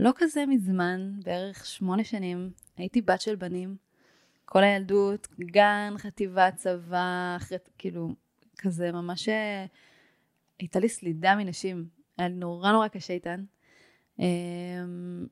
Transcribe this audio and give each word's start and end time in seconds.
לא 0.00 0.10
כזה 0.16 0.46
מזמן, 0.46 1.12
בערך 1.24 1.66
שמונה 1.66 2.04
שנים, 2.04 2.50
הייתי 2.76 3.00
בת 3.00 3.20
של 3.20 3.36
בנים. 3.36 3.76
כל 4.44 4.64
הילדות, 4.64 5.28
גן, 5.40 5.94
חטיבה, 5.98 6.50
צבא, 6.50 7.34
אחרי, 7.36 7.58
כאילו, 7.78 8.14
כזה 8.58 8.92
ממש... 8.92 9.28
אה, 9.28 9.66
הייתה 10.58 10.78
לי 10.78 10.88
סלידה 10.88 11.34
מנשים. 11.34 11.88
היה 12.18 12.28
לי 12.28 12.34
נורא 12.34 12.72
נורא 12.72 12.88
קשה 12.88 13.12
איתן. 13.12 13.44
אמ, 14.18 15.26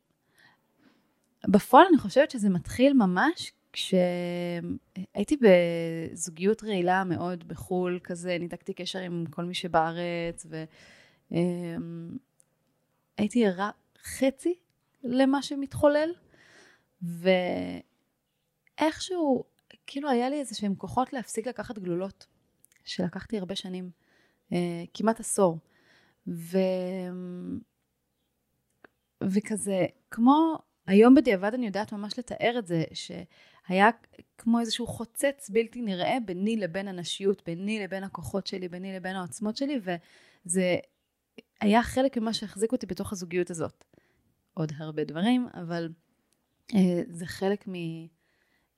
בפועל 1.48 1.86
אני 1.90 1.98
חושבת 1.98 2.30
שזה 2.30 2.50
מתחיל 2.50 2.92
ממש 2.92 3.52
כשהייתי 3.72 5.36
בזוגיות 5.40 6.64
רעילה 6.64 7.04
מאוד 7.04 7.48
בחו"ל, 7.48 7.98
כזה 8.04 8.36
ניתקתי 8.40 8.72
קשר 8.72 8.98
עם 8.98 9.24
כל 9.30 9.44
מי 9.44 9.54
שבארץ, 9.54 10.46
והייתי 11.30 13.46
אמ, 13.46 13.50
ערה 13.50 13.70
חצי 14.16 14.54
למה 15.04 15.42
שמתחולל, 15.42 16.10
ואיכשהו, 18.80 19.44
כאילו 19.86 20.10
היה 20.10 20.28
לי 20.28 20.40
איזה 20.40 20.54
שהם 20.54 20.74
כוחות 20.74 21.12
להפסיק 21.12 21.46
לקחת 21.46 21.78
גלולות, 21.78 22.26
שלקחתי 22.84 23.38
הרבה 23.38 23.56
שנים, 23.56 23.90
אה, 24.52 24.84
כמעט 24.94 25.20
עשור. 25.20 25.58
ו... 26.28 26.58
וכזה, 29.22 29.86
כמו 30.10 30.58
היום 30.86 31.14
בדיעבד 31.14 31.54
אני 31.54 31.66
יודעת 31.66 31.92
ממש 31.92 32.18
לתאר 32.18 32.54
את 32.58 32.66
זה, 32.66 32.84
שהיה 32.92 33.90
כמו 34.38 34.60
איזשהו 34.60 34.86
חוצץ 34.86 35.50
בלתי 35.50 35.82
נראה 35.82 36.16
ביני 36.24 36.56
לבין 36.56 36.88
הנשיות, 36.88 37.42
ביני 37.46 37.84
לבין 37.84 38.04
הכוחות 38.04 38.46
שלי, 38.46 38.68
ביני 38.68 38.96
לבין 38.96 39.16
העוצמות 39.16 39.56
שלי, 39.56 39.80
וזה 39.82 40.76
היה 41.60 41.82
חלק 41.82 42.18
ממה 42.18 42.32
שהחזיק 42.32 42.72
אותי 42.72 42.86
בתוך 42.86 43.12
הזוגיות 43.12 43.50
הזאת. 43.50 43.84
עוד 44.58 44.72
הרבה 44.76 45.04
דברים, 45.04 45.48
אבל 45.54 45.88
אה, 46.74 47.02
זה 47.08 47.26
חלק 47.26 47.68
מ, 47.68 47.74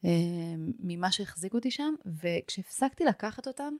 אה, 0.05 0.55
ממה 0.79 1.13
שהחזיק 1.13 1.55
אותי 1.55 1.71
שם, 1.71 1.95
וכשהפסקתי 2.07 3.05
לקחת 3.05 3.47
אותם, 3.47 3.75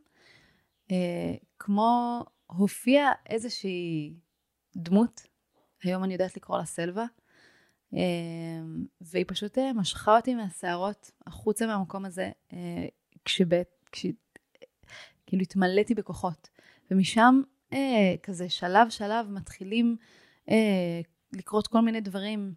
אה, 0.91 1.35
כמו 1.59 2.25
הופיעה 2.47 3.13
איזושהי 3.29 4.15
דמות, 4.77 5.23
היום 5.83 6.05
אני 6.05 6.13
יודעת 6.13 6.37
לקרוא 6.37 6.59
לה 6.59 6.65
סלווה, 6.65 7.07
אמ, 7.93 8.85
והיא 9.01 9.25
פשוט 9.29 9.59
אה, 9.59 9.73
משכה 9.73 10.17
אותי 10.17 10.35
מהשערות 10.35 11.11
החוצה 11.27 11.67
מהמקום 11.67 12.05
הזה, 12.05 12.31
אה, 12.53 12.87
כשבית, 13.25 13.69
כש... 13.93 14.07
כאילו 15.27 15.43
התמלאתי 15.43 15.95
בכוחות. 15.95 16.49
ומשם 16.91 17.43
אה, 17.73 18.15
כזה 18.23 18.49
שלב 18.49 18.91
שלב 18.91 19.31
מתחילים 19.31 19.97
לקרות 21.33 21.67
כל 21.67 21.81
מיני 21.81 22.01
דברים 22.01 22.53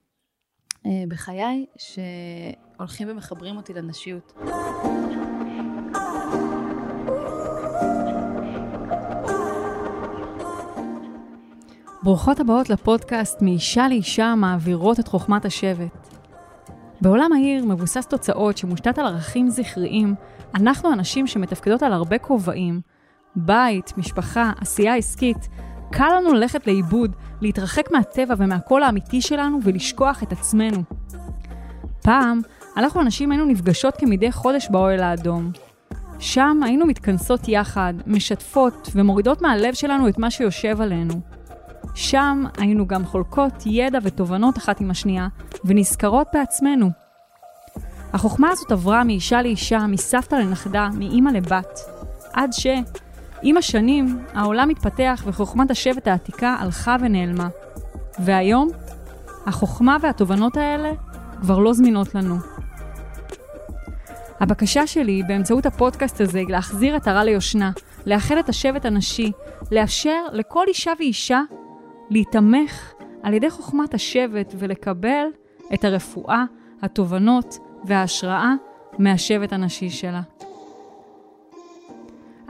בחיי 1.07 1.65
שהולכים 1.77 3.07
ומחברים 3.11 3.57
אותי 3.57 3.73
לנשיות. 3.73 4.33
ברוכות 12.03 12.39
הבאות 12.39 12.69
לפודקאסט 12.69 13.41
מאישה 13.41 13.87
לאישה 13.87 14.35
מעבירות 14.37 14.99
את 14.99 15.07
חוכמת 15.07 15.45
השבט. 15.45 16.07
בעולם 17.01 17.33
העיר 17.33 17.65
מבוסס 17.65 18.07
תוצאות 18.07 18.57
שמושתת 18.57 18.97
על 18.97 19.05
ערכים 19.05 19.49
זכריים, 19.49 20.15
אנחנו 20.55 20.91
הנשים 20.91 21.27
שמתפקדות 21.27 21.83
על 21.83 21.93
הרבה 21.93 22.17
כובעים, 22.17 22.81
בית, 23.35 23.97
משפחה, 23.97 24.51
עשייה 24.61 24.95
עסקית, 24.95 25.49
קל 25.97 26.09
לנו 26.17 26.33
ללכת 26.33 26.67
לאיבוד, 26.67 27.15
להתרחק 27.41 27.91
מהטבע 27.91 28.35
ומהקול 28.37 28.83
האמיתי 28.83 29.21
שלנו 29.21 29.59
ולשכוח 29.63 30.23
את 30.23 30.31
עצמנו. 30.31 30.83
פעם, 32.01 32.41
אנחנו 32.77 33.01
הנשים 33.01 33.31
היינו 33.31 33.45
נפגשות 33.45 33.93
כמדי 33.97 34.31
חודש 34.31 34.67
באוהל 34.69 34.99
האדום. 35.03 35.51
שם 36.19 36.59
היינו 36.63 36.85
מתכנסות 36.85 37.47
יחד, 37.47 37.93
משתפות 38.07 38.89
ומורידות 38.95 39.41
מהלב 39.41 39.73
שלנו 39.73 40.07
את 40.07 40.17
מה 40.17 40.31
שיושב 40.31 40.81
עלינו. 40.81 41.21
שם 41.95 42.43
היינו 42.57 42.87
גם 42.87 43.05
חולקות 43.05 43.53
ידע 43.65 43.99
ותובנות 44.03 44.57
אחת 44.57 44.81
עם 44.81 44.91
השנייה, 44.91 45.27
ונזכרות 45.65 46.27
בעצמנו. 46.33 46.89
החוכמה 48.13 48.49
הזאת 48.49 48.71
עברה 48.71 49.03
מאישה 49.03 49.41
לאישה, 49.41 49.87
מסבתא 49.87 50.35
לנכדה, 50.35 50.89
מאימא 50.93 51.29
לבת, 51.29 51.79
עד 52.33 52.53
ש... 52.53 52.67
עם 53.43 53.57
השנים, 53.57 54.19
העולם 54.33 54.69
התפתח 54.69 55.23
וחוכמת 55.25 55.71
השבט 55.71 56.07
העתיקה 56.07 56.55
הלכה 56.59 56.95
ונעלמה. 56.99 57.47
והיום, 58.19 58.69
החוכמה 59.45 59.97
והתובנות 60.01 60.57
האלה 60.57 60.91
כבר 61.41 61.59
לא 61.59 61.73
זמינות 61.73 62.15
לנו. 62.15 62.35
הבקשה 64.39 64.87
שלי 64.87 65.23
באמצעות 65.27 65.65
הפודקאסט 65.65 66.21
הזה 66.21 66.39
היא 66.39 66.47
להחזיר 66.49 66.97
הרע 67.05 67.23
ליושנה, 67.23 67.71
לאחד 68.05 68.37
את 68.37 68.49
השבט 68.49 68.85
הנשי, 68.85 69.31
לאפשר 69.71 70.25
לכל 70.31 70.65
אישה 70.67 70.91
ואישה 70.99 71.41
להיתמך 72.09 72.93
על 73.23 73.33
ידי 73.33 73.49
חוכמת 73.49 73.93
השבט 73.93 74.53
ולקבל 74.57 75.25
את 75.73 75.85
הרפואה, 75.85 76.43
התובנות 76.81 77.57
וההשראה 77.85 78.53
מהשבט 78.99 79.53
הנשי 79.53 79.89
שלה. 79.89 80.21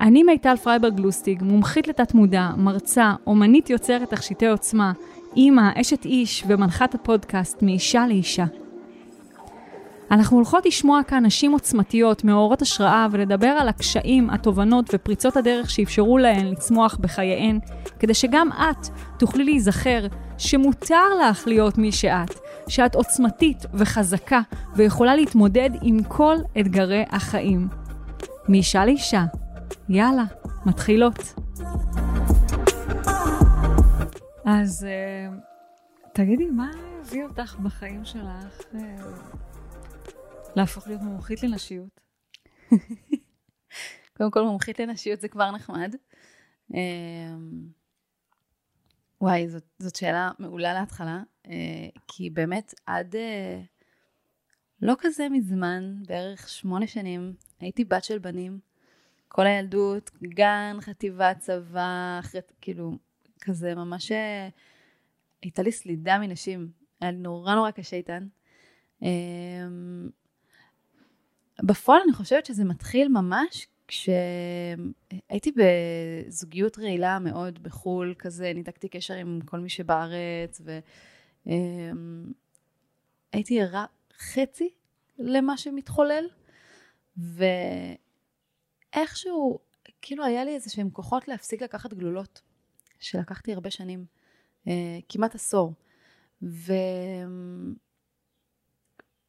אני 0.03 0.23
מיטל 0.23 0.55
פרייבר 0.55 0.89
גלוסטיג, 0.89 1.43
מומחית 1.43 1.87
לתת 1.87 2.13
מודע, 2.13 2.49
מרצה, 2.57 3.13
אומנית 3.27 3.69
יוצרת 3.69 4.09
תכשיטי 4.09 4.47
עוצמה, 4.47 4.91
אימא, 5.35 5.69
אשת 5.81 6.05
איש 6.05 6.43
ומנחת 6.47 6.95
הפודקאסט 6.95 7.61
מאישה 7.61 8.07
לאישה. 8.07 8.45
אנחנו 10.11 10.37
הולכות 10.37 10.65
לשמוע 10.65 11.03
כאן 11.03 11.25
נשים 11.25 11.51
עוצמתיות, 11.51 12.23
מאורות 12.23 12.61
השראה, 12.61 13.07
ולדבר 13.11 13.47
על 13.47 13.67
הקשיים, 13.67 14.29
התובנות 14.29 14.89
ופריצות 14.93 15.37
הדרך 15.37 15.69
שאפשרו 15.69 16.17
להן 16.17 16.45
לצמוח 16.45 16.97
בחייהן, 16.99 17.59
כדי 17.99 18.13
שגם 18.13 18.49
את 18.51 18.87
תוכלי 19.19 19.43
להיזכר 19.43 20.07
שמותר 20.37 21.15
לך 21.29 21.47
להיות 21.47 21.77
מי 21.77 21.91
שאת, 21.91 22.39
שאת 22.67 22.95
עוצמתית 22.95 23.65
וחזקה 23.73 24.41
ויכולה 24.75 25.15
להתמודד 25.15 25.69
עם 25.81 26.03
כל 26.03 26.35
אתגרי 26.59 27.03
החיים. 27.11 27.67
מאישה 28.49 28.85
לאישה. 28.85 29.23
יאללה, 29.89 30.23
מתחילות. 30.65 31.33
אז 34.45 34.87
uh, 34.87 35.33
תגידי, 36.13 36.45
מה 36.45 36.71
הביא 36.99 37.23
אותך 37.23 37.55
בחיים 37.63 38.05
שלך? 38.05 38.59
Uh... 38.71 38.77
להפוך 40.55 40.87
להיות 40.87 41.01
מומחית 41.01 41.43
לנשיות? 41.43 41.99
קודם 44.17 44.31
כל, 44.31 44.43
מומחית 44.43 44.79
לנשיות 44.79 45.21
זה 45.21 45.27
כבר 45.27 45.51
נחמד. 45.51 45.95
אמ, 46.73 47.67
וואי, 49.21 49.49
זאת, 49.49 49.63
זאת 49.79 49.95
שאלה 49.95 50.31
מעולה 50.39 50.73
להתחלה, 50.73 51.23
אה, 51.47 51.89
כי 52.07 52.29
באמת 52.29 52.73
עד 52.85 53.15
אה, 53.15 53.61
לא 54.81 54.93
כזה 54.99 55.29
מזמן, 55.29 55.95
בערך 56.07 56.49
שמונה 56.49 56.87
שנים, 56.87 57.33
הייתי 57.59 57.85
בת 57.85 58.03
של 58.03 58.19
בנים. 58.19 58.59
כל 59.35 59.47
הילדות, 59.47 60.11
גן, 60.23 60.77
חטיבה, 60.81 61.33
צבא, 61.33 62.17
אחרי, 62.19 62.41
כאילו, 62.61 62.97
כזה 63.41 63.75
ממש 63.75 64.11
אה, 64.11 64.49
הייתה 65.41 65.61
לי 65.61 65.71
סלידה 65.71 66.17
מנשים. 66.17 66.71
היה 67.01 67.11
לי 67.11 67.17
נורא 67.17 67.55
נורא 67.55 67.71
קשה 67.71 67.95
איתן. 67.95 68.27
אמ, 69.01 70.09
בפועל 71.63 72.01
אני 72.05 72.13
חושבת 72.13 72.45
שזה 72.45 72.65
מתחיל 72.65 73.07
ממש 73.07 73.67
כשהייתי 73.87 75.51
בזוגיות 75.55 76.79
רעילה 76.79 77.19
מאוד 77.19 77.63
בחו"ל, 77.63 78.13
כזה 78.19 78.51
ניתקתי 78.55 78.87
קשר 78.87 79.13
עם 79.13 79.39
כל 79.45 79.59
מי 79.59 79.69
שבארץ, 79.69 80.61
והייתי 83.33 83.61
ערה 83.61 83.85
חצי 84.17 84.69
למה 85.19 85.57
שמתחולל, 85.57 86.25
ואיכשהו, 88.95 89.59
כאילו 90.01 90.25
היה 90.25 90.43
לי 90.43 90.55
איזה 90.55 90.69
שהם 90.69 90.89
כוחות 90.89 91.27
להפסיק 91.27 91.61
לקחת 91.61 91.93
גלולות, 91.93 92.41
שלקחתי 92.99 93.53
הרבה 93.53 93.71
שנים, 93.71 94.05
אה, 94.67 94.99
כמעט 95.09 95.35
עשור. 95.35 95.73
ו... 96.43 96.73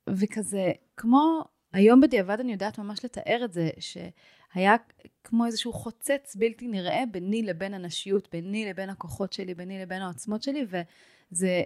וכזה, 0.08 0.72
כמו 0.96 1.44
היום 1.72 2.00
בדיעבד 2.00 2.40
אני 2.40 2.52
יודעת 2.52 2.78
ממש 2.78 3.04
לתאר 3.04 3.40
את 3.44 3.52
זה, 3.52 3.70
שהיה 3.78 4.76
כמו 5.24 5.46
איזשהו 5.46 5.72
חוצץ 5.72 6.36
בלתי 6.36 6.68
נראה 6.68 7.02
ביני 7.10 7.42
לבין 7.42 7.74
הנשיות, 7.74 8.28
ביני 8.32 8.66
לבין 8.70 8.90
הכוחות 8.90 9.32
שלי, 9.32 9.54
ביני 9.54 9.82
לבין 9.82 10.02
העוצמות 10.02 10.42
שלי, 10.42 10.66
וזה 10.66 11.62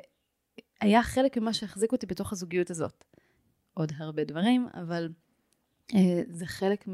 היה 0.80 1.02
חלק 1.02 1.38
ממה 1.38 1.52
שהחזיק 1.52 1.92
אותי 1.92 2.06
בתוך 2.06 2.32
הזוגיות 2.32 2.70
הזאת. 2.70 3.04
עוד 3.74 3.92
הרבה 3.96 4.24
דברים, 4.24 4.68
אבל 4.74 5.08
אה, 5.94 6.22
זה 6.28 6.46
חלק 6.46 6.88
מ, 6.88 6.92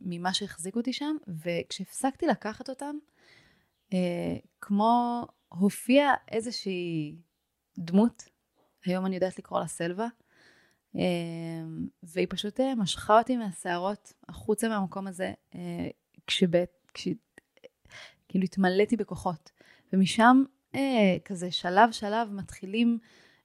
ממה 0.00 0.34
שהחזיק 0.34 0.76
אותי 0.76 0.92
שם, 0.92 1.16
וכשהפסקתי 1.28 2.26
לקחת 2.26 2.68
אותם, 2.68 2.96
אה, 3.92 4.36
כמו 4.60 5.26
הופיעה 5.48 6.14
איזושהי 6.30 7.16
דמות, 7.78 8.24
היום 8.84 9.06
אני 9.06 9.14
יודעת 9.14 9.38
לקרוא 9.38 9.60
לה 9.60 9.66
סלווה, 9.66 10.08
אה, 10.96 11.02
והיא 12.02 12.26
פשוט 12.30 12.60
אה, 12.60 12.74
משכה 12.74 13.18
אותי 13.18 13.36
מהשערות 13.36 14.12
החוצה 14.28 14.68
מהמקום 14.68 15.06
הזה, 15.06 15.32
אה, 15.54 15.88
כשבית, 16.26 16.70
כש... 16.94 17.08
כאילו 18.28 18.44
התמלאתי 18.44 18.96
בכוחות. 18.96 19.50
ומשם 19.92 20.44
אה, 20.74 21.16
כזה 21.24 21.50
שלב 21.50 21.92
שלב 21.92 22.32
מתחילים 22.32 22.98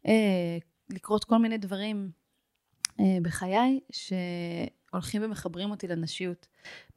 אה, 0.08 0.58
לקרות 0.90 1.24
כל 1.24 1.38
מיני 1.38 1.58
דברים 1.58 2.12
אה, 3.00 3.18
בחיי 3.22 3.80
שהולכים 4.90 5.24
ומחברים 5.24 5.72
אותי 5.72 5.88
לנשיות. 5.88 6.48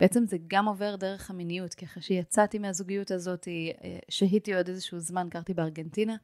בעצם 0.00 0.26
זה 0.26 0.36
גם 0.46 0.68
עובר 0.68 0.96
דרך 0.96 1.30
המיניות, 1.30 1.74
כי 1.74 1.84
אחרי 1.84 2.02
שיצאתי 2.02 2.58
מהזוגיות 2.58 3.10
הזאת, 3.10 3.48
אה, 3.48 3.98
שהיתי 4.08 4.54
עוד 4.54 4.68
איזשהו 4.68 4.98
זמן, 4.98 5.28
גרתי 5.30 5.54
בארגנטינה, 5.54 6.16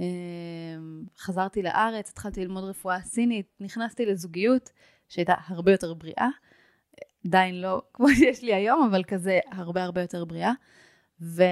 אה, 0.00 0.06
חזרתי 1.18 1.62
לארץ, 1.62 2.10
התחלתי 2.10 2.40
ללמוד 2.40 2.64
רפואה 2.64 3.02
סינית, 3.02 3.46
נכנסתי 3.60 4.06
לזוגיות 4.06 4.70
שהייתה 5.08 5.34
הרבה 5.46 5.72
יותר 5.72 5.94
בריאה. 5.94 6.28
עדיין 7.26 7.60
לא 7.60 7.82
כמו 7.94 8.06
שיש 8.18 8.42
לי 8.42 8.54
היום, 8.54 8.88
אבל 8.90 9.04
כזה 9.04 9.38
הרבה 9.52 9.84
הרבה 9.84 10.00
יותר 10.00 10.24
בריאה. 10.24 10.52
ו, 11.22 11.42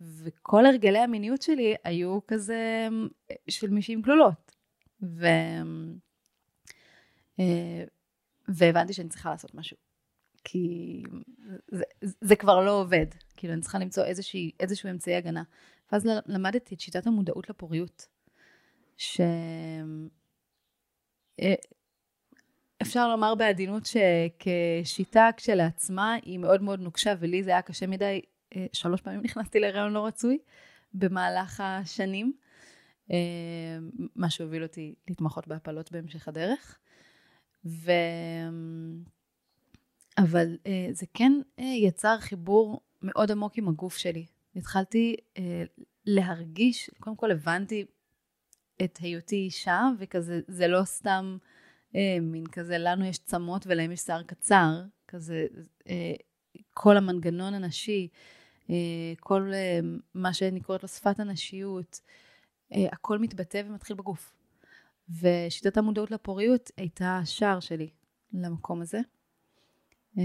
וכל 0.00 0.66
הרגלי 0.66 0.98
המיניות 0.98 1.42
שלי 1.42 1.74
היו 1.84 2.18
כזה 2.26 2.88
של 3.48 3.70
מישהי 3.70 3.94
עם 3.94 4.02
כלולות. 4.02 4.54
ו, 5.02 5.26
אה, 7.40 7.84
והבנתי 8.48 8.92
שאני 8.92 9.08
צריכה 9.08 9.30
לעשות 9.30 9.54
משהו. 9.54 9.76
כי 10.44 11.02
זה, 11.68 11.84
זה 12.20 12.36
כבר 12.36 12.64
לא 12.64 12.80
עובד. 12.80 13.06
כאילו, 13.36 13.52
אני 13.52 13.62
צריכה 13.62 13.78
למצוא 13.78 14.04
איזושהי, 14.04 14.50
איזשהו 14.60 14.90
אמצעי 14.90 15.16
הגנה. 15.16 15.42
ואז 15.92 16.08
למדתי 16.26 16.74
את 16.74 16.80
שיטת 16.80 17.06
המודעות 17.06 17.50
לפוריות. 17.50 18.06
ש... 18.96 19.20
אה, 21.40 21.54
לומר 22.94 23.34
בעדינות 23.34 23.82
שכשיטה 23.86 25.28
כשלעצמה 25.36 26.14
היא 26.14 26.38
מאוד 26.38 26.62
מאוד 26.62 26.80
נוקשה, 26.80 27.14
ולי 27.18 27.42
זה 27.42 27.50
היה 27.50 27.62
קשה 27.62 27.86
מדי. 27.86 28.20
אה, 28.56 28.66
שלוש 28.72 29.00
פעמים 29.00 29.20
נכנסתי 29.26 29.60
להיריון 29.60 29.92
לא 29.92 30.06
רצוי 30.06 30.38
במהלך 30.94 31.60
השנים, 31.64 32.32
אה, 33.10 33.16
מה 34.16 34.30
שהוביל 34.30 34.62
אותי 34.62 34.94
להתמחות 35.08 35.48
בהפלות 35.48 35.92
בהמשך 35.92 36.28
הדרך. 36.28 36.78
ו... 37.64 37.90
אבל 40.18 40.56
אה, 40.66 40.88
זה 40.92 41.06
כן 41.14 41.32
יצר 41.58 42.16
חיבור 42.20 42.80
מאוד 43.02 43.30
עמוק 43.30 43.58
עם 43.58 43.68
הגוף 43.68 43.96
שלי. 43.96 44.26
התחלתי 44.56 45.16
להרגיש, 46.06 46.90
קודם 47.00 47.16
כל 47.16 47.30
הבנתי 47.30 47.84
את 48.84 48.96
היותי 48.96 49.36
אישה, 49.36 49.88
וכזה, 49.98 50.40
זה 50.48 50.68
לא 50.68 50.84
סתם 50.84 51.36
אה, 51.94 52.18
מין 52.20 52.46
כזה, 52.46 52.78
לנו 52.78 53.04
יש 53.04 53.18
צמות 53.18 53.66
ולהם 53.66 53.92
יש 53.92 54.00
שיער 54.00 54.22
קצר, 54.22 54.82
כזה, 55.08 55.46
אה, 55.88 56.14
כל 56.74 56.96
המנגנון 56.96 57.54
הנשי, 57.54 58.08
אה, 58.70 59.12
כל 59.20 59.50
אה, 59.54 59.80
מה 60.14 60.34
שאני 60.34 60.60
קוראת 60.60 60.82
לו 60.82 60.88
שפת 60.88 61.20
הנשיות, 61.20 62.00
אה, 62.72 62.86
הכל 62.92 63.18
מתבטא 63.18 63.62
ומתחיל 63.66 63.96
בגוף. 63.96 64.32
ושיטת 65.20 65.76
המודעות 65.76 66.10
לפוריות 66.10 66.70
הייתה 66.76 67.18
השער 67.22 67.60
שלי 67.60 67.90
למקום 68.32 68.82
הזה. 68.82 69.00
אה, 70.18 70.24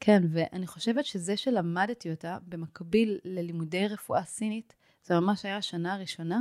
כן, 0.00 0.22
ואני 0.30 0.66
חושבת 0.66 1.04
שזה 1.04 1.36
שלמדתי 1.36 2.10
אותה 2.10 2.38
במקביל 2.48 3.18
ללימודי 3.24 3.88
רפואה 3.88 4.24
סינית, 4.24 4.74
זה 5.04 5.20
ממש 5.20 5.44
היה 5.44 5.56
השנה 5.56 5.94
הראשונה, 5.94 6.40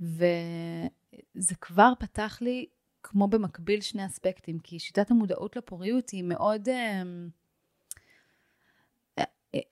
וזה 0.00 1.54
כבר 1.60 1.92
פתח 1.98 2.38
לי 2.40 2.66
כמו 3.02 3.28
במקביל 3.28 3.80
שני 3.80 4.06
אספקטים, 4.06 4.58
כי 4.58 4.78
שיטת 4.78 5.10
המודעות 5.10 5.56
לפוריות 5.56 6.10
היא 6.10 6.24
מאוד... 6.24 6.68
אה, 6.68 7.02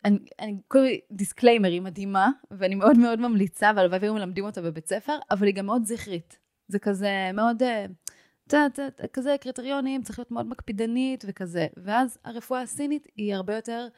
אני, 0.04 0.18
אני 0.38 0.56
קודם 0.68 0.84
disclaimer, 1.12 1.68
היא 1.68 1.82
מדהימה, 1.82 2.30
ואני 2.50 2.74
מאוד 2.74 2.98
מאוד 2.98 3.20
ממליצה, 3.20 3.70
והלוואי 3.76 3.98
והיו 3.98 4.14
מלמדים 4.14 4.44
אותה 4.44 4.62
בבית 4.62 4.88
ספר, 4.88 5.18
אבל 5.30 5.46
היא 5.46 5.54
גם 5.54 5.66
מאוד 5.66 5.84
זכרית. 5.84 6.38
זה 6.68 6.78
כזה 6.78 7.30
מאוד, 7.34 7.62
ת, 7.62 8.54
ת, 8.54 8.54
ת, 8.54 9.00
כזה 9.12 9.36
קריטריונים, 9.40 10.02
צריך 10.02 10.18
להיות 10.18 10.30
מאוד 10.30 10.46
מקפידנית 10.46 11.24
וכזה. 11.28 11.66
ואז 11.76 12.18
הרפואה 12.24 12.62
הסינית 12.62 13.06
היא 13.16 13.34
הרבה 13.34 13.54
יותר 13.54 13.88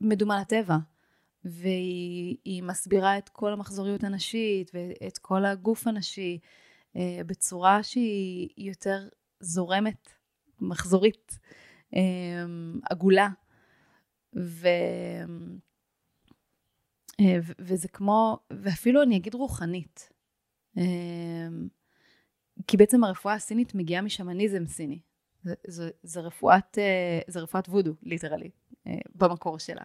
מדומה 0.00 0.40
לטבע. 0.40 0.76
והיא 1.44 2.62
מסבירה 2.62 3.18
את 3.18 3.28
כל 3.28 3.52
המחזוריות 3.52 4.04
הנשית 4.04 4.70
ואת 4.74 5.18
כל 5.18 5.44
הגוף 5.44 5.86
הנשי 5.86 6.38
אה, 6.96 7.20
בצורה 7.26 7.82
שהיא 7.82 8.48
יותר 8.56 9.08
זורמת, 9.40 10.08
מחזורית, 10.60 11.38
אה, 11.96 12.00
עגולה. 12.90 13.28
ו... 14.36 14.68
אה, 17.20 17.38
וזה 17.58 17.88
כמו, 17.88 18.38
ואפילו 18.50 19.02
אני 19.02 19.16
אגיד 19.16 19.34
רוחנית. 19.34 20.08
כי 22.66 22.76
בעצם 22.76 23.04
הרפואה 23.04 23.34
הסינית 23.34 23.74
מגיעה 23.74 24.02
משמניזם 24.02 24.66
סיני. 24.66 25.00
זה, 25.42 25.54
זה, 25.66 25.90
זה, 26.02 26.20
רפואת, 26.20 26.78
זה 27.26 27.40
רפואת 27.40 27.68
וודו, 27.68 27.94
ליטרלי, 28.02 28.50
במקור 29.14 29.58
שלה. 29.58 29.82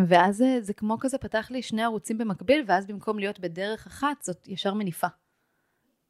ואז 0.00 0.36
זה, 0.36 0.58
זה 0.60 0.74
כמו 0.74 0.98
כזה 1.00 1.18
פתח 1.18 1.50
לי 1.50 1.62
שני 1.62 1.82
ערוצים 1.82 2.18
במקביל, 2.18 2.64
ואז 2.66 2.86
במקום 2.86 3.18
להיות 3.18 3.40
בדרך 3.40 3.86
אחת, 3.86 4.22
זאת 4.22 4.48
ישר 4.48 4.74
מניפה. 4.74 5.06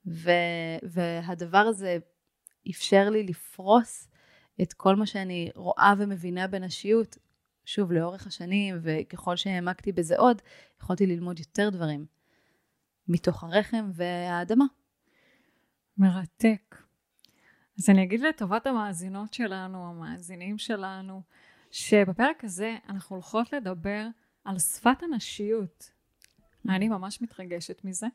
ו, 0.07 0.31
והדבר 0.83 1.59
הזה 1.59 1.99
אפשר 2.71 3.11
לי 3.11 3.23
לפרוס 3.23 4.09
את 4.63 4.73
כל 4.73 4.97
מה 4.97 5.07
שאני 5.07 5.51
רואה 5.55 5.95
ומבינה 5.99 6.47
בנשיות, 6.47 7.19
שוב, 7.65 7.93
לאורך 7.93 8.27
השנים, 8.27 8.79
וככל 8.83 9.37
שהעמקתי 9.37 9.93
בזה 9.93 10.17
עוד, 10.17 10.43
יכולתי 10.81 11.07
ללמוד 11.07 11.39
יותר 11.39 11.69
דברים 11.71 12.07
מתוך 13.09 13.45
הרחם 13.45 13.91
והאדמה. 13.95 14.65
מרתק. 15.99 16.77
אז 17.79 17.91
אני 17.91 18.03
אגיד 18.03 18.21
לטובת 18.21 18.67
המאזינות 18.67 19.35
שלנו, 19.35 19.91
המאזינים 19.91 20.59
שלנו, 20.59 21.23
שבפרק 21.71 22.45
הזה 22.45 22.77
אנחנו 22.89 23.17
הולכות 23.17 23.53
לדבר 23.53 24.07
על 24.45 24.59
שפת 24.59 25.03
הנשיות. 25.03 25.91
אני 26.69 26.89
ממש 26.89 27.23
מתרגשת 27.23 27.85
מזה. 27.85 28.07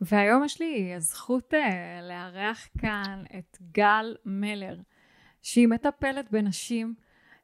והיום 0.00 0.44
יש 0.44 0.60
לי 0.60 0.94
הזכות 0.94 1.54
אה, 1.54 2.02
לארח 2.02 2.68
כאן 2.78 3.24
את 3.38 3.58
גל 3.72 4.16
מלר, 4.24 4.76
שהיא 5.42 5.68
מטפלת 5.68 6.30
בנשים, 6.30 6.94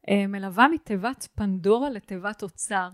אה, 0.07 0.11
מלווה 0.29 0.69
מתיבת 0.69 1.29
פנדורה 1.35 1.91
לתיבת 1.91 2.43
אוצר. 2.43 2.89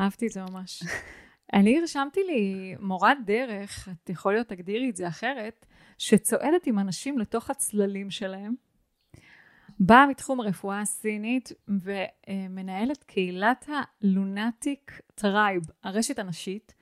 אהבתי 0.00 0.26
את 0.26 0.32
זה 0.32 0.42
ממש. 0.50 0.82
אני 1.54 1.80
רשמתי 1.80 2.20
לי 2.26 2.74
מורת 2.80 3.16
דרך, 3.26 3.88
את 3.88 4.10
יכול 4.10 4.32
להיות 4.32 4.48
תגדירי 4.48 4.90
את 4.90 4.96
זה 4.96 5.08
אחרת, 5.08 5.66
שצועדת 5.98 6.66
עם 6.66 6.78
אנשים 6.78 7.18
לתוך 7.18 7.50
הצללים 7.50 8.10
שלהם. 8.10 8.54
באה 9.80 10.06
מתחום 10.06 10.40
הרפואה 10.40 10.80
הסינית 10.80 11.52
ומנהלת 11.68 13.04
קהילת 13.04 13.68
ה 13.68 13.85
Lunatic 13.85 15.00
Tribe, 15.14 15.62
הרשת 15.84 16.18
הנשית, 16.18 16.74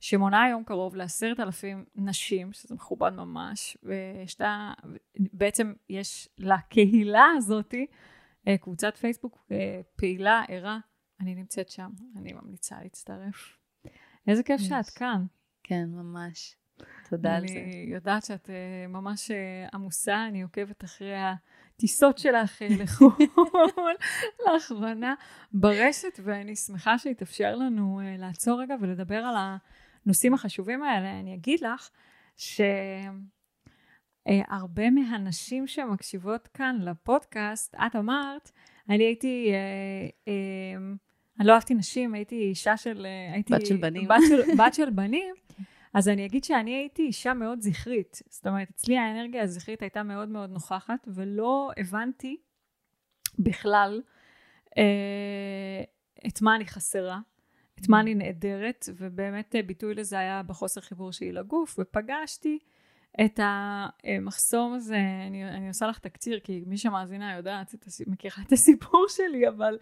שמונה 0.00 0.42
היום 0.42 0.64
קרוב 0.64 0.96
לעשרת 0.96 1.40
אלפים 1.40 1.84
נשים, 1.96 2.52
שזה 2.52 2.74
מכובד 2.74 3.10
ממש, 3.10 3.78
ויש 3.82 4.40
לה, 4.40 4.72
בעצם 5.16 5.72
יש 5.88 6.28
לקהילה 6.38 7.24
הזאתי 7.36 7.86
אה, 8.48 8.58
קבוצת 8.58 8.96
פייסבוק 8.96 9.46
אה, 9.52 9.80
פעילה, 9.96 10.42
ערה, 10.48 10.78
אני 11.20 11.34
נמצאת 11.34 11.68
שם, 11.68 11.90
אני 12.16 12.32
ממליצה 12.32 12.76
להצטרף. 12.82 13.58
איזה 14.26 14.42
כיף 14.42 14.60
שאת 14.60 14.90
כאן. 14.90 15.24
כן, 15.62 15.84
ממש. 15.88 16.56
תודה 17.10 17.36
על 17.36 17.48
זה. 17.48 17.54
אני 17.54 17.86
יודעת 17.88 18.24
שאת 18.24 18.46
uh, 18.46 18.88
ממש 18.88 19.30
uh, 19.30 19.34
עמוסה, 19.74 20.26
אני 20.26 20.42
עוקבת 20.42 20.84
אחרי 20.84 21.14
הטיסות 21.16 22.18
שלך 22.18 22.62
לחו"ל 22.70 23.94
לאחרונה 24.46 25.14
ברשת, 25.52 26.20
ואני 26.24 26.56
שמחה 26.56 26.98
שהתאפשר 26.98 27.54
לנו 27.56 28.00
uh, 28.00 28.20
לעצור 28.20 28.62
רגע 28.62 28.74
ולדבר 28.80 29.16
על 29.16 29.36
הנושאים 30.08 30.34
החשובים 30.34 30.82
האלה. 30.82 31.20
אני 31.20 31.34
אגיד 31.34 31.60
לך 31.60 31.90
שהרבה 34.26 34.90
מהנשים 34.90 35.66
שמקשיבות 35.66 36.48
כאן 36.48 36.76
לפודקאסט, 36.80 37.74
את 37.74 37.96
אמרת, 37.96 38.50
אני 38.88 39.04
הייתי... 39.04 39.52
Uh, 39.52 39.54
uh, 40.24 40.30
אני 41.38 41.46
לא 41.46 41.52
אהבתי 41.52 41.74
נשים, 41.74 42.14
הייתי 42.14 42.34
אישה 42.34 42.76
של... 42.76 43.06
הייתי 43.32 43.54
בת 43.54 43.66
של 43.66 43.76
בנים. 43.76 44.08
בת 44.08 44.16
של, 44.28 44.42
בת 44.58 44.74
של 44.74 44.90
בנים. 45.00 45.34
אז 45.94 46.08
אני 46.08 46.26
אגיד 46.26 46.44
שאני 46.44 46.74
הייתי 46.74 47.02
אישה 47.02 47.34
מאוד 47.34 47.60
זכרית. 47.60 48.22
זאת 48.30 48.46
אומרת, 48.46 48.70
אצלי 48.70 48.98
האנרגיה 48.98 49.42
הזכרית 49.42 49.82
הייתה 49.82 50.02
מאוד 50.02 50.28
מאוד 50.28 50.50
נוכחת, 50.50 51.08
ולא 51.14 51.70
הבנתי 51.76 52.36
בכלל 53.38 54.02
אה, 54.78 55.82
את 56.26 56.42
מה 56.42 56.56
אני 56.56 56.66
חסרה, 56.66 57.20
את 57.80 57.88
מה 57.88 58.00
אני 58.00 58.14
נעדרת, 58.14 58.88
ובאמת 58.96 59.54
אה, 59.56 59.62
ביטוי 59.62 59.94
לזה 59.94 60.18
היה 60.18 60.42
בחוסר 60.42 60.80
חיבור 60.80 61.12
שלי 61.12 61.32
לגוף, 61.32 61.76
ופגשתי 61.78 62.58
את 63.24 63.40
המחסום 63.42 64.72
הזה, 64.74 64.98
אני, 65.26 65.44
אני 65.44 65.68
עושה 65.68 65.86
לך 65.86 65.98
תקציר, 65.98 66.40
כי 66.40 66.62
מי 66.66 66.76
שמאזינה 66.78 67.36
יודעת, 67.36 67.74
את 67.74 67.84
הס... 67.84 68.00
מכירה 68.06 68.42
את 68.46 68.52
הסיפור 68.52 69.06
שלי, 69.16 69.48
אבל 69.48 69.78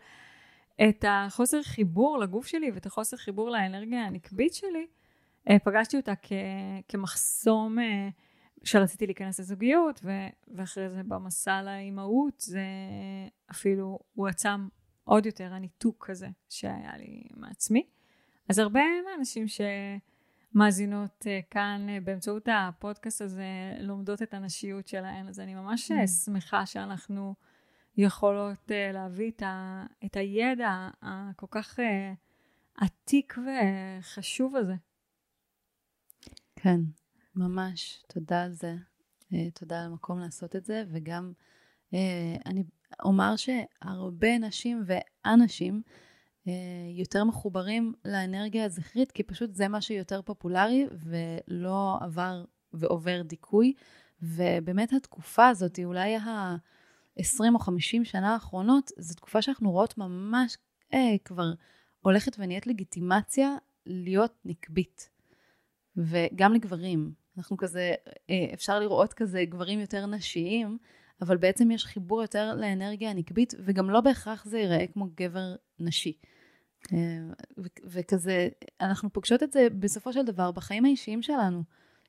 את 0.88 1.04
החוסר 1.08 1.62
חיבור 1.62 2.18
לגוף 2.18 2.46
שלי 2.46 2.70
ואת 2.70 2.86
החוסר 2.86 3.16
חיבור 3.16 3.50
לאנרגיה 3.50 4.06
הנקבית 4.06 4.54
שלי, 4.54 4.86
אה, 5.50 5.58
פגשתי 5.58 5.96
אותה 5.96 6.12
כ, 6.22 6.32
כמחסום 6.88 7.78
אה, 7.78 8.08
שרציתי 8.64 9.06
להיכנס 9.06 9.40
לזוגיות, 9.40 10.00
ו, 10.04 10.10
ואחרי 10.48 10.90
זה 10.90 11.02
במסע 11.02 11.62
לאימהות, 11.62 12.40
זה 12.40 12.64
אפילו 13.50 13.98
הועצם 14.14 14.68
עוד 15.06 15.26
יותר 15.26 15.54
הניתוק 15.54 16.06
כזה 16.06 16.28
שהיה 16.48 16.96
לי 16.96 17.22
מעצמי. 17.36 17.86
אז 18.48 18.58
הרבה 18.58 18.80
מהאנשים 19.06 19.46
שמאזינות 20.54 21.26
אה, 21.26 21.40
כאן 21.50 21.86
באמצעות 22.04 22.48
הפודקאסט 22.52 23.20
הזה 23.20 23.74
לומדות 23.80 24.22
את 24.22 24.34
הנשיות 24.34 24.88
שלהן, 24.88 25.28
אז 25.28 25.40
אני 25.40 25.54
ממש 25.54 25.90
mm. 25.90 26.06
שמחה 26.06 26.66
שאנחנו 26.66 27.34
יכולות 27.96 28.70
להביא 28.92 29.30
את, 29.30 29.42
ה, 29.42 29.86
את 30.04 30.16
הידע 30.16 30.88
הכל 31.02 31.46
כך 31.50 31.78
עתיק 32.74 33.38
וחשוב 33.38 34.56
הזה 34.56 34.74
כן, 36.56 36.80
ממש. 37.36 38.02
תודה 38.06 38.42
על 38.42 38.52
זה. 38.52 38.74
אה, 39.32 39.50
תודה 39.50 39.80
על 39.80 39.86
המקום 39.86 40.18
לעשות 40.18 40.56
את 40.56 40.64
זה, 40.64 40.84
וגם 40.88 41.32
אה, 41.94 42.36
אני 42.46 42.64
אומר 43.04 43.34
שהרבה 43.36 44.38
נשים 44.38 44.84
ואנשים 44.86 45.82
אה, 46.48 46.52
יותר 46.98 47.24
מחוברים 47.24 47.92
לאנרגיה 48.04 48.64
הזכרית, 48.64 49.12
כי 49.12 49.22
פשוט 49.22 49.54
זה 49.54 49.68
מה 49.68 49.80
שיותר 49.80 50.22
פופולרי 50.22 50.86
ולא 51.04 51.98
עבר 52.00 52.44
ועובר 52.72 53.22
דיכוי. 53.22 53.72
ובאמת 54.22 54.92
התקופה 54.92 55.48
הזאת, 55.48 55.78
אולי 55.84 56.16
ה-20 56.16 57.44
או 57.54 57.58
50 57.58 58.04
שנה 58.04 58.32
האחרונות, 58.32 58.90
זו 58.98 59.14
תקופה 59.14 59.42
שאנחנו 59.42 59.70
רואות 59.70 59.98
ממש 59.98 60.56
אה, 60.94 61.16
כבר 61.24 61.52
הולכת 62.00 62.36
ונהיית 62.38 62.66
לגיטימציה 62.66 63.56
להיות 63.86 64.34
נקבית. 64.44 65.10
וגם 65.96 66.52
לגברים. 66.52 67.12
אנחנו 67.38 67.56
כזה, 67.56 67.94
אה, 68.30 68.46
אפשר 68.54 68.80
לראות 68.80 69.14
כזה 69.14 69.44
גברים 69.44 69.80
יותר 69.80 70.06
נשיים, 70.06 70.78
אבל 71.20 71.36
בעצם 71.36 71.70
יש 71.70 71.86
חיבור 71.86 72.22
יותר 72.22 72.54
לאנרגיה 72.54 73.10
הנקבית, 73.10 73.54
וגם 73.64 73.90
לא 73.90 74.00
בהכרח 74.00 74.44
זה 74.44 74.58
ייראה 74.58 74.86
כמו 74.86 75.08
גבר 75.16 75.54
נשי. 75.78 76.12
אה, 76.92 76.98
וכזה, 77.84 78.48
אנחנו 78.80 79.12
פוגשות 79.12 79.42
את 79.42 79.52
זה 79.52 79.68
בסופו 79.78 80.12
של 80.12 80.22
דבר 80.22 80.50
בחיים 80.50 80.84
האישיים 80.84 81.22
שלנו. 81.22 81.62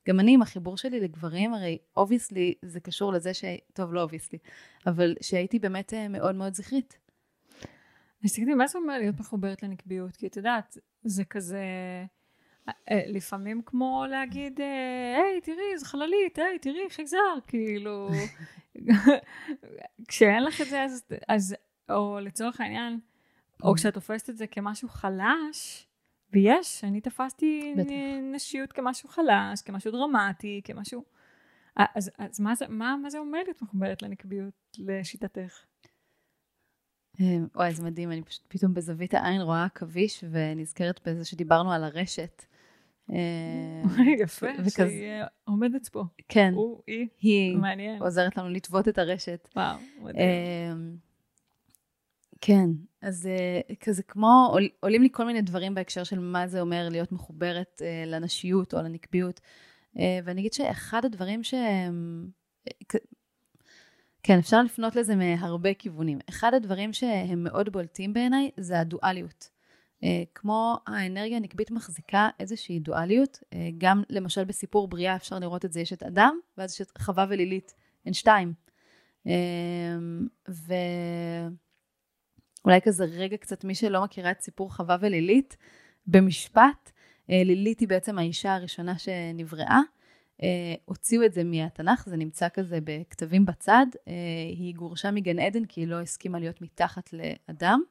גם 0.08 0.20
אני 0.20 0.34
עם 0.34 0.42
החיבור 0.42 0.78
שלי 0.78 1.00
לגברים, 1.00 1.54
הרי 1.54 1.78
obviously 1.98 2.54
זה 2.62 2.80
קשור 2.80 3.14
לזה 3.14 3.34
ש... 3.34 3.44
טוב, 3.74 3.94
לא 3.94 4.02
obviously, 4.02 4.40
אבל 4.88 5.16
שהייתי 5.22 5.60
באמת 5.60 5.94
אה, 5.94 6.08
מאוד 6.08 6.36
מאוד 6.36 6.54
זכרית. 6.54 6.98
אז 8.26 8.34
תגידי, 8.34 8.54
מה 8.54 8.68
זה 8.68 8.80
אומר 8.80 8.98
להיות 8.98 9.20
מחוברת 9.20 9.64
לנקביות? 9.64 10.16
כי 10.16 10.28
את 10.28 10.38
יודעת, 10.38 10.78
זה 11.04 11.26
כזה... 11.26 11.64
אה, 12.92 13.02
לפעמים 13.08 13.62
כמו 13.66 14.06
להגיד, 14.10 14.60
היי, 15.16 15.42
תראי, 15.42 15.78
זו 15.78 15.86
חללית, 15.86 16.40
היי, 16.40 16.60
תראי, 16.60 16.90
חייזר, 16.90 17.38
כאילו, 17.48 18.10
כשאין 20.08 20.44
לך 20.44 20.62
את 20.62 20.68
זה, 20.68 20.84
אז, 20.84 21.06
אז, 21.28 21.56
או 21.90 22.20
לצורך 22.22 22.62
העניין, 22.62 23.00
או 23.64 23.74
כשאת 23.74 23.94
תופסת 23.94 24.30
את 24.30 24.38
זה 24.38 24.48
כמשהו 24.48 24.90
חלש, 24.90 25.88
ויש, 26.34 26.84
אני 26.84 27.02
תפסתי 27.02 27.74
בטח. 27.78 27.90
נשיות 28.34 28.74
כמשהו 28.74 29.10
חלש, 29.10 29.62
כמשהו 29.66 29.92
דרמטי, 29.92 30.62
כמשהו... 30.64 31.04
אז, 31.76 32.12
אז 32.18 32.40
מה, 32.40 32.56
זה, 32.56 32.68
מה, 32.68 32.96
מה 33.02 33.10
זה 33.10 33.20
אומר 33.20 33.40
להיות 33.44 33.62
מחוברת 33.62 34.02
לנקביות, 34.02 34.54
לשיטתך? 34.78 35.66
וואי, 37.56 37.74
זה 37.74 37.84
מדהים, 37.84 38.12
אני 38.12 38.24
פשוט 38.24 38.44
פתאום 38.48 38.74
בזווית 38.74 39.14
העין 39.14 39.42
רואה 39.42 39.66
עכביש 39.66 40.24
ונזכרת 40.32 41.08
בזה 41.08 41.26
שדיברנו 41.26 41.74
על 41.74 41.84
הרשת. 41.84 42.44
אה, 43.14 43.82
יפה, 44.24 44.48
שהיא 44.70 45.12
עומדת 45.44 45.88
פה. 45.88 46.04
כן. 46.28 46.54
הוא, 46.56 46.82
היא, 46.88 47.08
היא 47.22 47.58
מעניין. 47.58 48.02
עוזרת 48.02 48.38
לנו 48.38 48.50
לטוות 48.50 48.88
את 48.88 48.98
הרשת. 48.98 49.50
וואו, 49.56 49.78
מדהים. 50.02 50.26
אמ, 50.72 50.96
כן, 52.42 52.70
אז 53.02 53.28
אה, 53.28 53.76
כזה 53.80 54.04
כמו, 54.04 54.56
עולים 54.80 55.02
לי 55.02 55.10
כל 55.12 55.26
מיני 55.26 55.42
דברים 55.42 55.76
בהקשר 55.76 56.04
של 56.04 56.20
מה 56.20 56.48
זה 56.48 56.62
אומר 56.62 56.88
להיות 56.92 57.12
מחוברת 57.12 57.82
אה, 57.86 58.04
לנשיות 58.06 58.74
או 58.74 58.80
לנקביות. 58.80 59.40
ואני 60.24 60.42
אגיד 60.42 60.54
שאחד 60.54 61.06
הדברים 61.06 61.44
שהם... 61.44 62.28
כן, 64.24 64.38
אפשר 64.38 64.64
לפנות 64.64 64.96
לזה 64.96 65.16
מהרבה 65.16 65.74
כיוונים. 65.74 66.20
אחד 66.30 66.54
הדברים 66.54 66.94
שהם 66.94 67.44
מאוד 67.44 67.70
בולטים 67.70 68.14
בעיניי 68.14 68.52
זה 68.58 68.80
הדואליות. 68.80 69.50
אה, 70.04 70.24
כמו 70.36 70.78
האנרגיה 70.88 71.38
הנקבית 71.38 71.72
מחזיקה 71.72 72.30
איזושהי 72.40 72.80
דואליות, 72.80 73.40
אה, 73.54 73.70
גם 73.78 74.04
למשל 74.10 74.44
בסיפור 74.44 74.88
בריאה 74.88 75.16
אפשר 75.16 75.40
לראות 75.40 75.66
את 75.66 75.74
זה, 75.74 75.82
יש 75.82 75.94
את 75.94 76.04
אדם, 76.04 76.40
ואז 76.58 76.74
יש 76.74 76.82
את 76.82 76.98
חווה 76.98 77.26
ולילית, 77.30 77.74
הן 78.06 78.14
שתיים. 78.14 78.54
אה, 79.28 79.34
ואולי 82.64 82.82
כזה 82.82 83.06
רגע 83.06 83.38
קצת, 83.38 83.64
מי 83.64 83.76
שלא 83.76 84.04
מכירה 84.04 84.32
את 84.32 84.42
סיפור 84.42 84.76
חווה 84.76 84.98
ולילית, 85.02 85.58
במשפט, 86.08 86.92
לילית 87.30 87.80
היא 87.80 87.88
בעצם 87.88 88.18
האישה 88.18 88.56
הראשונה 88.56 88.98
שנבראה. 88.98 89.80
הוציאו 90.86 91.26
את 91.26 91.34
זה 91.34 91.44
מהתנ"ך, 91.44 92.06
זה 92.10 92.18
נמצא 92.18 92.48
כזה 92.50 92.80
בכתבים 92.84 93.46
בצד. 93.46 93.86
היא 94.56 94.76
גורשה 94.76 95.12
מגן 95.12 95.40
עדן 95.40 95.66
כי 95.66 95.82
היא 95.82 95.88
לא 95.88 96.02
הסכימה 96.02 96.40
להיות 96.40 96.62
מתחת 96.62 97.10
לאדם. 97.14 97.82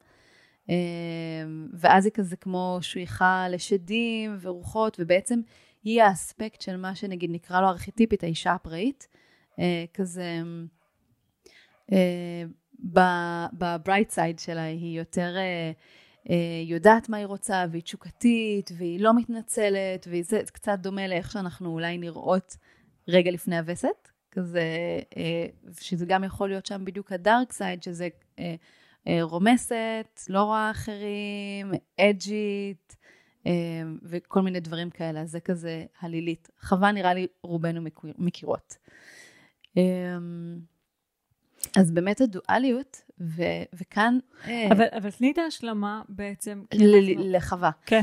אמ, 0.69 1.69
ואז 1.73 2.05
היא 2.05 2.13
כזה 2.13 2.37
כמו 2.37 2.79
שויכה 2.81 3.47
לשדים 3.51 4.37
ורוחות, 4.41 4.97
ובעצם 5.01 5.41
היא 5.85 6.03
האספקט 6.03 6.61
של 6.61 6.77
מה 6.77 6.95
שנגיד 6.95 7.31
נקרא 7.31 7.61
לו 7.61 7.69
ארכיטיפית, 7.69 8.25
האישה 8.25 8.53
הפראית. 8.53 9.09
אה, 9.59 9.85
כזה, 9.95 10.41
אה, 11.93 12.45
בברייט 13.53 14.11
סייד 14.11 14.39
שלה 14.39 14.63
היא 14.63 14.99
יותר 14.99 15.35
אה, 16.31 16.63
יודעת 16.65 17.09
מה 17.09 17.17
היא 17.17 17.27
רוצה, 17.27 17.65
והיא 17.71 17.83
תשוקתית, 17.83 18.71
והיא 18.77 19.01
לא 19.01 19.17
מתנצלת, 19.17 20.09
וזה 20.11 20.41
קצת 20.53 20.79
דומה 20.79 21.09
לאיך 21.09 21.31
שאנחנו 21.31 21.71
אולי 21.71 21.99
נראות 21.99 22.57
רגע 23.09 23.31
לפני 23.31 23.59
הווסת. 23.59 24.09
כזה, 24.31 24.63
שזה 25.81 26.07
גם 26.07 26.25
יכול 26.25 26.49
להיות 26.49 26.67
שם 26.67 26.85
בדיוק 26.85 27.13
הדארק 27.13 27.53
סייד, 27.53 27.83
שזה 27.83 28.09
רומסת, 29.23 30.21
לא 30.29 30.43
רואה 30.43 30.71
אחרים, 30.71 31.73
אג'ית, 32.01 32.97
אה, 33.47 33.53
וכל 34.03 34.43
מיני 34.43 34.61
דברים 34.61 34.91
כאלה. 34.91 35.27
זה 35.27 35.41
כזה 35.41 35.85
הלילית. 36.01 36.49
חווה 36.61 36.93
נראה 36.93 37.15
לי 37.15 37.27
רובנו 37.43 37.81
מכירות. 38.19 38.77
אה, 39.79 39.83
אז 41.77 41.91
באמת 41.91 42.21
הדואליות, 42.21 43.03
ו- 43.21 43.63
וכאן... 43.75 44.19
אבל, 44.45 44.85
אבל 44.97 45.11
תני 45.11 45.31
את 45.31 45.39
ההשלמה 45.39 46.03
בעצם. 46.09 46.63
ל- 46.75 47.37
לחווה. 47.37 47.71
כן. 47.87 48.01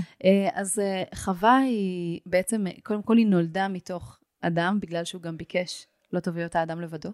אז 0.53 0.81
חווה 1.15 1.57
היא 1.57 2.21
בעצם, 2.25 2.65
קודם 2.83 3.01
כל 3.01 3.17
היא 3.17 3.27
נולדה 3.27 3.67
מתוך 3.67 4.19
אדם, 4.41 4.79
בגלל 4.79 5.03
שהוא 5.03 5.21
גם 5.21 5.37
ביקש 5.37 5.87
לא 6.13 6.19
טוב 6.19 6.35
להיות 6.35 6.55
האדם 6.55 6.81
לבדו. 6.81 7.09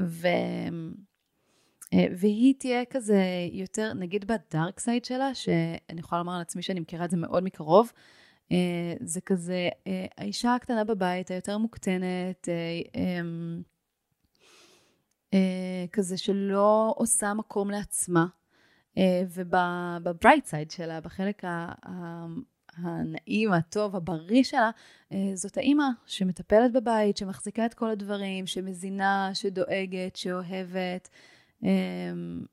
ו... 0.00 0.28
אה, 1.94 2.06
והיא 2.16 2.54
תהיה 2.58 2.84
כזה 2.84 3.22
יותר, 3.52 3.92
נגיד 3.92 4.24
בדארק 4.24 4.80
סייד 4.80 5.04
שלה, 5.04 5.34
שאני 5.34 6.00
יכולה 6.00 6.18
לומר 6.18 6.34
על 6.34 6.40
עצמי 6.40 6.62
שאני 6.62 6.80
מכירה 6.80 7.04
את 7.04 7.10
זה 7.10 7.16
מאוד 7.16 7.44
מקרוב, 7.44 7.92
אה, 8.52 8.94
זה 9.00 9.20
כזה 9.20 9.68
אה, 9.86 10.06
האישה 10.18 10.54
הקטנה 10.54 10.84
בבית, 10.84 11.30
היותר 11.30 11.58
מוקטנת, 11.58 12.48
אמ, 12.94 13.62
כזה 15.92 16.16
שלא 16.16 16.94
עושה 16.96 17.34
מקום 17.34 17.70
לעצמה. 17.70 18.26
ובברייט 19.34 20.46
סייד 20.46 20.70
שלה, 20.70 21.00
בחלק 21.00 21.42
הנעים, 22.76 23.52
הטוב, 23.52 23.96
הבריא 23.96 24.42
שלה, 24.42 24.70
זאת 25.34 25.56
האימא 25.56 25.84
שמטפלת 26.06 26.72
בבית, 26.72 27.16
שמחזיקה 27.16 27.66
את 27.66 27.74
כל 27.74 27.90
הדברים, 27.90 28.46
שמזינה, 28.46 29.30
שדואגת, 29.34 30.16
שאוהבת. 30.16 31.08
אמ, 31.64 32.44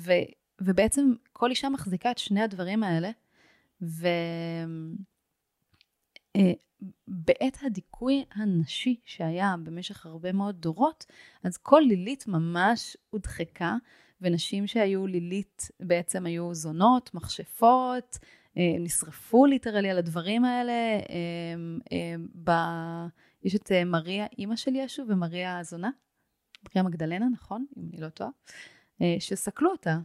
ו, 0.00 0.12
ובעצם 0.60 1.12
כל 1.32 1.50
אישה 1.50 1.68
מחזיקה 1.68 2.10
את 2.10 2.18
שני 2.18 2.42
הדברים 2.42 2.82
האלה, 2.82 3.10
ובעת 3.80 4.06
אה, 7.62 7.66
הדיכוי 7.66 8.24
הנשי 8.34 9.00
שהיה 9.04 9.54
במשך 9.62 10.06
הרבה 10.06 10.32
מאוד 10.32 10.56
דורות, 10.60 11.06
אז 11.42 11.56
כל 11.56 11.82
לילית 11.88 12.26
ממש 12.26 12.96
הודחקה, 13.10 13.76
ונשים 14.20 14.66
שהיו 14.66 15.06
לילית 15.06 15.68
בעצם 15.80 16.26
היו 16.26 16.54
זונות, 16.54 17.14
מכשפות, 17.14 18.18
אה, 18.56 18.76
נשרפו 18.78 19.46
ליטרלי 19.46 19.90
על 19.90 19.98
הדברים 19.98 20.44
האלה. 20.44 20.72
אה, 20.72 21.54
אה, 21.92 22.14
ב... 22.44 22.50
יש 23.44 23.54
את 23.54 23.72
מריה, 23.86 24.26
אימא 24.38 24.56
של 24.56 24.76
ישו, 24.76 25.02
ומריה 25.08 25.58
הזונה, 25.58 25.90
מריה 26.64 26.88
מגדלנה, 26.88 27.28
נכון? 27.28 27.66
אם 27.76 27.82
אני 27.92 28.00
לא 28.00 28.08
טועה, 28.08 28.30
שסקלו 29.18 29.70
אותה. 29.70 29.98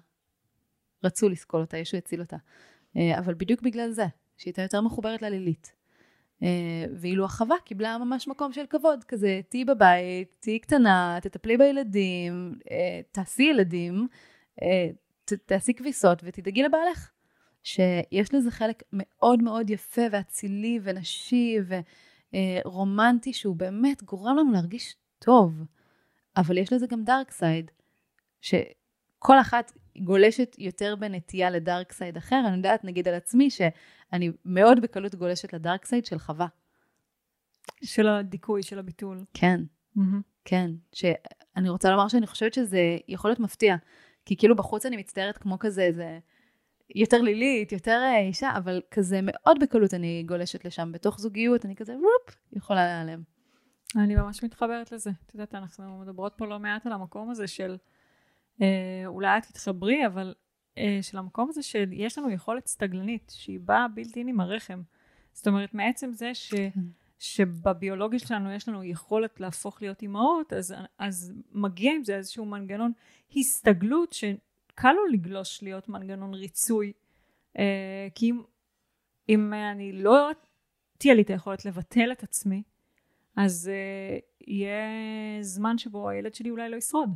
רצו 1.03 1.29
לסקול 1.29 1.61
אותה, 1.61 1.77
ישו 1.77 1.97
הציל 1.97 2.21
אותה. 2.21 2.37
אבל 3.19 3.33
בדיוק 3.33 3.61
בגלל 3.61 3.91
זה, 3.91 4.05
שהיא 4.37 4.51
הייתה 4.51 4.61
יותר 4.61 4.81
מחוברת 4.81 5.21
ללילית. 5.21 5.73
ואילו 6.99 7.25
החווה 7.25 7.55
קיבלה 7.65 7.97
ממש 7.97 8.27
מקום 8.27 8.53
של 8.53 8.65
כבוד, 8.69 9.03
כזה, 9.03 9.41
תהיי 9.49 9.65
בבית, 9.65 10.37
תהיי 10.39 10.59
קטנה, 10.59 11.17
תטפלי 11.21 11.57
בילדים, 11.57 12.59
תעשי 13.11 13.43
ילדים, 13.43 14.07
תעשי 15.25 15.73
כביסות 15.73 16.21
ותדאגי 16.23 16.63
לבעלך. 16.63 17.11
שיש 17.63 18.33
לזה 18.33 18.51
חלק 18.51 18.83
מאוד 18.93 19.43
מאוד 19.43 19.69
יפה 19.69 20.01
ואצילי 20.11 20.79
ונשי 20.83 21.57
ורומנטי, 22.65 23.33
שהוא 23.33 23.55
באמת 23.55 24.03
גורם 24.03 24.37
לנו 24.37 24.51
להרגיש 24.51 24.95
טוב. 25.19 25.53
אבל 26.37 26.57
יש 26.57 26.73
לזה 26.73 26.87
גם 26.87 27.03
dark 27.03 27.31
side, 27.31 27.71
שכל 28.41 29.39
אחת 29.41 29.71
גולשת 29.97 30.55
יותר 30.59 30.95
בנטייה 30.95 31.49
ל 31.49 31.58
dark 31.58 31.91
side 31.91 32.17
אחר. 32.17 32.41
אני 32.47 32.57
יודעת, 32.57 32.83
נגיד 32.83 33.07
על 33.07 33.13
עצמי, 33.13 33.49
שאני 33.49 34.31
מאוד 34.45 34.81
בקלות 34.81 35.15
גולשת 35.15 35.53
ל 35.53 35.60
dark 35.60 35.85
side 35.85 36.05
של 36.05 36.19
חווה. 36.19 36.47
של 37.83 38.07
הדיכוי, 38.07 38.63
של 38.63 38.79
הביטול. 38.79 39.23
כן, 39.33 39.61
mm-hmm. 39.97 40.01
כן. 40.45 40.71
שאני 40.93 41.69
רוצה 41.69 41.91
לומר 41.91 42.07
שאני 42.07 42.27
חושבת 42.27 42.53
שזה 42.53 42.79
יכול 43.07 43.29
להיות 43.29 43.39
מפתיע. 43.39 43.75
כי 44.25 44.37
כאילו 44.37 44.55
בחוץ 44.55 44.85
אני 44.85 44.97
מצטערת 44.97 45.37
כמו 45.37 45.59
כזה, 45.59 45.81
איזה... 45.81 46.19
יותר 46.95 47.21
לילית, 47.21 47.71
יותר 47.71 47.99
אה, 48.03 48.19
אישה, 48.19 48.57
אבל 48.57 48.81
כזה 48.91 49.19
מאוד 49.23 49.59
בקלות 49.61 49.93
אני 49.93 50.23
גולשת 50.25 50.65
לשם. 50.65 50.91
בתוך 50.91 51.19
זוגיות 51.19 51.65
אני 51.65 51.75
כזה, 51.75 51.93
וופ, 51.93 52.35
יכולה 52.53 52.85
להיעלם. 52.85 53.21
אני 53.95 54.15
ממש 54.15 54.43
מתחברת 54.43 54.91
לזה. 54.91 55.11
את 55.25 55.33
יודעת, 55.33 55.55
אנחנו 55.55 55.99
מדברות 55.99 56.33
פה 56.37 56.45
לא 56.45 56.59
מעט 56.59 56.85
על 56.85 56.93
המקום 56.93 57.29
הזה 57.29 57.47
של, 57.47 57.77
אה, 58.61 59.03
אולי 59.05 59.37
את 59.37 59.43
תתחברי, 59.43 60.05
אבל 60.05 60.33
אה, 60.77 60.99
של 61.01 61.17
המקום 61.17 61.49
הזה 61.49 61.63
שיש 61.63 62.17
לנו 62.17 62.29
יכולת 62.29 62.67
סטגלנית, 62.67 63.33
שהיא 63.35 63.59
באה 63.59 63.87
בלתי 63.87 64.19
עם 64.19 64.39
הרחם. 64.39 64.81
זאת 65.33 65.47
אומרת, 65.47 65.73
מעצם 65.73 66.13
זה 66.13 66.33
ש... 66.33 66.53
כן. 66.53 66.69
שבביולוגיה 67.19 68.19
שלנו 68.19 68.51
יש 68.51 68.69
לנו 68.69 68.83
יכולת 68.83 69.39
להפוך 69.39 69.81
להיות 69.81 70.01
אימהות, 70.01 70.53
אז, 70.53 70.75
אז 70.97 71.33
מגיע 71.51 71.93
עם 71.93 72.03
זה 72.03 72.15
איזשהו 72.15 72.45
מנגנון 72.45 72.91
הסתגלות 73.37 74.13
ש, 74.13 74.23
קל 74.75 74.91
לו 74.91 75.05
לגלוש 75.05 75.63
להיות 75.63 75.89
מנגנון 75.89 76.33
ריצוי. 76.33 76.93
אה, 77.59 78.07
כי 78.15 78.31
אם, 78.31 78.41
אם 79.29 79.53
אני 79.53 79.91
לא 79.91 80.29
תהיה 80.97 81.13
לי 81.13 81.21
את 81.21 81.29
היכולת 81.29 81.65
לבטל 81.65 82.11
את 82.11 82.23
עצמי, 82.23 82.63
אז 83.35 83.71
אה, 83.73 84.17
יהיה 84.47 84.83
זמן 85.41 85.77
שבו 85.77 86.09
הילד 86.09 86.35
שלי 86.35 86.49
אולי 86.49 86.69
לא 86.69 86.75
ישרוד. 86.75 87.09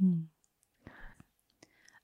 Hmm. 0.00 0.04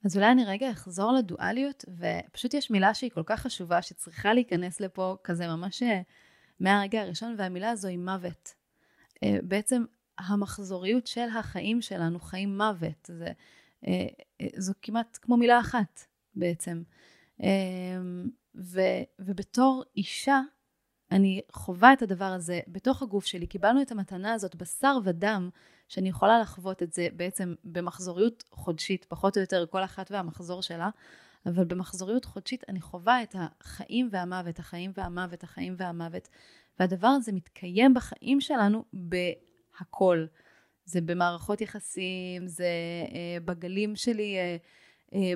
אז 0.04 0.16
אולי 0.16 0.33
אני 0.33 0.45
רגע 0.45 0.71
אחזור 0.71 1.12
לדואליות, 1.12 1.85
ופשוט 1.99 2.54
יש 2.54 2.71
מילה 2.71 2.95
שהיא 2.95 3.11
כל 3.11 3.23
כך 3.26 3.40
חשובה, 3.40 3.83
שצריכה 3.83 4.35
להיכנס 4.35 4.80
לפה 4.80 5.16
כזה 5.25 5.47
ממש 5.47 5.83
אה, 5.83 6.00
מהרגע 6.61 7.02
הראשון, 7.02 7.35
והמילה 7.38 7.71
הזו 7.71 7.88
היא 7.88 7.99
מוות. 7.99 8.54
אה, 9.23 9.38
בעצם 9.42 9.85
המחזוריות 10.19 11.07
של 11.07 11.28
החיים 11.38 11.83
שלנו, 11.83 12.21
חיים 12.21 12.57
מוות. 12.57 13.11
זה 13.12 13.33
זו 14.57 14.73
כמעט 14.83 15.19
כמו 15.23 15.37
מילה 15.37 15.61
אחת 15.61 16.00
בעצם. 16.35 16.83
ו, 18.54 18.80
ובתור 19.19 19.84
אישה, 19.97 20.41
אני 21.11 21.41
חווה 21.53 21.93
את 21.93 22.03
הדבר 22.03 22.25
הזה 22.25 22.61
בתוך 22.69 23.03
הגוף 23.03 23.27
שלי. 23.27 23.47
קיבלנו 23.47 23.83
את 23.83 23.93
המתנה 23.93 24.33
הזאת 24.33 24.55
בשר 24.55 24.99
ודם, 25.05 25.51
שאני 25.89 26.09
יכולה 26.09 26.41
לחוות 26.41 26.83
את 26.83 26.93
זה 26.93 27.09
בעצם 27.17 27.55
במחזוריות 27.65 28.45
חודשית, 28.51 29.05
פחות 29.05 29.37
או 29.37 29.41
יותר 29.41 29.67
כל 29.71 29.85
אחת 29.85 30.11
והמחזור 30.11 30.63
שלה, 30.63 30.89
אבל 31.47 31.65
במחזוריות 31.65 32.25
חודשית 32.25 32.65
אני 32.69 32.81
חווה 32.81 33.23
את 33.23 33.35
החיים 33.39 34.09
והמוות, 34.13 34.59
החיים 34.59 34.93
והמוות, 34.95 35.43
החיים 35.43 35.75
והמוות. 35.77 36.29
והדבר 36.81 37.09
הזה 37.09 37.33
מתקיים 37.33 37.95
בחיים 37.95 38.41
שלנו 38.41 38.85
בהכל. 38.93 40.27
זה 40.85 41.01
במערכות 41.01 41.61
יחסים, 41.61 42.47
זה 42.47 42.69
אה, 43.15 43.41
בגלים 43.45 43.97
שלי 43.97 44.37
אה, 44.39 44.57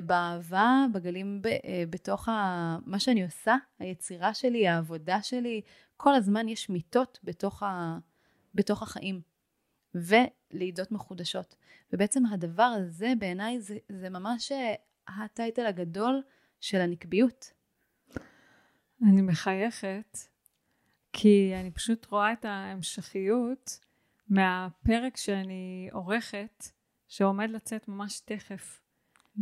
באהבה, 0.03 0.85
בגלים 0.93 1.41
ב, 1.41 1.47
אה, 1.47 1.83
בתוך 1.89 2.29
ה, 2.29 2.77
מה 2.85 2.99
שאני 2.99 3.23
עושה, 3.23 3.55
היצירה 3.79 4.33
שלי, 4.33 4.67
העבודה 4.67 5.21
שלי, 5.21 5.61
כל 5.97 6.13
הזמן 6.13 6.47
יש 6.47 6.69
מיטות 6.69 7.19
בתוך, 7.23 7.63
ה, 7.63 7.97
בתוך 8.55 8.83
החיים, 8.83 9.21
ולידות 9.95 10.91
מחודשות. 10.91 11.55
ובעצם 11.93 12.25
הדבר 12.25 12.63
הזה 12.63 13.13
בעיניי 13.19 13.61
זה, 13.61 13.77
זה 13.89 14.09
ממש 14.09 14.51
אה, 14.51 14.73
הטייטל 15.07 15.65
הגדול 15.65 16.21
של 16.61 16.81
הנקביות. 16.81 17.51
אני 19.01 19.21
מחייכת, 19.21 20.17
כי 21.13 21.53
אני 21.59 21.71
פשוט 21.71 22.05
רואה 22.05 22.33
את 22.33 22.45
ההמשכיות 22.45 23.79
מהפרק 24.29 25.17
שאני 25.17 25.89
עורכת, 25.91 26.65
שעומד 27.07 27.49
לצאת 27.49 27.87
ממש 27.87 28.19
תכף. 28.19 28.84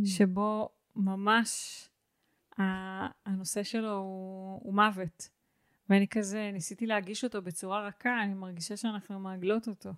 שבו 0.04 0.68
ממש 0.96 1.84
הנושא 3.26 3.62
שלו 3.62 3.96
הוא, 3.96 4.60
הוא 4.62 4.74
מוות. 4.74 5.28
ואני 5.88 6.08
כזה 6.08 6.50
ניסיתי 6.52 6.86
להגיש 6.86 7.24
אותו 7.24 7.42
בצורה 7.42 7.86
רכה, 7.86 8.22
אני 8.22 8.34
מרגישה 8.34 8.76
שאנחנו 8.76 9.20
מעגלות 9.20 9.68
אותו. 9.68 9.90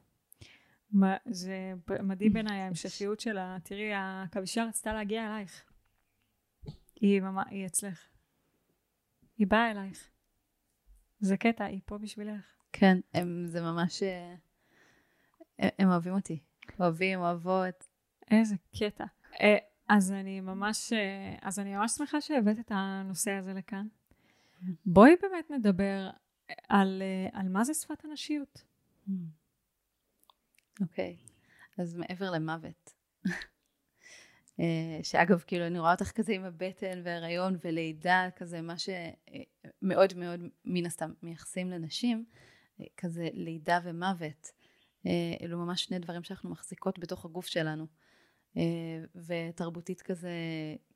זה 1.27 1.73
מדהים 2.03 2.33
בעיניי 2.33 2.61
ההמשכיות 2.61 3.21
שלה. 3.21 3.57
תראי, 3.63 3.91
הכבישה 3.95 4.65
רצתה 4.65 4.93
להגיע 4.93 5.27
אלייך. 5.27 5.65
היא, 7.01 7.21
ממש, 7.21 7.47
היא 7.51 7.67
אצלך. 7.67 8.09
היא 9.39 9.47
באה 9.47 9.71
אלייך. 9.71 10.11
זה 11.21 11.37
קטע, 11.37 11.65
היא 11.65 11.81
פה 11.85 11.99
בשבילך. 11.99 12.57
כן, 12.73 12.99
הם, 13.15 13.45
זה 13.47 13.63
ממש... 13.63 14.03
אה, 14.03 14.35
הם 15.79 15.89
אוהבים 15.89 16.15
אותי. 16.15 16.39
אוהבים, 16.81 17.21
אוהבות. 17.21 17.89
איזה 18.31 18.55
קטע. 18.79 19.05
אה, 19.91 19.97
אז 19.97 20.13
אני 20.13 20.41
ממש, 20.41 20.93
אה, 20.93 21.37
אז 21.43 21.59
אני 21.59 21.77
ממש 21.77 21.93
שמחה 21.93 22.21
שהבאת 22.21 22.59
את 22.59 22.73
הנושא 22.75 23.31
הזה 23.31 23.53
לכאן. 23.53 23.87
בואי 24.87 25.13
באמת 25.23 25.51
נדבר 25.51 26.11
על, 26.69 27.03
אה, 27.03 27.41
על 27.41 27.49
מה 27.49 27.65
זה 27.65 27.75
שפת 27.75 28.05
הנשיות. 28.05 28.63
אוקיי, 30.81 31.17
okay. 31.21 31.83
אז 31.83 31.95
מעבר 31.95 32.31
למוות. 32.31 32.95
שאגב, 35.03 35.45
כאילו, 35.47 35.67
אני 35.67 35.79
רואה 35.79 35.93
אותך 35.93 36.11
כזה 36.11 36.33
עם 36.33 36.45
הבטן 36.45 37.01
והריון 37.05 37.57
ולידה, 37.65 38.29
כזה 38.37 38.61
מה 38.61 38.75
שמאוד 38.79 40.15
מאוד 40.17 40.41
מן 40.65 40.87
הסתם 40.87 41.13
מייחסים 41.23 41.71
לנשים, 41.71 42.25
כזה 42.97 43.29
לידה 43.33 43.79
ומוות. 43.85 44.53
אה, 45.07 45.37
אלו 45.41 45.59
ממש 45.59 45.85
שני 45.85 45.99
דברים 45.99 46.23
שאנחנו 46.23 46.51
מחזיקות 46.51 46.99
בתוך 46.99 47.25
הגוף 47.25 47.47
שלנו. 47.47 47.87
אה, 48.57 48.63
ותרבותית 49.15 50.03
כזה 50.03 50.31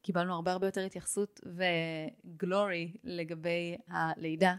קיבלנו 0.02 0.34
הרבה 0.34 0.52
הרבה 0.52 0.66
יותר 0.66 0.84
התייחסות 0.84 1.40
וגלורי 1.46 2.92
לגבי 3.04 3.76
הלידה, 3.88 4.54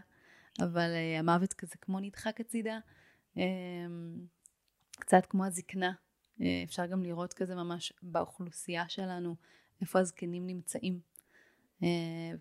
אבל 0.60 0.90
אה, 0.94 1.18
המוות 1.18 1.52
כזה 1.52 1.74
כמו 1.80 2.00
נדחק 2.00 2.40
הצידה, 2.40 2.78
קצת 4.90 5.26
כמו 5.26 5.44
הזקנה. 5.44 5.92
אפשר 6.64 6.86
גם 6.86 7.02
לראות 7.02 7.32
כזה 7.32 7.54
ממש 7.54 7.92
באוכלוסייה 8.02 8.88
שלנו, 8.88 9.36
איפה 9.80 9.98
הזקנים 9.98 10.46
נמצאים. 10.46 11.00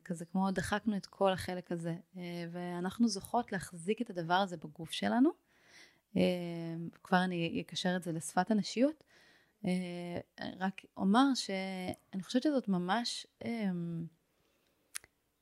כזה 0.06 0.26
כמו 0.26 0.52
דחקנו 0.52 0.98
את 0.98 1.06
כל 1.06 1.32
החלק 1.32 1.72
הזה, 1.72 1.96
ואנחנו 2.52 3.08
זוכות 3.08 3.52
להחזיק 3.52 4.02
את 4.02 4.10
הדבר 4.10 4.34
הזה 4.34 4.58
בגוף 4.58 4.92
שלנו. 4.92 5.30
כבר 7.04 7.24
אני 7.24 7.62
אקשר 7.62 7.96
את 7.96 8.04
זה 8.04 8.12
לשפת 8.12 8.52
הנשיות. 8.52 9.04
אה, 9.66 10.20
רק 10.60 10.82
אומר 10.98 11.26
שאני 11.36 12.24
חושבת 12.24 12.44
שזאת 12.44 12.68
ממש 12.68 13.28
אמ, 13.46 14.06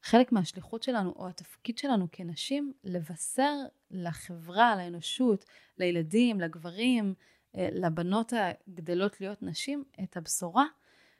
חלק 0.04 0.32
מהשליחות 0.32 0.84
שלנו, 0.84 1.14
או 1.16 1.28
התפקיד 1.28 1.78
שלנו 1.78 2.08
כנשים, 2.12 2.74
לבשר 2.84 3.54
לחברה, 3.92 4.76
לאנושות, 4.76 5.46
לילדים, 5.78 6.42
לגברים, 6.42 7.14
אה, 7.56 7.70
לבנות 7.72 8.34
הגדלות 8.36 9.22
להיות 9.22 9.44
נשים, 9.44 9.84
את 10.04 10.18
הבשורה 10.18 10.66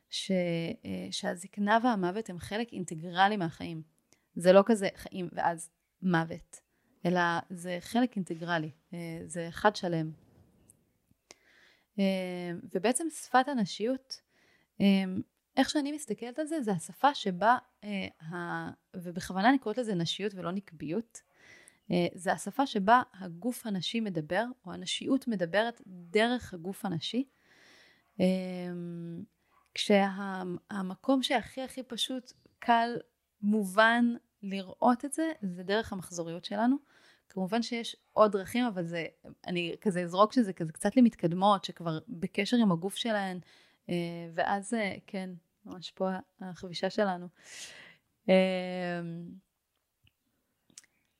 ש, 0.10 0.32
אה, 0.86 1.08
שהזקנה 1.12 1.78
והמוות 1.84 2.30
הם 2.30 2.40
חלק 2.40 2.74
אינטגרלי 2.74 3.38
מהחיים. 3.38 3.82
זה 4.36 4.54
לא 4.54 4.64
כזה 4.66 4.88
חיים 4.96 5.30
ואז 5.32 5.70
מוות. 6.02 6.60
אלא 7.06 7.22
זה 7.50 7.78
חלק 7.82 8.16
אינטגרלי, 8.16 8.72
זה 9.26 9.48
אחד 9.50 9.76
שלם. 9.76 10.12
ובעצם 12.74 13.08
שפת 13.10 13.48
הנשיות, 13.48 14.22
איך 15.58 15.70
שאני 15.70 15.92
מסתכלת 15.92 16.40
על 16.40 16.46
זה, 16.46 16.62
זה 16.62 16.72
השפה 16.72 17.16
שבה, 17.16 17.58
ובכוונה 18.96 19.50
אני 19.50 19.60
קוראת 19.60 19.78
לזה 19.78 19.96
נשיות 19.96 20.34
ולא 20.36 20.52
נקביות, 20.52 21.22
זה 22.14 22.32
השפה 22.34 22.68
שבה 22.68 23.02
הגוף 23.14 23.66
הנשי 23.66 24.00
מדבר, 24.00 24.46
או 24.66 24.74
הנשיות 24.74 25.28
מדברת 25.28 25.82
דרך 25.86 26.54
הגוף 26.54 26.86
הנשי. 26.86 27.28
כשהמקום 29.74 31.24
שהכי 31.24 31.62
הכי 31.62 31.84
פשוט, 31.84 32.34
קל, 32.60 32.98
מובן 33.42 34.06
לראות 34.44 35.06
את 35.06 35.14
זה, 35.14 35.32
זה 35.42 35.64
דרך 35.64 35.94
המחזוריות 35.94 36.46
שלנו. 36.46 36.76
כמובן 37.30 37.62
שיש 37.62 37.96
עוד 38.14 38.32
דרכים, 38.32 38.66
אבל 38.66 38.84
זה, 38.84 39.06
אני 39.48 39.76
כזה 39.82 40.02
אזרוק 40.02 40.34
שזה 40.34 40.54
כזה 40.54 40.74
קצת 40.74 40.98
למתקדמות, 40.98 41.66
שכבר 41.66 42.00
בקשר 42.08 42.58
עם 42.58 42.72
הגוף 42.72 42.96
שלהן, 42.96 43.40
אה, 43.90 43.96
ואז 44.34 44.74
אה, 44.74 44.96
כן, 45.08 45.30
ממש 45.66 45.92
פה 45.92 46.10
החבישה 46.42 46.90
שלנו. 46.90 47.28
אה, 48.30 49.02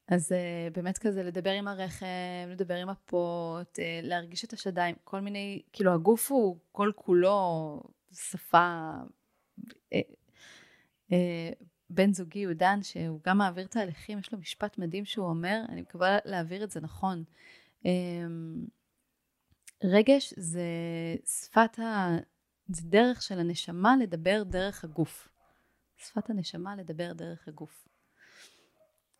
אז 0.08 0.32
באמת 0.74 0.98
כזה 0.98 1.24
לדבר 1.24 1.52
עם 1.52 1.68
הרחם, 1.68 2.06
לדבר 2.48 2.76
עם 2.76 2.90
הפוט, 2.90 3.80
להרגיש 4.04 4.46
את 4.46 4.54
השדיים, 4.54 4.96
כל 5.04 5.20
מיני, 5.20 5.62
כאילו 5.74 5.94
הגוף 5.94 6.32
הוא 6.32 6.58
כל 6.72 6.92
כולו 6.96 7.82
שפה 8.12 8.92
בן 11.90 12.14
זוגי 12.14 12.44
הוא 12.44 12.54
דן, 12.54 12.84
שהוא 12.84 13.20
גם 13.26 13.38
מעביר 13.38 13.68
תהליכים, 13.68 14.20
יש 14.20 14.34
לו 14.34 14.40
משפט 14.40 14.78
מדהים 14.78 15.06
שהוא 15.06 15.26
אומר, 15.26 15.62
אני 15.70 15.82
מקווה 15.82 16.18
להעביר 16.26 16.64
את 16.64 16.72
זה 16.72 16.82
נכון. 16.82 17.24
אמ, 17.86 18.66
רגש 19.84 20.34
זה 20.38 20.62
שפת 21.26 21.80
ה... 21.80 22.18
זה 22.68 22.82
דרך 22.84 23.22
של 23.22 23.40
הנשמה 23.40 23.96
לדבר 23.98 24.44
דרך 24.44 24.84
הגוף. 24.84 25.30
שפת 25.98 26.30
הנשמה 26.30 26.76
לדבר 26.76 27.14
דרך 27.14 27.48
הגוף. 27.48 27.88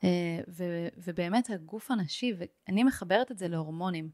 אה, 0.04 0.40
ו, 0.48 0.64
ובאמת 0.98 1.50
הגוף 1.50 1.92
הנשי, 1.92 2.34
ואני 2.38 2.84
מחברת 2.84 3.32
את 3.32 3.38
זה 3.38 3.48
להורמונים. 3.48 4.10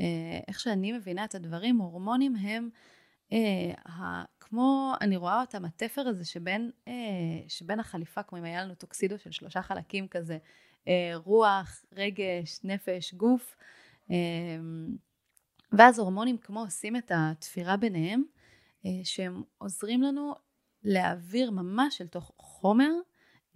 אה, 0.00 0.40
איך 0.48 0.60
שאני 0.60 0.92
מבינה 0.92 1.24
את 1.24 1.34
הדברים, 1.34 1.76
הורמונים 1.78 2.36
הם 2.36 2.68
כמו, 4.40 4.94
אני 5.00 5.16
רואה 5.16 5.40
אותם, 5.40 5.64
התפר 5.64 6.00
הזה 6.00 6.24
שבין, 6.24 6.70
אה, 6.88 6.92
שבין 7.48 7.80
החליפה, 7.80 8.22
כמו 8.22 8.38
אם 8.38 8.44
היה 8.44 8.64
לנו 8.64 8.74
טוקסידו 8.74 9.18
של 9.18 9.30
שלושה 9.30 9.62
חלקים 9.62 10.08
כזה, 10.08 10.38
אה, 10.88 11.12
רוח, 11.14 11.84
רגש, 11.92 12.60
נפש, 12.64 13.14
גוף, 13.14 13.56
אה, 14.10 14.16
ואז 15.72 15.98
הורמונים 15.98 16.38
כמו 16.38 16.60
עושים 16.60 16.96
את 16.96 17.12
התפירה 17.14 17.76
ביניהם, 17.76 18.22
אה, 18.86 18.90
שהם 19.04 19.42
עוזרים 19.58 20.02
לנו 20.02 20.34
להעביר 20.82 21.50
ממש 21.50 22.00
אל 22.00 22.06
תוך 22.06 22.32
חומר 22.38 22.90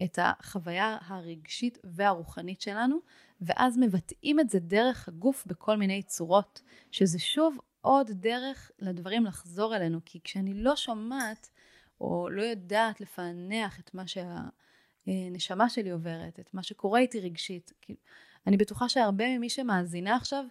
את 0.03 0.19
החוויה 0.23 0.99
הרגשית 1.07 1.79
והרוחנית 1.85 2.61
שלנו, 2.61 2.99
ואז 3.41 3.79
מבטאים 3.79 4.41
את 4.41 4.51
זה 4.51 4.59
דרך 4.59 5.09
הגוף 5.09 5.47
בכל 5.47 5.77
מיני 5.77 6.03
צורות, 6.03 6.63
שזה 6.91 7.19
שוב 7.19 7.59
עוד 7.81 8.11
דרך 8.11 8.71
לדברים 8.79 9.25
לחזור 9.25 9.77
אלינו, 9.77 10.01
כי 10.05 10.21
כשאני 10.25 10.55
לא 10.55 10.77
שומעת 10.77 11.51
או 12.01 12.29
לא 12.31 12.43
יודעת 12.43 13.01
לפענח 13.01 13.81
את 13.81 13.95
מה 13.95 14.05
שהנשמה 14.07 15.69
שלי 15.69 15.91
עוברת, 15.91 16.41
את 16.41 16.55
מה 16.55 16.63
שקורה 16.63 17.01
איתי 17.01 17.21
רגשית, 17.21 17.73
אני 18.47 18.57
בטוחה 18.57 18.89
שהרבה 18.89 19.39
ממי 19.39 19.49
שמאזינה 19.49 20.17
עכשיו 20.17 20.45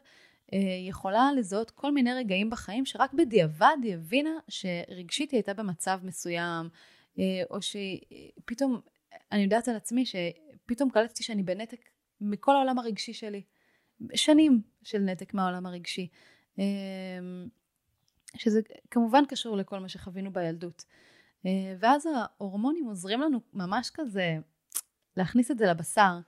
אה, 0.54 0.60
יכולה 0.88 1.30
לזהות 1.38 1.72
כל 1.72 1.92
מיני 1.92 2.14
רגעים 2.14 2.50
בחיים 2.50 2.86
שרק 2.86 3.14
בדיעבד 3.14 3.78
היא 3.84 3.94
הבינה 3.94 4.30
שרגשית 4.50 5.32
היא 5.32 5.38
הייתה 5.38 5.54
במצב 5.54 6.00
מסוים, 6.04 6.70
אה, 7.20 7.24
או 7.50 7.58
שפתאום, 7.62 8.82
אני 9.32 9.44
יודעת 9.44 9.68
על 9.68 9.76
עצמי 9.76 10.04
שפתאום 10.06 10.90
קלטתי 10.90 11.24
שאני 11.24 11.44
בנתק 11.44 11.80
מכל 12.22 12.56
העולם 12.56 12.80
הרגשי 12.80 13.14
שלי. 13.14 13.42
שנים 14.16 14.62
של 14.84 15.00
נתק 15.00 15.34
מהעולם 15.34 15.66
הרגשי. 15.66 16.08
אמ, 16.58 17.48
שזה 18.36 18.62
כמובן 18.92 19.24
קשור 19.30 19.58
לכל 19.58 19.80
מה 19.80 19.90
שחווינו 19.90 20.34
בילדות. 20.34 20.86
אה, 21.46 21.76
ואז 21.80 22.06
ההורמונים 22.06 22.86
עוזרים 22.86 23.22
לנו 23.22 23.40
ממש 23.54 23.92
כזה 23.94 24.38
להכניס 25.18 25.52
את 25.52 25.58
זה 25.58 25.66
לבשר, 25.66 26.20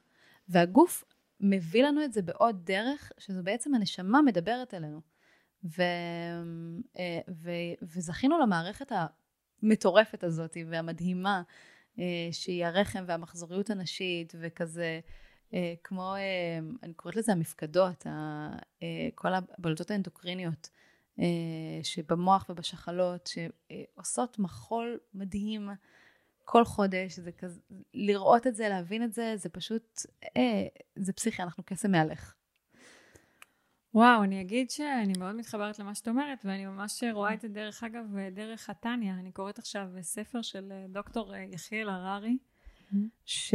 והגוף 0.50 1.04
מביא 1.40 1.84
לנו 1.84 2.04
את 2.04 2.14
זה 2.14 2.22
בעוד 2.22 2.66
דרך, 2.66 3.12
שזו 3.18 3.44
בעצם 3.44 3.76
הנשמה 3.76 4.22
מדברת 4.22 4.74
אלינו. 4.74 5.02
ו, 5.64 5.82
אה, 7.00 7.20
ו, 7.30 7.52
וזכינו 7.82 8.40
למערכת 8.40 8.92
המטורפת 9.64 10.24
הזאת 10.24 10.58
והמדהימה, 10.68 11.42
אה, 12.00 12.30
שהיא 12.32 12.66
הרחם 12.66 13.04
והמחזוריות 13.08 13.70
הנשית, 13.70 14.34
וכזה 14.40 15.00
כמו, 15.84 16.16
אה, 16.16 16.60
אני 16.84 16.94
קוראת 16.94 17.16
לזה 17.16 17.32
המפקדות, 17.32 18.08
אה, 18.08 18.58
כל 19.16 19.34
הבלוטות 19.34 19.92
האנדוקריניות 19.92 20.70
שבמוח 21.84 22.46
ובשחלות, 22.50 23.30
שעושות 23.34 24.40
מחול 24.40 25.00
מדהים 25.14 25.70
כל 26.46 26.66
חודש, 26.66 27.20
זה 27.20 27.32
כזה, 27.32 27.60
לראות 27.94 28.48
את 28.48 28.56
זה, 28.56 28.70
להבין 28.70 29.04
את 29.04 29.14
זה, 29.14 29.34
זה 29.38 29.50
פשוט, 29.50 30.02
זה 30.96 31.14
פסיכי, 31.14 31.44
אנחנו 31.44 31.64
קסם 31.66 31.92
מהלך. 31.92 32.34
וואו, 33.94 34.24
אני 34.24 34.42
אגיד 34.42 34.70
שאני 34.70 35.14
מאוד 35.18 35.36
מתחברת 35.36 35.80
למה 35.80 35.96
שאת 35.96 36.08
אומרת, 36.08 36.46
ואני 36.46 36.66
ממש 36.66 37.04
רואה 37.14 37.34
את 37.34 37.42
זה 37.42 37.48
דרך 37.48 37.84
אגב, 37.84 38.06
דרך 38.32 38.70
התניא. 38.70 39.14
אני 39.14 39.32
קוראת 39.32 39.60
עכשיו 39.60 39.88
ספר 40.02 40.42
של 40.42 40.72
דוקטור 40.90 41.36
יחיאל 41.36 41.90
הררי. 41.90 42.38
ש... 43.26 43.54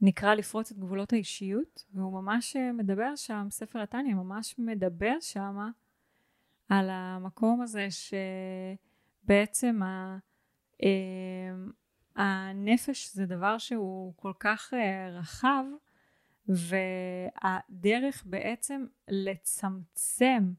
נקרא 0.00 0.34
לפרוץ 0.34 0.70
את 0.70 0.78
גבולות 0.78 1.12
האישיות, 1.12 1.84
והוא 1.94 2.12
ממש 2.12 2.56
אה, 2.56 2.72
מדבר 2.72 3.16
שם, 3.16 3.46
ספר 3.50 3.80
התניא 3.80 4.14
ממש 4.14 4.54
מדבר 4.58 5.14
שם 5.20 5.56
על 6.68 6.88
המקום 6.90 7.62
הזה 7.62 7.88
שבעצם 9.24 9.82
ה, 9.82 10.18
אה, 10.82 10.88
הנפש 12.16 13.14
זה 13.14 13.26
דבר 13.26 13.58
שהוא 13.58 14.12
כל 14.16 14.32
כך 14.40 14.74
אה, 14.74 15.10
רחב, 15.18 15.64
והדרך 16.48 18.22
בעצם 18.26 18.86
לצמצם 19.08 20.52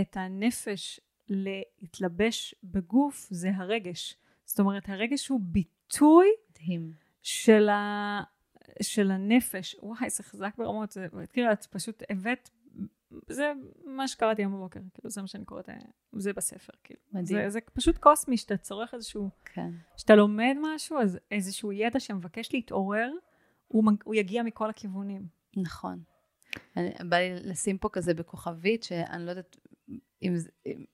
את 0.00 0.16
הנפש 0.16 1.00
להתלבש 1.28 2.54
בגוף 2.64 3.26
זה 3.30 3.50
הרגש. 3.54 4.16
זאת 4.44 4.60
אומרת, 4.60 4.88
הרגש 4.88 5.28
הוא 5.28 5.40
ביטוי 5.42 6.26
מדהים. 6.50 7.04
של 7.24 7.68
ה... 7.68 8.22
של 8.82 9.10
הנפש, 9.10 9.76
וואי, 9.82 10.10
זה 10.10 10.22
חזק 10.22 10.54
ברמות, 10.58 10.90
זה, 10.90 11.06
כאילו, 11.32 11.52
את 11.52 11.64
פשוט 11.64 12.02
הבאת, 12.10 12.50
זה 13.28 13.52
מה 13.84 14.08
שקראתי 14.08 14.42
היום 14.42 14.52
בבוקר, 14.52 14.80
כאילו, 14.94 15.10
זה 15.10 15.20
מה 15.20 15.26
שאני 15.26 15.44
קוראת, 15.44 15.68
זה 16.12 16.32
בספר, 16.32 16.72
כאילו. 16.84 17.00
מדהים. 17.12 17.24
זה, 17.24 17.50
זה 17.50 17.60
פשוט 17.74 17.98
קוסמי, 17.98 18.36
שאתה 18.36 18.56
צורך 18.56 18.94
איזשהו, 18.94 19.30
כן. 19.44 19.70
שאתה 19.96 20.14
לומד 20.14 20.56
משהו, 20.62 20.98
אז 20.98 21.18
איזשהו 21.30 21.72
ידע 21.72 22.00
שמבקש 22.00 22.54
להתעורר, 22.54 23.10
הוא, 23.68 23.84
הוא 24.04 24.14
יגיע 24.14 24.42
מכל 24.42 24.70
הכיוונים. 24.70 25.26
נכון. 25.56 26.02
אני, 26.76 26.90
בא 27.08 27.16
לי 27.16 27.34
לשים 27.34 27.78
פה 27.78 27.88
כזה 27.88 28.14
בכוכבית, 28.14 28.82
שאני 28.82 29.26
לא 29.26 29.30
יודעת 29.30 29.56
אם, 30.22 30.34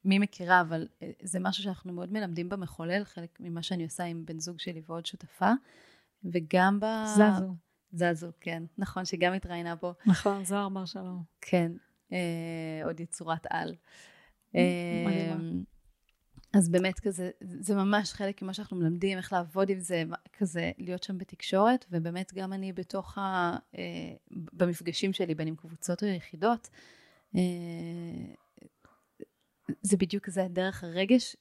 מי 0.04 0.18
מכירה, 0.18 0.60
אבל 0.60 0.88
זה 1.22 1.40
משהו 1.40 1.62
שאנחנו 1.62 1.92
מאוד 1.92 2.12
מלמדים 2.12 2.48
במחולל, 2.48 3.04
חלק 3.04 3.40
ממה 3.40 3.62
שאני 3.62 3.84
עושה 3.84 4.04
עם 4.04 4.24
בן 4.26 4.38
זוג 4.38 4.58
שלי 4.58 4.82
ועוד 4.86 5.06
שותפה, 5.06 5.52
וגם 6.24 6.80
ב... 6.80 6.84
זזו. 7.06 7.54
זזו, 7.92 8.30
כן. 8.40 8.62
נכון, 8.78 9.04
שגם 9.04 9.32
התראיינה 9.32 9.76
פה. 9.76 9.92
נכון, 10.06 10.44
זוהר 10.44 10.68
בר 10.68 10.84
שלום. 10.84 11.22
כן, 11.40 11.72
אה, 12.12 12.80
עוד 12.84 13.00
יצורת 13.00 13.46
על. 13.50 13.74
אה, 14.56 15.36
אז 16.52 16.68
באמת 16.68 17.00
כזה, 17.00 17.30
זה 17.40 17.74
ממש 17.74 18.12
חלק 18.12 18.42
ממה 18.42 18.54
שאנחנו 18.54 18.76
מלמדים, 18.76 19.18
איך 19.18 19.32
לעבוד 19.32 19.70
עם 19.70 19.80
זה, 19.80 20.02
כזה 20.32 20.70
להיות 20.78 21.02
שם 21.02 21.18
בתקשורת, 21.18 21.84
ובאמת 21.90 22.34
גם 22.34 22.52
אני 22.52 22.72
בתוך 22.72 23.18
ה... 23.18 23.56
אה, 23.78 23.82
במפגשים 24.30 25.12
שלי, 25.12 25.34
בין 25.34 25.48
עם 25.48 25.56
קבוצות 25.56 26.02
או 26.02 26.08
יחידות, 26.08 26.68
אה, 27.36 27.40
זה 29.82 29.96
בדיוק 29.96 30.24
כזה 30.24 30.46
דרך 30.50 30.84
הרגש 30.84 31.36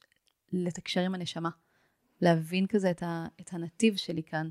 לתקשר 0.52 1.00
עם 1.00 1.14
הנשמה. 1.14 1.50
להבין 2.20 2.66
כזה 2.66 2.90
את, 2.90 3.02
ה, 3.02 3.26
את 3.40 3.52
הנתיב 3.52 3.96
שלי 3.96 4.22
כאן. 4.22 4.48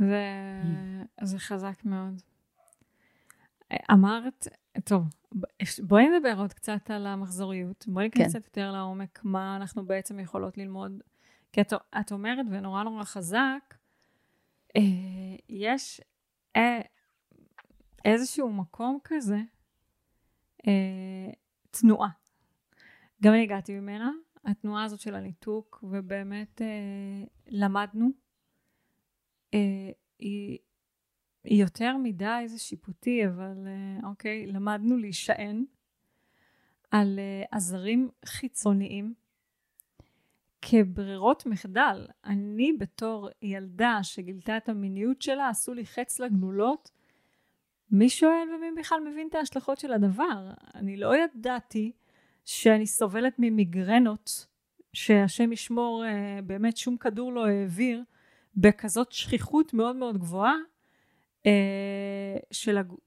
וזה 0.00 1.38
חזק 1.38 1.84
מאוד. 1.84 2.22
אמרת, 3.92 4.46
טוב, 4.84 5.02
בואי 5.82 6.08
נדבר 6.08 6.34
עוד 6.38 6.52
קצת 6.52 6.90
על 6.90 7.06
המחזוריות. 7.06 7.84
בואי 7.88 8.04
ניכנס 8.04 8.22
כן. 8.22 8.28
קצת 8.28 8.44
יותר 8.46 8.72
לעומק, 8.72 9.20
מה 9.24 9.56
אנחנו 9.56 9.86
בעצם 9.86 10.20
יכולות 10.20 10.58
ללמוד. 10.58 11.02
כי 11.52 11.60
את, 11.60 11.72
את 12.00 12.12
אומרת, 12.12 12.46
ונורא 12.50 12.82
נורא 12.82 13.04
חזק, 13.04 13.74
אה, 14.76 14.82
יש 15.48 16.00
אה, 16.56 16.80
איזשהו 18.04 18.52
מקום 18.52 18.98
כזה, 19.04 19.40
אה, 20.66 21.32
תנועה. 21.70 22.08
גם 23.22 23.32
אני 23.32 23.42
הגעתי 23.42 23.80
ממנה, 23.80 24.10
התנועה 24.44 24.84
הזאת 24.84 25.00
של 25.00 25.14
הניתוק, 25.14 25.84
ובאמת 25.90 26.62
אה, 26.62 26.66
למדנו. 27.48 28.10
אה, 29.54 29.90
היא, 30.18 30.58
יותר 31.44 31.96
מדי 31.96 32.42
זה 32.46 32.58
שיפוטי, 32.58 33.26
אבל 33.26 33.66
אה, 33.66 34.08
אוקיי, 34.08 34.46
למדנו 34.46 34.96
להישען 34.96 35.64
על 36.90 37.18
אה, 37.18 37.44
עזרים 37.50 38.08
חיצוניים 38.24 39.14
כברירות 40.62 41.46
מחדל. 41.46 42.06
אני 42.24 42.72
בתור 42.78 43.28
ילדה 43.42 43.98
שגילתה 44.02 44.56
את 44.56 44.68
המיניות 44.68 45.22
שלה, 45.22 45.48
עשו 45.48 45.74
לי 45.74 45.86
חץ 45.86 46.20
לגלולות. 46.20 46.90
מי 47.90 48.08
שואל 48.08 48.48
ומי 48.54 48.80
בכלל 48.80 49.00
מבין 49.10 49.28
את 49.28 49.34
ההשלכות 49.34 49.78
של 49.78 49.92
הדבר? 49.92 50.50
אני 50.74 50.96
לא 50.96 51.16
ידעתי 51.16 51.92
שאני 52.44 52.86
סובלת 52.86 53.34
ממיגרנות, 53.38 54.46
שהשם 54.92 55.52
ישמור, 55.52 56.04
באמת 56.44 56.76
שום 56.76 56.96
כדור 56.96 57.32
לא 57.32 57.46
העביר, 57.46 58.02
בכזאת 58.56 59.12
שכיחות 59.12 59.74
מאוד 59.74 59.96
מאוד 59.96 60.18
גבוהה, 60.18 60.54
אה, 61.46 62.36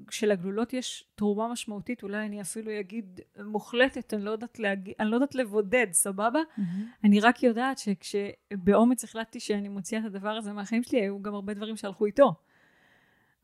של, 0.09 0.31
הגלולות 0.31 0.73
יש 0.73 1.05
תרומה 1.15 1.47
משמעותית, 1.47 2.03
אולי 2.03 2.25
אני 2.25 2.41
אפילו 2.41 2.79
אגיד 2.79 3.21
מוחלטת, 3.45 4.13
אני 4.13 4.23
לא 4.25 4.31
יודעת, 4.31 4.59
להגיד, 4.59 4.93
אני 4.99 5.09
לא 5.09 5.15
יודעת 5.15 5.35
לבודד, 5.35 5.87
סבבה? 5.91 6.39
Mm-hmm. 6.39 6.61
אני 7.03 7.19
רק 7.19 7.43
יודעת 7.43 7.77
שכשבאומץ 7.77 9.03
החלטתי 9.03 9.39
שאני 9.39 9.69
מוציאה 9.69 10.01
את 10.01 10.05
הדבר 10.05 10.29
הזה 10.29 10.53
מהחיים 10.53 10.83
שלי, 10.83 11.01
היו 11.01 11.21
גם 11.21 11.33
הרבה 11.33 11.53
דברים 11.53 11.77
שהלכו 11.77 12.05
איתו. 12.05 12.33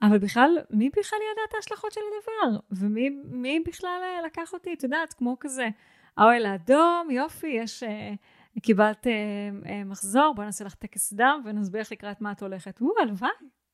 אבל 0.01 0.17
בכלל, 0.17 0.57
מי 0.69 0.89
בכלל 0.89 1.19
ידע 1.31 1.41
את 1.49 1.53
ההשלכות 1.55 1.91
של 1.91 2.01
הדבר? 2.01 2.59
ומי 2.71 3.59
בכלל 3.65 3.99
אה, 4.03 4.21
לקח 4.25 4.53
אותי, 4.53 4.73
את 4.73 4.83
יודעת, 4.83 5.13
כמו 5.13 5.37
כזה, 5.39 5.67
האוהל 6.17 6.45
האדום, 6.45 7.07
יופי, 7.11 7.47
יש... 7.47 7.83
אה, 7.83 8.13
קיבלת 8.61 9.07
מחזור, 9.85 10.33
בואי 10.35 10.45
נעשה 10.45 10.65
לך 10.65 10.75
טקס 10.75 11.13
דם 11.13 11.41
ונסביר 11.45 11.81
לך 11.81 11.91
לקראת 11.91 12.21
מה 12.21 12.31
את 12.31 12.41
הולכת. 12.41 12.81
וואו, 12.81 12.93
הלוואי. 13.01 13.29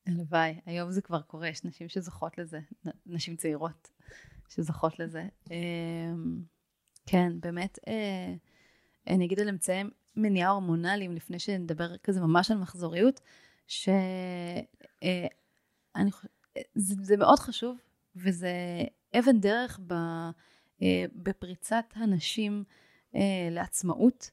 הלוואי, 0.06 0.60
היום 0.66 0.90
זה 0.90 1.02
כבר 1.02 1.22
קורה, 1.22 1.48
יש 1.48 1.64
נשים 1.64 1.88
שזוכות 1.88 2.38
לזה, 2.38 2.60
נשים 3.06 3.36
צעירות 3.36 3.88
שזוכות 4.48 4.98
לזה. 4.98 5.24
אמ, 5.50 6.42
כן, 7.06 7.32
באמת, 7.40 7.78
אה, 7.88 8.34
אני 9.06 9.24
אגיד 9.24 9.40
על 9.40 9.48
אמצעי 9.48 9.82
מניעה 10.16 10.50
הורמונליים, 10.50 11.12
לפני 11.12 11.38
שנדבר 11.38 11.96
כזה 11.96 12.20
ממש 12.20 12.50
על 12.50 12.58
מחזוריות, 12.58 13.20
שאני 13.66 14.66
אה, 15.02 16.10
חושבת, 16.10 16.30
זה, 16.74 16.94
זה 17.02 17.16
מאוד 17.16 17.38
חשוב, 17.38 17.76
וזה 18.16 18.50
אבן 19.18 19.40
דרך 19.40 19.80
אה, 20.82 21.04
בפריצת 21.14 21.84
הנשים 21.94 22.64
לעצמאות, 23.50 24.30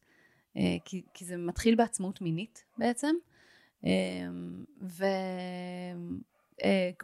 כי, 0.85 1.01
כי 1.13 1.25
זה 1.25 1.37
מתחיל 1.37 1.75
בעצמאות 1.75 2.21
מינית 2.21 2.63
בעצם. 2.77 3.15
אמ, 3.83 4.65
וכמו 4.81 5.01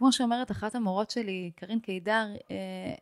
אה, 0.07 0.11
שאומרת 0.11 0.51
אחת 0.51 0.75
המורות 0.75 1.09
שלי, 1.09 1.51
קרין 1.55 1.79
קידר, 1.79 2.27
אה, 2.51 2.93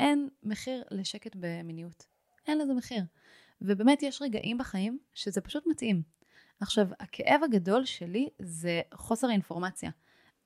אין 0.00 0.28
מחיר 0.42 0.84
לשקט 0.90 1.36
במיניות. 1.40 2.06
אין 2.46 2.58
לזה 2.58 2.74
מחיר. 2.74 3.02
ובאמת 3.62 4.02
יש 4.02 4.22
רגעים 4.22 4.58
בחיים 4.58 4.98
שזה 5.14 5.40
פשוט 5.40 5.66
מתאים. 5.66 6.02
עכשיו, 6.60 6.86
הכאב 7.00 7.40
הגדול 7.44 7.84
שלי 7.84 8.28
זה 8.38 8.80
חוסר 8.94 9.28
האינפורמציה. 9.28 9.90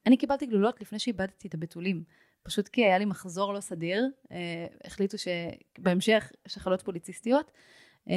אני 0.06 0.16
קיבלתי 0.16 0.46
גלולות 0.46 0.80
לפני 0.80 0.98
שאיבדתי 0.98 1.48
את 1.48 1.54
הבתולים. 1.54 2.04
פשוט 2.42 2.68
כי 2.68 2.84
היה 2.84 2.98
לי 2.98 3.04
מחזור 3.04 3.54
לא 3.54 3.60
סדיר, 3.60 4.06
אה, 4.32 4.66
החליטו 4.84 5.16
שבהמשך 5.18 6.32
שחלות 6.48 6.82
פוליציסטיות. 6.82 7.50
אה, 8.10 8.14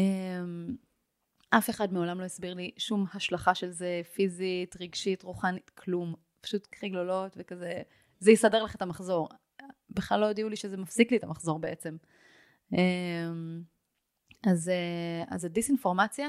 אף 1.50 1.70
אחד 1.70 1.94
מעולם 1.94 2.20
לא 2.20 2.26
הסביר 2.26 2.54
לי 2.54 2.72
שום 2.78 3.06
השלכה 3.14 3.56
של 3.56 3.72
זה, 3.72 4.02
פיזית, 4.14 4.76
רגשית, 4.82 5.24
רוחנית, 5.24 5.70
כלום. 5.70 6.16
פשוט 6.42 6.68
קחי 6.68 6.90
גלולות 6.90 7.34
וכזה, 7.38 7.82
זה 8.20 8.32
יסדר 8.32 8.64
לך 8.64 8.76
את 8.76 8.82
המחזור. 8.82 9.30
בכלל 9.90 10.20
לא 10.20 10.28
הודיעו 10.28 10.50
לי 10.50 10.56
שזה 10.56 10.78
מפסיק 10.78 11.12
לי 11.12 11.18
את 11.18 11.24
המחזור 11.24 11.60
בעצם. 11.60 11.98
אמ, 12.74 13.62
אז, 14.44 14.70
אה, 14.70 15.24
אז 15.36 15.46
הדיסאינפורמציה, 15.46 16.28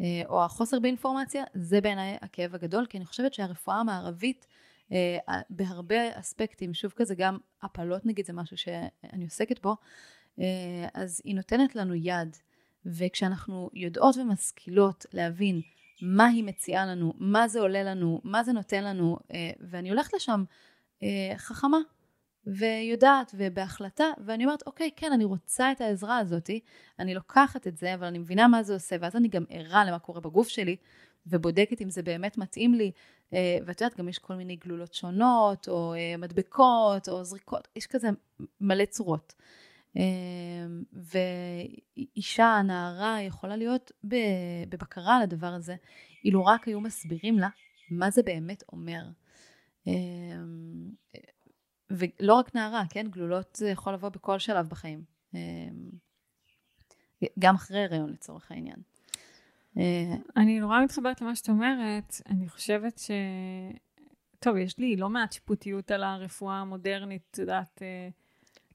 אה, 0.00 0.22
או 0.28 0.44
החוסר 0.44 0.78
באינפורמציה, 0.80 1.44
זה 1.54 1.80
בעיניי 1.80 2.18
הכאב 2.22 2.54
הגדול, 2.54 2.86
כי 2.86 2.98
אני 2.98 3.06
חושבת 3.06 3.34
שהרפואה 3.34 3.76
המערבית, 3.76 4.46
אה, 4.92 5.18
בהרבה 5.50 6.20
אספקטים, 6.20 6.74
שוב 6.74 6.92
כזה 6.96 7.14
גם 7.14 7.38
הפלות 7.62 8.06
נגיד 8.06 8.26
זה 8.26 8.32
משהו 8.32 8.56
שאני 8.56 9.24
עוסקת 9.24 9.62
בו, 9.62 9.76
אז 10.94 11.22
היא 11.24 11.34
נותנת 11.34 11.76
לנו 11.76 11.94
יד. 11.94 12.36
וכשאנחנו 12.86 13.70
יודעות 13.74 14.16
ומשכילות 14.16 15.06
להבין 15.12 15.60
מה 16.02 16.26
היא 16.26 16.44
מציעה 16.44 16.86
לנו, 16.86 17.12
מה 17.18 17.48
זה 17.48 17.60
עולה 17.60 17.82
לנו, 17.82 18.20
מה 18.24 18.44
זה 18.44 18.52
נותן 18.52 18.84
לנו, 18.84 19.16
אה, 19.32 19.50
ואני 19.60 19.90
הולכת 19.90 20.14
לשם 20.14 20.44
אה, 21.02 21.32
חכמה 21.36 21.78
ויודעת 22.46 23.34
ובהחלטה, 23.38 24.04
ואני 24.24 24.44
אומרת, 24.44 24.62
אוקיי, 24.66 24.90
כן, 24.96 25.12
אני 25.12 25.24
רוצה 25.24 25.72
את 25.72 25.80
העזרה 25.80 26.18
הזאת, 26.18 26.50
אני 26.98 27.14
לוקחת 27.14 27.66
את 27.66 27.76
זה, 27.76 27.94
אבל 27.94 28.06
אני 28.06 28.18
מבינה 28.18 28.48
מה 28.48 28.62
זה 28.62 28.74
עושה, 28.74 28.96
ואז 29.00 29.16
אני 29.16 29.28
גם 29.28 29.44
ערה 29.48 29.84
למה 29.84 29.98
קורה 29.98 30.20
בגוף 30.20 30.48
שלי, 30.48 30.76
ובודקת 31.26 31.82
אם 31.82 31.90
זה 31.90 32.02
באמת 32.02 32.38
מתאים 32.38 32.74
לי, 32.74 32.90
אה, 33.32 33.58
ואת 33.66 33.80
יודעת, 33.80 33.98
גם 33.98 34.08
יש 34.08 34.18
כל 34.18 34.34
מיני 34.34 34.56
גלולות 34.56 34.94
שונות, 34.94 35.68
או 35.68 35.94
מדבקות, 36.18 37.08
או 37.08 37.24
זריקות, 37.24 37.68
יש 37.76 37.86
כזה 37.86 38.08
מלא 38.60 38.84
צורות. 38.84 39.34
אמ, 39.96 40.82
ואישה, 40.92 42.62
נערה, 42.66 43.22
יכולה 43.22 43.56
להיות 43.56 43.92
בבקרה 44.68 45.16
על 45.16 45.22
הדבר 45.22 45.46
הזה, 45.46 45.76
אילו 46.24 46.44
רק 46.46 46.68
היו 46.68 46.80
מסבירים 46.80 47.38
לה 47.38 47.48
מה 47.90 48.10
זה 48.10 48.22
באמת 48.22 48.62
אומר. 48.72 49.02
אמ, 49.86 50.90
ולא 51.90 52.34
רק 52.34 52.54
נערה, 52.54 52.82
כן? 52.90 53.06
גלולות 53.10 53.56
זה 53.56 53.68
יכול 53.68 53.94
לבוא 53.94 54.08
בכל 54.08 54.38
שלב 54.38 54.68
בחיים. 54.68 55.04
אמ, 55.34 55.90
גם 57.38 57.54
אחרי 57.54 57.84
הריון 57.84 58.12
לצורך 58.12 58.50
העניין. 58.50 58.76
אה, 59.78 60.14
אני 60.36 60.60
נורא 60.60 60.84
מתחברת 60.84 61.20
למה 61.20 61.36
שאת 61.36 61.48
אומרת. 61.48 62.14
אני 62.26 62.48
חושבת 62.48 62.98
ש... 62.98 63.10
טוב, 64.38 64.56
יש 64.56 64.78
לי 64.78 64.96
לא 64.96 65.08
מעט 65.08 65.32
שיפוטיות 65.32 65.90
על 65.90 66.02
הרפואה 66.02 66.54
המודרנית, 66.54 67.22
את 67.30 67.38
יודעת, 67.38 67.82
אה. 67.82 68.08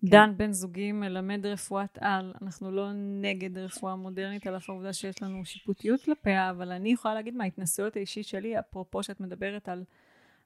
דן 0.04 0.34
בן 0.38 0.52
זוגי 0.52 0.92
מלמד 0.92 1.46
רפואת 1.46 1.98
על, 2.02 2.34
אנחנו 2.42 2.72
לא 2.72 2.90
נגד 2.94 3.58
רפואה 3.58 3.96
מודרנית, 3.96 4.48
על 4.48 4.58
אף 4.58 4.70
העובדה 4.70 4.94
שיש 4.94 5.24
לנו 5.24 5.46
שיפוטיות 5.46 6.02
כלפיה, 6.02 6.50
אבל 6.50 6.72
אני 6.72 6.92
יכולה 6.92 7.14
להגיד 7.14 7.36
מההתנסויות 7.36 7.96
האישית 7.96 8.28
שלי, 8.28 8.60
אפרופו 8.60 9.04
שאת 9.04 9.20
מדברת 9.20 9.70
על 9.70 9.84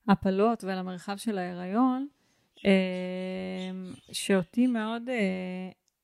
הפלות 0.08 0.64
ועל 0.64 0.78
המרחב 0.78 1.18
של 1.18 1.38
ההיריון, 1.38 2.08
אמ, 2.66 2.70
שאותי 4.12 4.68
מאוד 4.68 5.10
אה, 5.10 5.16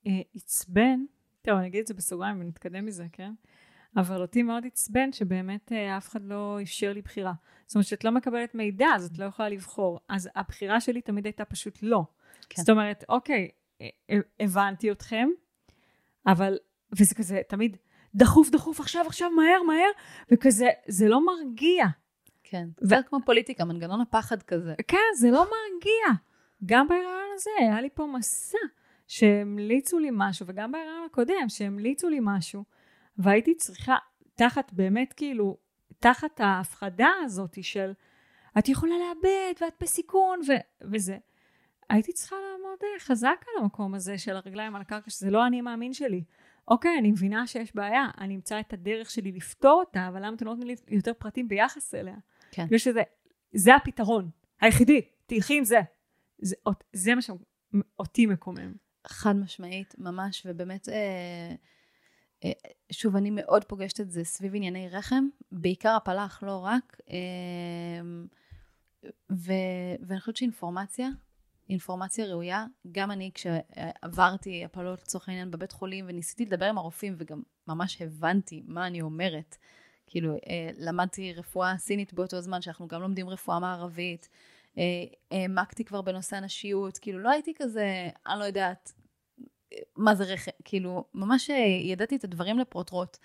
אה, 0.06 0.20
עצבן, 0.34 1.00
טוב, 1.42 1.58
אני 1.58 1.66
אגיד 1.66 1.80
את 1.80 1.86
זה 1.86 1.94
בסוגריים 1.94 2.40
ונתקדם 2.40 2.86
מזה, 2.86 3.06
כן? 3.12 3.32
אבל 3.96 4.22
אותי 4.22 4.42
מאוד 4.42 4.66
עצבן 4.66 5.12
שבאמת 5.12 5.72
אה, 5.72 5.96
אף 5.96 6.08
אחד 6.08 6.24
לא 6.24 6.58
אפשר 6.62 6.92
לי 6.92 7.02
בחירה. 7.02 7.32
זאת 7.66 7.74
אומרת 7.74 7.86
שאת 7.86 8.04
לא 8.04 8.10
מקבלת 8.10 8.54
מידע, 8.54 8.86
אז 8.94 9.06
את 9.06 9.18
לא 9.18 9.24
יכולה 9.24 9.48
לבחור. 9.48 10.00
אז 10.08 10.28
הבחירה 10.36 10.80
שלי 10.80 11.00
תמיד 11.00 11.26
הייתה 11.26 11.44
פשוט 11.44 11.78
לא. 11.82 12.04
כן. 12.50 12.62
זאת 12.62 12.70
אומרת, 12.70 13.04
אוקיי, 13.08 13.48
הבנתי 14.40 14.92
אתכם, 14.92 15.28
אבל, 16.26 16.58
וזה 16.98 17.14
כזה 17.14 17.40
תמיד 17.48 17.76
דחוף, 18.14 18.50
דחוף, 18.50 18.80
עכשיו, 18.80 19.06
עכשיו, 19.06 19.30
מהר, 19.30 19.62
מהר, 19.66 19.90
וכזה, 20.32 20.68
זה 20.88 21.08
לא 21.08 21.26
מרגיע. 21.26 21.84
כן, 22.44 22.68
זה 22.80 22.96
ו... 22.96 23.08
כמו 23.08 23.18
פוליטיקה, 23.24 23.64
מנגנון 23.64 24.00
הפחד 24.00 24.42
כזה. 24.42 24.74
כן, 24.88 24.98
זה 25.16 25.30
לא 25.30 25.44
מרגיע. 25.44 26.20
גם 26.66 26.88
בהיריון 26.88 27.28
הזה, 27.34 27.50
היה 27.58 27.80
לי 27.80 27.88
פה 27.94 28.06
מסע 28.06 28.58
שהמליצו 29.08 29.98
לי 29.98 30.08
משהו, 30.12 30.46
וגם 30.46 30.72
בהיריון 30.72 31.06
הקודם, 31.06 31.48
שהמליצו 31.48 32.08
לי 32.08 32.18
משהו, 32.22 32.64
והייתי 33.18 33.54
צריכה, 33.54 33.96
תחת 34.34 34.72
באמת 34.72 35.12
כאילו, 35.12 35.56
תחת 35.98 36.40
ההפחדה 36.40 37.08
הזאת 37.24 37.64
של 37.64 37.92
את 38.58 38.68
יכולה 38.68 38.94
לאבד 38.98 39.52
ואת 39.60 39.74
בסיכון 39.80 40.40
ו- 40.48 40.86
וזה. 40.92 41.18
הייתי 41.90 42.12
צריכה 42.12 42.36
לעמוד 42.36 42.78
אה, 42.82 43.00
חזק 43.00 43.44
על 43.48 43.62
המקום 43.62 43.94
הזה 43.94 44.18
של 44.18 44.36
הרגליים 44.36 44.76
על 44.76 44.82
הקרקע, 44.82 45.10
שזה 45.10 45.30
לא 45.30 45.46
אני 45.46 45.60
מאמין 45.60 45.92
שלי. 45.92 46.24
אוקיי, 46.68 46.98
אני 46.98 47.10
מבינה 47.10 47.46
שיש 47.46 47.74
בעיה, 47.74 48.06
אני 48.18 48.34
אמצא 48.34 48.60
את 48.60 48.72
הדרך 48.72 49.10
שלי 49.10 49.32
לפתור 49.32 49.82
אותה, 49.86 50.08
אבל 50.08 50.26
למה 50.26 50.36
אתם 50.36 50.46
לא 50.46 50.50
נותנים 50.50 50.68
לי 50.68 50.96
יותר 50.96 51.12
פרטים 51.18 51.48
ביחס 51.48 51.94
אליה? 51.94 52.16
כן. 52.50 52.66
בגלל 52.66 52.78
שזה, 52.78 53.02
זה 53.52 53.74
הפתרון, 53.76 54.30
היחידי, 54.60 55.00
תלכי 55.26 55.58
עם 55.58 55.64
זה. 55.64 55.80
זה, 56.38 56.56
זה 56.92 57.14
מה 57.14 57.20
שאותי 57.22 58.26
מקומם. 58.26 58.72
חד 59.06 59.36
משמעית, 59.36 59.94
ממש, 59.98 60.46
ובאמת, 60.48 60.88
אה, 60.88 61.54
אה, 62.44 62.50
שוב, 62.92 63.16
אני 63.16 63.30
מאוד 63.30 63.64
פוגשת 63.64 64.00
את 64.00 64.10
זה 64.10 64.24
סביב 64.24 64.54
ענייני 64.54 64.88
רחם, 64.88 65.24
בעיקר 65.52 65.96
הפלח, 65.96 66.42
לא 66.42 66.58
רק, 66.64 67.00
אה, 67.10 67.16
ו, 69.32 69.52
ואני 70.06 70.20
חושבת 70.20 70.36
שאינפורמציה 70.36 71.08
אינפורמציה 71.70 72.26
ראויה. 72.26 72.66
גם 72.92 73.10
אני, 73.10 73.30
כשעברתי 73.34 74.64
הפלות 74.64 75.02
לצורך 75.02 75.28
העניין 75.28 75.50
בבית 75.50 75.72
חולים 75.72 76.04
וניסיתי 76.08 76.44
לדבר 76.44 76.66
עם 76.66 76.78
הרופאים 76.78 77.14
וגם 77.18 77.42
ממש 77.68 78.02
הבנתי 78.02 78.62
מה 78.66 78.86
אני 78.86 79.00
אומרת, 79.00 79.56
כאילו, 80.06 80.34
אה, 80.34 80.70
למדתי 80.78 81.32
רפואה 81.32 81.78
סינית 81.78 82.14
באותו 82.14 82.40
זמן, 82.40 82.62
שאנחנו 82.62 82.88
גם 82.88 83.02
לומדים 83.02 83.28
רפואה 83.28 83.58
מערבית, 83.60 84.28
אה, 84.78 84.82
העמקתי 85.30 85.84
כבר 85.84 86.02
בנושא 86.02 86.36
הנשיות, 86.36 86.98
כאילו, 86.98 87.18
לא 87.18 87.30
הייתי 87.30 87.52
כזה, 87.56 88.08
אני 88.26 88.38
לא 88.38 88.44
יודעת 88.44 88.92
מה 89.96 90.14
זה 90.14 90.24
רכב, 90.24 90.50
כאילו, 90.64 91.04
ממש 91.14 91.50
ידעתי 91.84 92.16
את 92.16 92.24
הדברים 92.24 92.58
לפרוטרוט, 92.58 93.16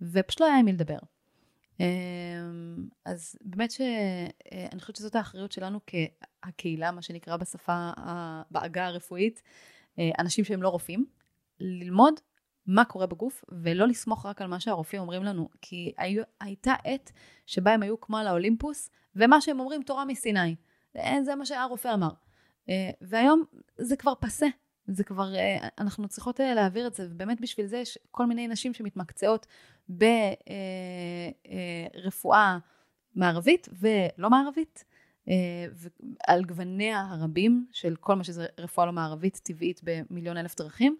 ופשוט 0.00 0.40
לא 0.40 0.46
היה 0.46 0.58
עם 0.58 0.64
מי 0.64 0.72
לדבר. 0.72 0.98
אז 3.04 3.36
באמת 3.40 3.70
שאני 3.70 4.80
חושבת 4.80 4.96
שזאת 4.96 5.14
האחריות 5.14 5.52
שלנו 5.52 5.80
כהקהילה, 6.42 6.90
מה 6.90 7.02
שנקרא 7.02 7.36
בשפה, 7.36 7.90
בעגה 8.50 8.86
הרפואית, 8.86 9.42
אנשים 10.18 10.44
שהם 10.44 10.62
לא 10.62 10.68
רופאים, 10.68 11.06
ללמוד 11.60 12.14
מה 12.66 12.84
קורה 12.84 13.06
בגוף, 13.06 13.44
ולא 13.48 13.88
לסמוך 13.88 14.26
רק 14.26 14.42
על 14.42 14.46
מה 14.46 14.60
שהרופאים 14.60 15.02
אומרים 15.02 15.24
לנו, 15.24 15.48
כי 15.62 15.92
היו, 15.98 16.22
הייתה 16.40 16.74
עת 16.84 17.12
שבה 17.46 17.72
הם 17.72 17.82
היו 17.82 18.00
כמו 18.00 18.18
על 18.18 18.26
האולימפוס, 18.26 18.90
ומה 19.16 19.40
שהם 19.40 19.60
אומרים 19.60 19.82
תורה 19.82 20.04
מסיני. 20.04 20.56
זה 21.22 21.34
מה 21.34 21.46
שהרופא 21.46 21.94
אמר. 21.94 22.10
והיום 23.00 23.44
זה 23.78 23.96
כבר 23.96 24.12
פסה, 24.20 24.46
זה 24.86 25.04
כבר, 25.04 25.32
אנחנו 25.78 26.08
צריכות 26.08 26.40
להעביר 26.40 26.86
את 26.86 26.94
זה, 26.94 27.08
ובאמת 27.10 27.40
בשביל 27.40 27.66
זה 27.66 27.78
יש 27.78 27.98
כל 28.10 28.26
מיני 28.26 28.48
נשים 28.48 28.74
שמתמקצעות 28.74 29.46
ברפואה 31.94 32.58
מערבית 33.14 33.68
ולא 33.72 34.30
מערבית, 34.30 34.84
על 36.26 36.44
גווניה 36.44 37.00
הרבים 37.10 37.66
של 37.72 37.96
כל 37.96 38.14
מה 38.14 38.24
שזה 38.24 38.46
רפואה 38.58 38.86
לא 38.86 38.92
מערבית 38.92 39.40
טבעית 39.44 39.80
במיליון 39.84 40.36
אלף 40.36 40.56
דרכים. 40.56 40.96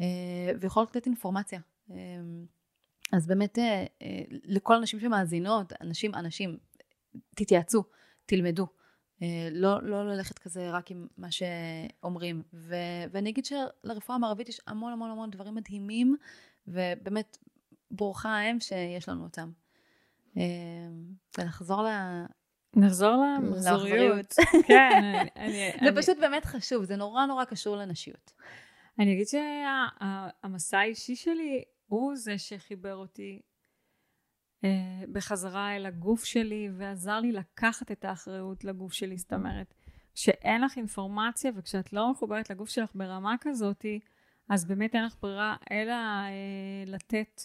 אה, 0.00 0.52
ויכולות 0.60 0.96
לתת 0.96 1.06
אינפורמציה. 1.06 1.60
אה, 1.90 1.96
אז 3.12 3.26
באמת, 3.26 3.58
אה, 3.58 3.84
לכל 4.30 4.74
הנשים 4.74 5.00
שמאזינות, 5.00 5.72
אנשים, 5.80 6.14
אנשים, 6.14 6.58
תתייעצו, 7.34 7.84
תלמדו. 8.26 8.66
לא, 9.50 9.82
לא 9.82 10.06
ללכת 10.08 10.38
כזה 10.38 10.70
רק 10.70 10.90
עם 10.90 11.06
מה 11.18 11.28
שאומרים. 11.30 12.42
ו, 12.54 12.74
ואני 13.12 13.30
אגיד 13.30 13.44
שלרפואה 13.44 14.16
המערבית 14.16 14.48
יש 14.48 14.60
המון 14.66 14.92
המון 14.92 15.10
המון 15.10 15.30
דברים 15.30 15.54
מדהימים, 15.54 16.16
ובאמת, 16.68 17.38
ברוכה 17.90 18.28
האם 18.28 18.60
שיש 18.60 19.08
לנו 19.08 19.22
אותם. 19.24 19.50
ונחזור 21.38 21.82
ל... 21.82 21.88
נחזור 22.76 23.24
למחזוריות. 23.38 24.34
כן, 24.68 25.26
אני... 25.36 25.70
זה 25.84 26.02
פשוט 26.02 26.18
באמת 26.18 26.44
חשוב, 26.44 26.84
זה 26.84 26.96
נורא 26.96 27.26
נורא 27.26 27.44
קשור 27.44 27.76
לנשיות. 27.76 28.32
אני 28.98 29.12
אגיד 29.14 29.26
שהמסע 29.26 30.78
האישי 30.78 31.16
שלי 31.16 31.64
הוא 31.86 32.16
זה 32.16 32.38
שחיבר 32.38 32.96
אותי 32.96 33.40
אה, 34.64 35.02
בחזרה 35.12 35.76
אל 35.76 35.86
הגוף 35.86 36.24
שלי 36.24 36.68
ועזר 36.76 37.20
לי 37.20 37.32
לקחת 37.32 37.92
את 37.92 38.04
האחריות 38.04 38.64
לגוף 38.64 38.92
שלי. 38.92 39.16
זאת 39.18 39.32
אומרת, 39.32 39.74
כשאין 40.14 40.62
לך 40.62 40.76
אינפורמציה 40.76 41.50
וכשאת 41.56 41.92
לא 41.92 42.10
מחוברת 42.10 42.50
לגוף 42.50 42.68
שלך 42.68 42.90
ברמה 42.94 43.34
כזאתי, 43.40 44.00
אז 44.48 44.64
באמת 44.64 44.94
אין 44.94 45.04
לך 45.04 45.16
ברירה 45.22 45.56
אלא 45.70 45.92
אה, 45.92 46.84
לתת 46.86 47.40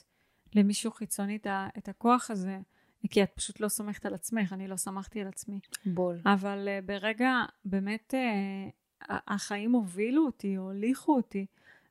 למישהו 0.55 0.91
חיצוני 0.91 1.39
את 1.77 1.88
הכוח 1.88 2.31
הזה. 2.31 2.59
כי 3.07 3.23
את 3.23 3.31
פשוט 3.35 3.59
לא 3.59 3.67
סומכת 3.67 4.05
על 4.05 4.13
עצמך, 4.13 4.53
אני 4.53 4.67
לא 4.67 4.75
סמכתי 4.75 5.21
על 5.21 5.27
עצמי. 5.27 5.59
בול. 5.85 6.21
אבל 6.25 6.67
uh, 6.67 6.85
ברגע, 6.85 7.33
באמת, 7.65 8.13
uh, 8.13 9.05
החיים 9.09 9.71
הובילו 9.71 10.25
אותי, 10.25 10.55
הוליכו 10.55 11.15
אותי 11.15 11.45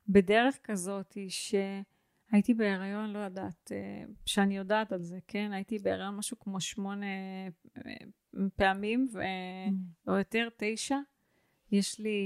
בדרך 0.09 0.57
כזאת 0.63 1.17
שהייתי 1.27 2.53
בהיריון, 2.53 3.09
לא 3.09 3.19
יודעת, 3.19 3.71
אה, 3.71 4.03
שאני 4.25 4.57
יודעת 4.57 4.91
על 4.91 5.01
זה, 5.01 5.19
כן? 5.27 5.51
הייתי 5.53 5.79
בהיריון 5.79 6.15
משהו 6.15 6.39
כמו 6.39 6.61
שמונה 6.61 7.05
פעמים, 8.55 9.07
ו... 9.13 9.19
mm. 9.21 10.09
או 10.11 10.17
יותר, 10.17 10.47
תשע. 10.57 10.97
יש 11.71 11.99
לי 11.99 12.19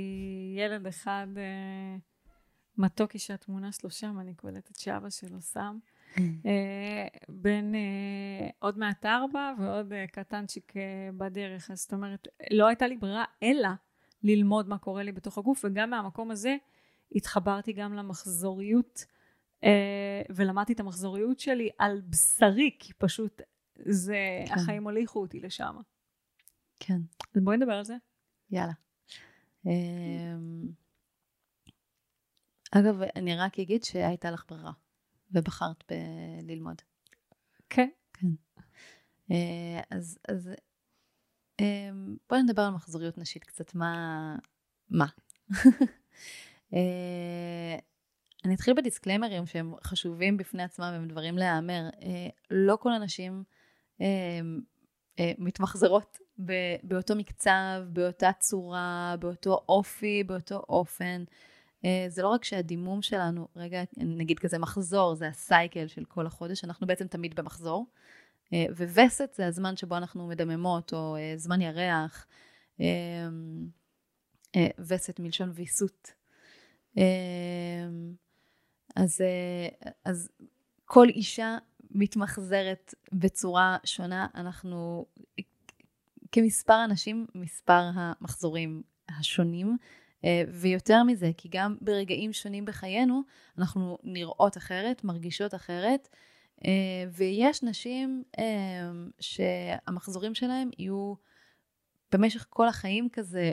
ילד 0.58 0.88
אחד 0.88 1.28
מתוק, 2.78 3.16
יש 3.16 3.32
התמונה 3.32 3.72
שלו 3.72 3.90
שם, 3.90 4.20
אני 4.20 4.36
קולטת 4.36 4.76
שאבא 4.76 5.10
שלו 5.10 5.42
שם. 5.42 5.78
Mm. 6.16 6.22
בן 7.30 7.72
עוד 8.60 8.78
מעט 8.78 9.06
ארבע 9.06 9.54
ועוד 9.60 9.94
קטנצ'יק 10.12 10.74
בדרך, 11.18 11.72
אז 11.72 11.82
זאת 11.82 11.94
אומרת, 11.94 12.28
לא 12.52 12.68
הייתה 12.68 12.88
לי 12.88 12.98
ברירה 12.98 13.26
אלא 13.44 13.70
ללמוד 14.24 14.70
מה 14.70 14.78
קורה 14.78 15.04
לי 15.04 15.12
בתוך 15.12 15.38
הגוף, 15.38 15.66
וגם 15.66 15.90
מהמקום 15.90 16.32
הזה 16.32 16.56
התחברתי 17.16 17.74
גם 17.74 17.94
למחזוריות, 17.94 19.06
אה, 19.64 20.22
ולמדתי 20.30 20.74
את 20.74 20.80
המחזוריות 20.80 21.40
שלי 21.40 21.70
על 21.78 22.02
בשרי, 22.10 22.76
כי 22.80 22.94
פשוט 22.94 23.42
זה, 23.76 24.44
כן. 24.48 24.54
החיים 24.54 24.84
הוליכו 24.84 25.20
אותי 25.20 25.40
לשם. 25.40 25.76
כן. 26.80 27.00
אז 27.36 27.42
בואי 27.44 27.58
נדבר 27.58 27.74
על 27.74 27.84
זה. 27.84 27.96
יאללה. 28.52 28.74
אמ, 29.66 30.68
אגב, 32.72 33.02
אני 33.16 33.36
רק 33.36 33.60
אגיד 33.60 33.84
שהייתה 33.84 34.32
לך 34.32 34.46
ברירה, 34.50 34.72
ובחרת 35.32 35.84
בללמוד. 36.46 36.82
כן. 37.70 37.90
כן. 38.14 38.28
אה, 39.32 39.82
אז, 39.92 40.20
אז 40.28 40.50
אמ, 41.62 42.16
בואי 42.30 42.44
נדבר 42.44 42.62
על 42.62 42.74
מחזוריות 42.74 43.18
נשית 43.18 43.44
קצת, 43.44 43.76
מה... 43.76 44.36
מה? 44.90 45.06
אה, 46.74 47.78
אני 48.46 48.56
אתחיל 48.56 48.74
בדיסקליימרים 48.74 49.46
שהם 49.46 49.74
חשובים 49.84 50.38
בפני 50.38 50.64
עצמם, 50.64 50.86
הם 50.86 51.08
דברים 51.08 51.38
להיאמר. 51.38 51.90
אה, 52.02 52.28
לא 52.52 52.76
כל 52.76 52.92
הנשים 52.94 53.44
אמ, 54.00 54.62
מתמחזרות 55.38 56.18
באותו 56.84 57.16
מקצב, 57.16 57.84
באותה 57.88 58.32
צורה, 58.40 59.16
באותו 59.20 59.66
אופי, 59.70 60.24
באותו 60.24 60.64
אופן. 60.70 61.24
זה 62.08 62.22
לא 62.22 62.28
רק 62.28 62.44
שהדימום 62.44 63.02
שלנו, 63.02 63.48
רגע, 63.56 63.84
נגיד 63.98 64.40
כזה 64.40 64.60
מחזור, 64.60 65.16
זה 65.16 65.28
הסייקל 65.28 65.88
של 65.88 66.06
כל 66.06 66.28
החודש, 66.28 66.64
אנחנו 66.64 66.88
בעצם 66.88 67.08
תמיד 67.08 67.36
במחזור. 67.36 67.86
אה, 68.54 68.66
ווסת 68.72 69.34
זה 69.34 69.48
הזמן 69.48 69.76
שבו 69.76 69.98
אנחנו 69.98 70.28
מדממות, 70.28 70.94
או 70.94 71.16
אה, 71.16 71.34
זמן 71.38 71.62
ירח. 71.62 72.28
אה, 72.82 73.28
וסת 74.80 75.20
מלשון 75.20 75.52
ויסות. 75.54 76.14
אז, 78.96 79.22
אז 80.06 80.30
כל 80.86 81.08
אישה 81.10 81.58
מתמחזרת 81.92 82.94
בצורה 83.12 83.78
שונה. 83.84 84.28
אנחנו, 84.36 85.06
כמספר 86.32 86.84
אנשים, 86.86 87.26
מספר 87.36 87.90
המחזורים 87.94 88.82
השונים. 89.10 89.78
ויותר 90.54 91.04
מזה, 91.04 91.32
כי 91.38 91.50
גם 91.52 91.76
ברגעים 91.82 92.34
שונים 92.34 92.66
בחיינו, 92.66 93.22
אנחנו 93.58 93.98
נראות 94.04 94.58
אחרת, 94.58 95.04
מרגישות 95.04 95.56
אחרת, 95.56 96.10
אה, 96.66 96.72
ויש 97.12 97.64
נשים 97.64 98.24
אה, 98.40 98.92
שהמחזורים 99.20 100.36
שלהם 100.36 100.70
יהיו 100.78 101.14
במשך 102.12 102.46
כל 102.50 102.68
החיים 102.68 103.10
כזה 103.10 103.52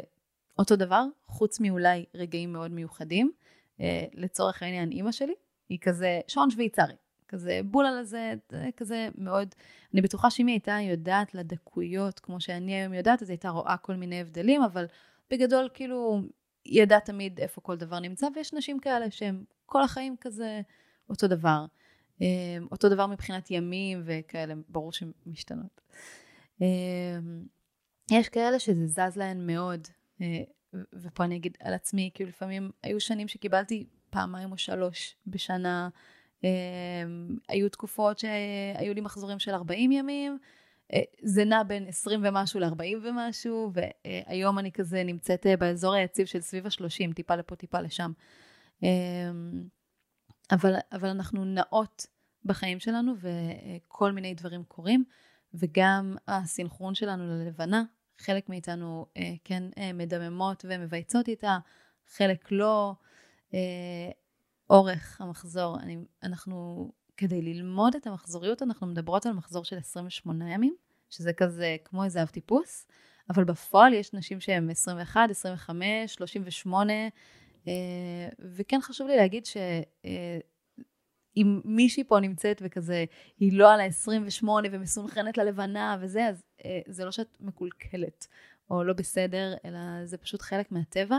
אותו 0.59 0.77
דבר, 0.77 1.05
חוץ 1.27 1.61
מאולי 1.61 2.05
רגעים 2.15 2.53
מאוד 2.53 2.71
מיוחדים. 2.71 3.33
אה, 3.81 4.05
לצורך 4.15 4.63
העניין, 4.63 4.91
אימא 4.91 5.13
שלי 5.13 5.35
היא 5.69 5.79
כזה 5.81 6.21
שעון 6.29 6.51
שוויצרי, 6.51 6.95
כזה 7.29 7.61
בולה 7.65 8.01
לזה, 8.01 8.35
כזה 8.77 9.09
מאוד, 9.19 9.55
אני 9.95 10.03
בטוחה 10.03 10.31
שאם 10.31 10.47
היא 10.47 10.55
הייתה 10.55 10.77
יודעת 10.91 11.35
לדקויות 11.35 12.21
כמו 12.21 12.41
שאני 12.41 12.75
היום 12.75 12.95
יודעת, 12.95 13.23
אז 13.23 13.29
היא 13.29 13.35
הייתה 13.35 13.49
רואה 13.49 13.77
כל 13.77 13.95
מיני 13.95 14.21
הבדלים, 14.21 14.63
אבל 14.63 14.87
בגדול 15.31 15.69
כאילו 15.75 16.21
ידעה 16.69 17.01
תמיד 17.01 17.41
איפה 17.41 17.61
כל 17.61 17.77
דבר 17.77 18.01
נמצא, 18.01 18.27
ויש 18.35 18.53
נשים 18.53 18.81
כאלה 18.81 19.11
שהן 19.11 19.45
כל 19.67 19.83
החיים 19.83 20.17
כזה 20.21 20.61
אותו 21.09 21.29
דבר. 21.29 21.65
אמ, 22.21 22.67
אותו 22.73 22.89
דבר 22.89 23.07
מבחינת 23.07 23.51
ימים 23.51 24.03
וכאלה, 24.05 24.55
ברור 24.69 24.93
שהן 24.93 25.13
משתנות. 25.27 25.81
אמ, 26.61 26.67
יש 28.11 28.29
כאלה 28.29 28.59
שזה 28.59 28.87
זז 28.87 29.17
להן 29.17 29.47
מאוד, 29.47 29.89
אה, 30.21 30.43
ופה 30.93 31.25
אני 31.25 31.37
אגיד 31.37 31.57
על 31.61 31.75
עצמי, 31.75 32.11
כאילו 32.15 32.29
לפעמים 32.31 32.71
היו 32.83 33.01
שנים 33.01 33.29
שקיבלתי 33.29 33.87
פעמיים 34.11 34.53
או 34.53 34.59
שלוש 34.59 35.17
בשנה, 35.27 35.89
אמ, 36.45 36.49
היו 37.49 37.69
תקופות 37.69 38.19
שהיו 38.19 38.95
לי 38.95 39.01
מחזורים 39.01 39.39
של 39.39 39.55
40 39.55 39.93
ימים, 39.93 40.39
זה 41.23 41.45
נע 41.45 41.63
בין 41.63 41.89
20 41.89 42.21
ומשהו 42.25 42.61
ל-40 42.61 42.97
ומשהו, 43.03 43.73
והיום 43.73 44.59
אני 44.59 44.73
כזה 44.73 45.05
נמצאת 45.05 45.47
אה, 45.47 45.57
באזור 45.57 45.95
היציב 45.95 46.27
של 46.27 46.41
סביב 46.41 46.67
ה-30, 46.67 47.15
טיפה 47.15 47.37
לפה, 47.37 47.57
טיפה 47.57 47.81
לשם. 47.81 48.13
אבל, 50.53 50.75
אבל 50.93 51.09
אנחנו 51.09 51.45
נעות 51.45 52.07
בחיים 52.45 52.81
שלנו 52.81 53.15
וכל 53.21 54.13
מיני 54.13 54.35
דברים 54.35 54.65
קורים, 54.65 55.05
וגם 55.55 56.17
הסינכרון 56.29 56.95
שלנו 56.95 57.27
ללבנה 57.27 57.85
חלק 58.19 58.49
מאיתנו 58.49 59.07
אה, 59.17 59.35
כן 59.45 59.63
אה, 59.79 59.93
מדממות 59.93 60.65
ומבייצות 60.69 61.29
איתה, 61.29 61.59
חלק 62.17 62.53
לא. 62.53 62.95
אה, 63.55 64.11
אורך 64.71 65.21
המחזור, 65.21 65.79
אני, 65.81 65.97
אנחנו, 66.23 66.93
כדי 67.17 67.43
ללמוד 67.43 67.95
את 67.97 68.07
המחזוריות, 68.07 68.63
אנחנו 68.63 68.87
מדברות 68.87 69.27
על 69.27 69.33
מחזור 69.33 69.65
של 69.65 69.79
28 69.79 70.53
ימים, 70.53 70.75
שזה 71.11 71.33
כזה 71.33 71.77
כמו 71.85 72.05
איזה 72.05 72.23
אב 72.23 72.29
טיפוס, 72.29 72.87
אבל 73.31 73.45
בפועל 73.45 73.95
יש 73.95 74.15
נשים 74.15 74.41
שהן 74.41 74.71
21, 74.71 75.31
25, 75.31 76.15
38, 76.15 76.93
וכן 78.39 78.79
חשוב 78.81 79.09
לי 79.09 79.17
להגיד 79.17 79.47
ש... 79.47 79.57
אה, 80.05 80.39
מישהי 81.65 82.05
פה 82.05 82.21
נמצאת 82.21 82.63
וכזה, 82.65 83.05
היא 83.39 83.59
לא 83.59 83.75
על 83.75 83.81
ה-28 83.81 84.49
ומסונכרנת 84.73 85.39
ללבנה 85.39 85.97
וזה, 86.01 86.29
אז 86.29 86.43
אה, 86.65 86.81
זה 86.87 87.05
לא 87.05 87.11
שאת 87.11 87.37
מקולקלת 87.41 88.27
או 88.71 88.85
לא 88.85 88.93
בסדר, 88.93 89.55
אלא 89.65 89.79
זה 90.05 90.17
פשוט 90.17 90.43
חלק 90.43 90.73
מהטבע. 90.73 91.19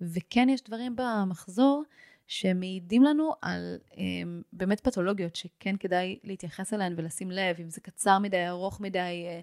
וכן 0.00 0.48
יש 0.48 0.62
דברים 0.62 0.96
במחזור 0.96 1.84
שמעידים 2.26 3.02
לנו 3.02 3.32
על 3.42 3.76
אה, 3.96 4.02
באמת 4.52 4.80
פתולוגיות 4.80 5.36
שכן 5.36 5.76
כדאי 5.76 6.18
להתייחס 6.24 6.74
אליהן 6.74 6.94
ולשים 6.96 7.30
לב, 7.30 7.56
אם 7.60 7.70
זה 7.70 7.80
קצר 7.80 8.18
מדי, 8.18 8.48
ארוך 8.48 8.80
מדי, 8.80 8.98
אה, 9.26 9.40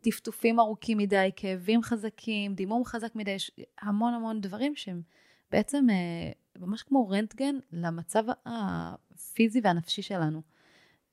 טפטופים 0.00 0.60
ארוכים 0.60 0.98
מדי, 0.98 1.30
כאבים 1.36 1.82
חזקים, 1.82 2.54
דימום 2.54 2.84
חזק 2.84 3.14
מדי, 3.14 3.30
יש 3.30 3.50
המון 3.80 4.14
המון 4.14 4.40
דברים 4.40 4.76
שהם 4.76 5.02
בעצם 5.50 5.86
אה, 5.90 6.32
ממש 6.58 6.82
כמו 6.82 7.08
רנטגן 7.08 7.54
למצב 7.72 8.24
הפיזי 8.46 9.60
והנפשי 9.64 10.02
שלנו. 10.02 10.42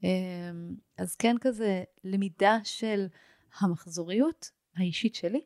אה, 0.04 0.10
אז 0.98 1.16
כן 1.16 1.36
כזה 1.42 1.84
למידה 2.04 2.58
של 2.64 3.08
המחזוריות 3.60 4.52
האישית 4.76 5.16
שלי, 5.16 5.42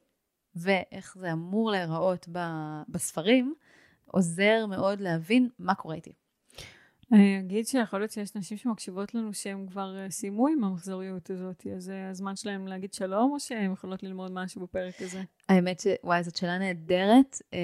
ואיך 0.55 1.17
זה 1.19 1.31
אמור 1.31 1.71
להיראות 1.71 2.27
בספרים, 2.89 3.53
עוזר 4.13 4.65
מאוד 4.69 5.01
להבין 5.01 5.49
מה 5.59 5.75
קורה 5.75 5.95
איתי. 5.95 6.13
אני 7.11 7.39
אגיד 7.39 7.67
שיכול 7.67 7.99
להיות 7.99 8.11
שיש 8.11 8.35
נשים 8.35 8.57
שמקשיבות 8.57 9.15
לנו 9.15 9.33
שהן 9.33 9.67
כבר 9.67 9.97
אה, 9.97 10.09
סיימו 10.09 10.47
עם 10.47 10.63
המחזוריות 10.63 11.29
הזאת, 11.29 11.67
אז 11.75 11.83
זה 11.83 12.09
הזמן 12.09 12.35
שלהם 12.35 12.67
להגיד 12.67 12.93
שלום, 12.93 13.31
או 13.31 13.39
שהן 13.39 13.73
יכולות 13.73 14.03
ללמוד 14.03 14.31
משהו 14.31 14.61
בפרק 14.61 15.01
הזה? 15.01 15.23
האמת 15.49 15.79
ש... 15.79 15.87
וואי, 16.03 16.23
זאת 16.23 16.35
שאלה 16.35 16.57
נהדרת, 16.57 17.41
אה, 17.53 17.59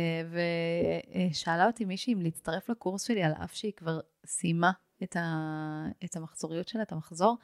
ושאלה 1.32 1.68
אותי 1.68 1.86
מישהי 1.86 2.14
אם 2.14 2.22
להצטרף 2.22 2.70
לקורס 2.70 3.04
שלי, 3.04 3.24
על 3.24 3.32
אף 3.44 3.54
שהיא 3.54 3.74
כבר 3.78 4.00
סיימה 4.26 4.72
את, 5.04 5.16
ה... 5.16 5.86
את 6.06 6.16
המחזוריות 6.16 6.68
שלה, 6.68 6.82
את 6.82 6.92
המחזור. 6.92 7.38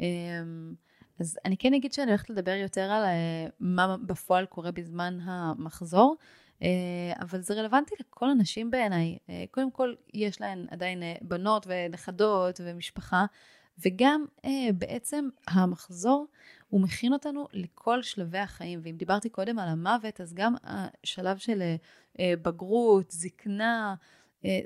אמ, 0.00 0.74
אז 1.20 1.38
אני 1.44 1.56
כן 1.56 1.74
אגיד 1.74 1.92
שאני 1.92 2.10
הולכת 2.10 2.30
לדבר 2.30 2.50
יותר 2.50 2.82
על 2.82 3.04
אה, 3.04 3.46
מה 3.60 3.96
בפועל 4.06 4.46
קורה 4.46 4.70
בזמן 4.70 5.18
המחזור. 5.22 6.16
אה, 6.62 7.12
אבל 7.20 7.40
זה 7.40 7.54
רלוונטי 7.54 7.94
לכל 8.00 8.30
הנשים 8.30 8.70
בעיניי. 8.70 9.18
אה, 9.30 9.44
קודם 9.50 9.70
כל, 9.70 9.94
יש 10.14 10.40
להן 10.40 10.66
עדיין 10.70 11.02
אה, 11.02 11.14
בנות 11.22 11.66
ונכדות 11.68 12.60
ומשפחה, 12.64 13.26
וגם 13.84 14.24
בעצם 14.74 15.28
המחזור, 15.48 16.26
הוא 16.68 16.80
מכין 16.80 17.12
אותנו 17.12 17.48
לכל 17.52 18.02
שלבי 18.02 18.38
החיים. 18.38 18.80
ואם 18.82 18.96
דיברתי 18.96 19.28
קודם 19.28 19.58
על 19.58 19.68
המוות, 19.68 20.20
אז 20.20 20.34
גם 20.34 20.54
השלב 20.64 21.38
של 21.38 21.62
בגרות, 22.18 23.10
זקנה, 23.10 23.94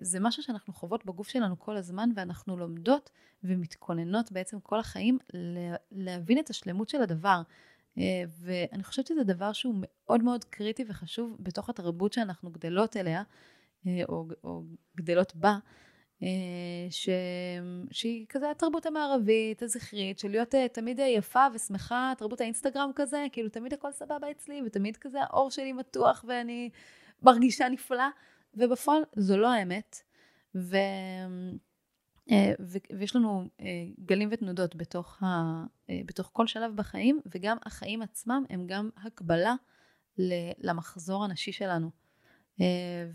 זה 0.01 0.21
משהו 0.21 0.43
שאנחנו 0.43 0.73
חוות 0.73 1.07
בגוף 1.07 1.29
שלנו 1.29 1.59
כל 1.59 1.77
הזמן, 1.77 2.11
ואנחנו 2.17 2.57
לומדות 2.57 3.11
ומתכוננות 3.45 4.33
בעצם 4.33 4.61
כל 4.61 4.79
החיים 4.79 5.19
להבין 5.93 6.39
את 6.39 6.51
השלמות 6.51 6.89
של 6.89 7.03
הדבר. 7.03 7.43
אה, 7.99 8.23
ואני 8.41 8.83
חושבת 8.83 9.07
שזה 9.07 9.25
דבר 9.25 9.53
שהוא 9.53 9.75
מאוד 9.79 10.23
מאוד 10.23 10.45
קריטי 10.45 10.85
וחשוב 10.89 11.37
בתוך 11.41 11.69
התרבות 11.69 12.13
שאנחנו 12.13 12.51
גדלות 12.51 12.97
אליה, 12.97 13.23
אה, 13.87 14.03
או, 14.09 14.27
או 14.45 14.63
גדלות 14.97 15.37
בה, 15.37 15.59
אה, 16.23 16.29
ש... 16.91 17.09
שהיא 17.91 18.27
כזה 18.29 18.51
התרבות 18.51 18.87
המערבית, 18.87 19.63
הזכרית, 19.63 20.19
של 20.19 20.31
להיות 20.31 20.55
תמיד 20.73 20.99
יפה 20.99 21.47
ושמחה, 21.55 22.13
תרבות 22.19 22.41
האינסטגרם 22.41 22.91
כזה, 22.95 23.27
כאילו 23.33 23.49
תמיד 23.49 23.73
הכל 23.73 23.93
סבבה 23.93 24.31
אצלי, 24.31 24.63
ותמיד 24.67 24.97
כזה 24.97 25.19
האור 25.23 25.51
שלי 25.51 25.73
מתוח 25.73 26.25
ואני 26.29 26.71
מרגישה 27.23 27.69
נפלא, 27.69 28.09
ובפועל 28.55 29.03
זו 29.17 29.37
לא 29.37 29.53
האמת. 29.53 29.97
ו... 30.55 30.77
אה, 32.33 32.53
ויש 32.99 33.17
לנו 33.17 33.49
אה, 33.61 33.67
גלים 34.05 34.29
ותנודות 34.33 34.77
בתוך, 34.77 35.23
ה, 35.23 35.27
אה, 35.91 36.01
בתוך 36.07 36.31
כל 36.33 36.47
שלב 36.47 36.77
בחיים, 36.77 37.21
וגם 37.35 37.57
החיים 37.67 38.03
עצמם 38.03 38.45
הם 38.51 38.67
גם 38.67 38.91
הקבלה 38.97 39.55
למחזור 40.59 41.25
הנשי 41.25 41.53
שלנו. 41.53 41.91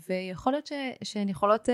ויכול 0.08 0.52
להיות 0.52 0.66
ש, 0.66 0.72
שהן 1.04 1.28
יכולות 1.28 1.68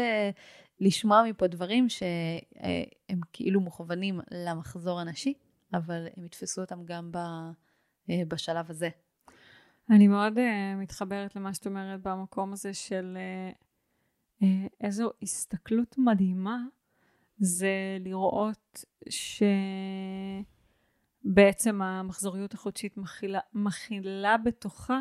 לשמוע 0.80 1.22
מפה 1.28 1.46
דברים 1.46 1.88
שהם 1.88 3.20
כאילו 3.32 3.60
מוכוונים 3.60 4.20
למחזור 4.30 5.00
הנשי, 5.00 5.34
אבל 5.74 6.06
הם 6.16 6.24
יתפסו 6.24 6.60
אותם 6.60 6.84
גם 6.84 7.10
בשלב 8.28 8.70
הזה. 8.70 8.88
אני 9.90 10.08
מאוד 10.08 10.38
מתחברת 10.76 11.36
למה 11.36 11.54
שאת 11.54 11.66
אומרת 11.66 12.00
במקום 12.02 12.52
הזה 12.52 12.74
של 12.74 13.18
איזו 14.80 15.10
הסתכלות 15.22 15.94
מדהימה 15.98 16.58
זה 17.38 17.96
לראות 18.00 18.84
שבעצם 21.24 21.82
המחזוריות 21.82 22.54
החודשית 22.54 22.96
מכילה, 22.96 23.40
מכילה 23.54 24.36
בתוכה 24.38 25.00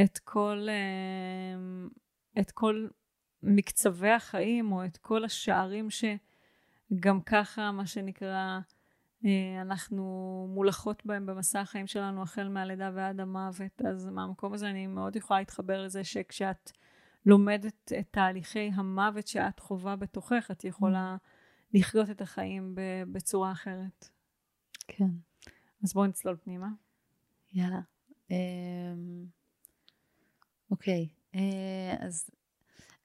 את 0.00 0.18
כל, 0.18 0.66
אה, 0.68 1.56
את 2.40 2.50
כל 2.50 2.88
מקצווי 3.42 4.10
החיים 4.10 4.72
או 4.72 4.84
את 4.84 4.96
כל 4.96 5.24
השערים 5.24 5.88
שגם 5.90 7.20
ככה 7.20 7.72
מה 7.72 7.86
שנקרא 7.86 8.60
אה, 9.24 9.62
אנחנו 9.62 10.04
מולכות 10.54 11.06
בהם 11.06 11.26
במסע 11.26 11.60
החיים 11.60 11.86
שלנו 11.86 12.22
החל 12.22 12.48
מהלידה 12.48 12.90
ועד 12.94 13.20
המוות 13.20 13.82
אז 13.88 14.06
מהמקום 14.06 14.52
הזה 14.52 14.70
אני 14.70 14.86
מאוד 14.86 15.16
יכולה 15.16 15.40
להתחבר 15.40 15.82
לזה 15.82 16.04
שכשאת 16.04 16.70
לומדת 17.26 17.92
את 17.98 18.06
תהליכי 18.10 18.70
המוות 18.74 19.26
שאת 19.26 19.60
חווה 19.60 19.96
בתוכך 19.96 20.48
את 20.50 20.64
יכולה 20.64 21.16
mm. 21.18 21.41
לחיות 21.72 22.10
את 22.10 22.20
החיים 22.20 22.74
בצורה 23.12 23.52
אחרת. 23.52 24.08
כן. 24.88 25.10
אז 25.82 25.92
בואו 25.92 26.06
נצלול 26.06 26.36
פנימה. 26.36 26.68
יאללה. 27.52 27.80
אמ, 28.30 29.26
אוקיי, 30.70 31.08
אה, 31.34 31.94
אז 32.00 32.30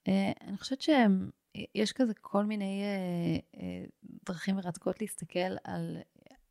אה, 0.08 0.32
אני 0.42 0.58
חושבת 0.58 0.82
שיש 0.82 1.92
כזה 1.92 2.14
כל 2.14 2.46
מיני 2.46 2.82
אה, 3.58 3.86
דרכים 4.26 4.56
מרתקות 4.56 5.02
להסתכל 5.02 5.56
על, 5.64 5.98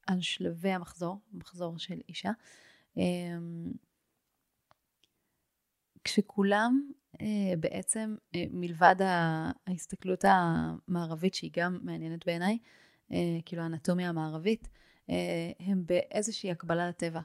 על 0.06 0.20
שלבי 0.20 0.70
המחזור, 0.70 1.20
המחזור 1.34 1.78
של 1.78 2.00
אישה. 2.08 2.30
אמ, 2.96 3.72
כשכולם 6.04 6.90
בעצם 7.60 8.14
אה, 8.34 8.44
מלבד 8.50 8.96
ההסתכלות 9.66 10.24
המערבית 10.28 11.34
שהיא 11.34 11.50
גם 11.56 11.78
מעניינת 11.82 12.26
בעיניי, 12.26 12.58
אה, 13.12 13.38
כאילו 13.44 13.62
האנטומיה 13.62 14.08
המערבית, 14.08 14.68
הם 15.60 15.82
באיזושהי 15.86 16.50
הקבלה 16.50 16.88
לטבע 16.88 17.20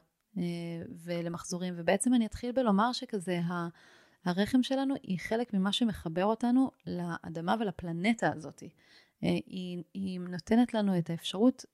ולמחזורים 1.03 1.73
ובעצם 1.77 2.13
אני 2.13 2.25
אתחיל 2.25 2.51
בלומר 2.51 2.93
שכזה 2.93 3.39
הרחם 4.25 4.63
שלנו 4.63 4.95
היא 5.03 5.19
חלק 5.19 5.53
ממה 5.53 5.71
שמחבר 5.71 6.25
אותנו 6.25 6.71
לאדמה 6.87 7.55
ולפלנטה 7.59 8.31
הזאת. 8.35 8.63
היא, 9.21 9.83
היא 9.93 10.19
נותנת 10.19 10.73
לנו 10.73 10.97
את 10.97 11.09
האפשרות 11.09 11.65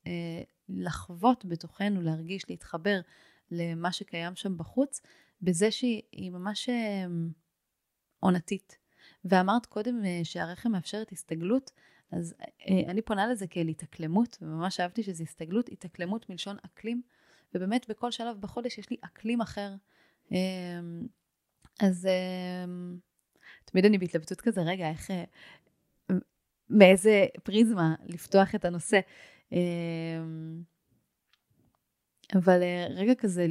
לחוות 0.70 1.46
בתוכנו, 1.46 2.02
להרגיש, 2.02 2.50
להתחבר 2.50 3.00
למה 3.52 3.92
שקיים 3.92 4.36
שם 4.36 4.58
בחוץ, 4.58 5.02
בזה 5.42 5.72
שהיא 5.72 6.32
ממש 6.32 6.70
עונתית. 8.20 8.78
ואמרת 9.26 9.66
קודם 9.66 10.06
אה, 10.06 10.20
שהרחם 10.24 10.72
מאפשרת 10.72 11.12
הסתגלות, 11.12 11.72
אז 12.12 12.36
אה, 12.42 12.92
אני 12.92 13.02
פונה 13.02 13.28
לזה 13.28 13.48
כאל 13.48 13.68
התאקלמות, 13.68 14.38
וממש 14.42 14.80
אהבתי 14.80 15.04
שזה 15.04 15.24
הסתגלות, 15.24 15.70
התאקלמות 15.70 16.30
מלשון 16.30 16.58
אקלים, 16.66 17.02
ובאמת 17.54 17.90
בכל 17.90 18.12
שלב 18.12 18.42
בחודש 18.42 18.78
יש 18.78 18.90
לי 18.90 18.98
אקלים 19.02 19.42
אחר. 19.42 19.76
אמ, 20.32 21.08
אז 21.80 22.08
אמ, 22.66 22.98
תמיד 23.66 23.86
אני 23.86 23.98
בהתלבטות 23.98 24.42
כזה, 24.42 24.62
רגע, 24.62 24.90
איך, 24.90 25.12
אה, 25.12 25.24
מאיזה 26.70 27.26
פריזמה 27.44 27.96
לפתוח 28.06 28.56
את 28.56 28.66
הנושא. 28.66 29.00
אמ, 29.52 30.62
אבל 32.36 32.62
רגע 32.90 33.16
כזה, 33.16 33.48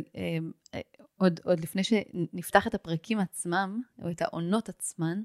עוד, 1.19 1.41
עוד 1.45 1.61
לפני 1.61 1.85
שנפתח 1.85 2.67
את 2.67 2.75
הפרקים 2.75 3.19
עצמם, 3.19 3.83
או 4.03 4.11
את 4.11 4.23
העונות 4.23 4.69
עצמן, 4.69 5.23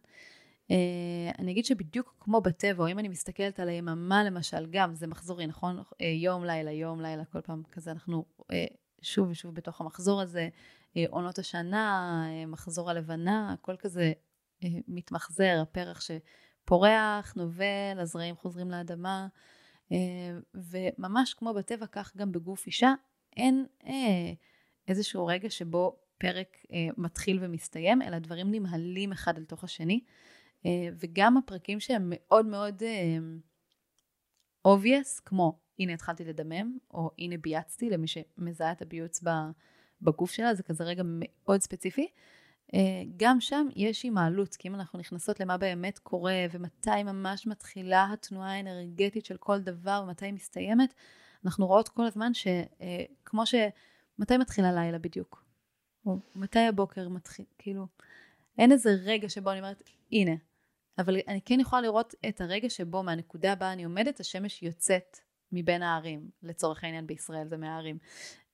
אה, 0.71 1.31
אני 1.39 1.51
אגיד 1.51 1.65
שבדיוק 1.65 2.15
כמו 2.19 2.41
בטבע, 2.41 2.83
או 2.83 2.89
אם 2.89 2.99
אני 2.99 3.07
מסתכלת 3.07 3.59
על 3.59 3.69
היממה 3.69 4.23
למשל, 4.23 4.65
גם 4.69 4.95
זה 4.95 5.07
מחזורי, 5.07 5.47
נכון? 5.47 5.83
אה, 6.01 6.07
יום, 6.07 6.45
לילה, 6.45 6.71
יום, 6.71 7.01
לילה, 7.01 7.25
כל 7.25 7.41
פעם 7.41 7.63
כזה 7.71 7.91
אנחנו 7.91 8.25
אה, 8.51 8.65
שוב 9.01 9.29
ושוב 9.29 9.55
בתוך 9.55 9.81
המחזור 9.81 10.21
הזה, 10.21 10.49
אה, 10.97 11.05
עונות 11.09 11.39
השנה, 11.39 12.23
אה, 12.29 12.45
מחזור 12.45 12.89
הלבנה, 12.89 13.53
הכל 13.53 13.75
כזה 13.75 14.11
אה, 14.63 14.69
מתמחזר, 14.87 15.59
הפרח 15.61 16.01
שפורח, 16.01 17.33
נובל, 17.35 17.99
הזרעים 17.99 18.35
חוזרים 18.35 18.71
לאדמה, 18.71 19.27
וממש 20.53 21.33
כמו 21.33 21.53
בטבע, 21.53 21.85
כך 21.87 22.17
גם 22.17 22.31
בגוף 22.31 22.65
אישה, 22.65 22.93
אין 23.37 23.65
איזשהו 24.87 25.25
רגע 25.25 25.49
שבו 25.49 25.99
פרק 26.17 26.57
מתחיל 26.97 27.39
ומסתיים, 27.41 28.01
אלא 28.01 28.19
דברים 28.19 28.51
נמהלים 28.51 29.11
אחד 29.11 29.37
אל 29.37 29.43
תוך 29.43 29.63
השני, 29.63 29.99
וגם 30.99 31.37
הפרקים 31.37 31.79
שהם 31.79 32.13
מאוד 32.15 32.45
מאוד 32.45 32.83
obvious, 34.67 35.21
כמו 35.25 35.59
הנה 35.79 35.93
התחלתי 35.93 36.25
לדמם, 36.25 36.77
או 36.91 37.11
הנה 37.19 37.37
ביאצתי, 37.37 37.89
למי 37.89 38.07
שמזהה 38.07 38.71
את 38.71 38.81
הביוץ 38.81 39.23
בגוף 40.01 40.31
שלה, 40.31 40.55
זה 40.55 40.63
כזה 40.63 40.83
רגע 40.83 41.03
מאוד 41.05 41.61
ספציפי. 41.61 42.07
אה, 42.73 43.03
גם 43.17 43.41
שם 43.41 43.67
יש 43.75 44.03
הימעלות, 44.03 44.55
כי 44.55 44.67
אם 44.67 44.75
אנחנו 44.75 44.99
נכנסות 44.99 45.39
למה 45.39 45.57
באמת 45.57 45.99
קורה, 45.99 46.45
ומתי 46.51 47.03
ממש 47.03 47.47
מתחילה 47.47 48.07
התנועה 48.13 48.53
האנרגטית 48.53 49.25
של 49.25 49.37
כל 49.37 49.59
דבר, 49.59 50.01
ומתי 50.05 50.25
היא 50.25 50.33
מסתיימת, 50.33 50.93
אנחנו 51.45 51.67
רואות 51.67 51.89
כל 51.89 52.05
הזמן 52.05 52.31
שכמו 52.33 53.41
אה, 53.41 53.45
ש... 53.45 53.55
מתי 54.21 54.37
מתחיל 54.37 54.65
הלילה 54.65 54.99
בדיוק? 54.99 55.45
או 56.05 56.19
מתי 56.35 56.59
הבוקר 56.59 57.09
מתחיל, 57.09 57.45
כאילו, 57.57 57.87
אין 58.57 58.71
איזה 58.71 58.89
רגע 58.89 59.29
שבו 59.29 59.51
אני 59.51 59.59
אומרת, 59.59 59.83
הנה. 60.11 60.31
אבל 60.97 61.17
אני 61.27 61.41
כן 61.41 61.59
יכולה 61.59 61.81
לראות 61.81 62.15
את 62.29 62.41
הרגע 62.41 62.69
שבו 62.69 63.03
מהנקודה 63.03 63.55
בה 63.55 63.73
אני 63.73 63.83
עומדת, 63.83 64.19
השמש 64.19 64.63
יוצאת 64.63 65.17
מבין 65.51 65.81
הערים, 65.81 66.29
לצורך 66.43 66.83
העניין 66.83 67.07
בישראל 67.07 67.47
זה 67.47 67.57
מהערים. 67.57 67.97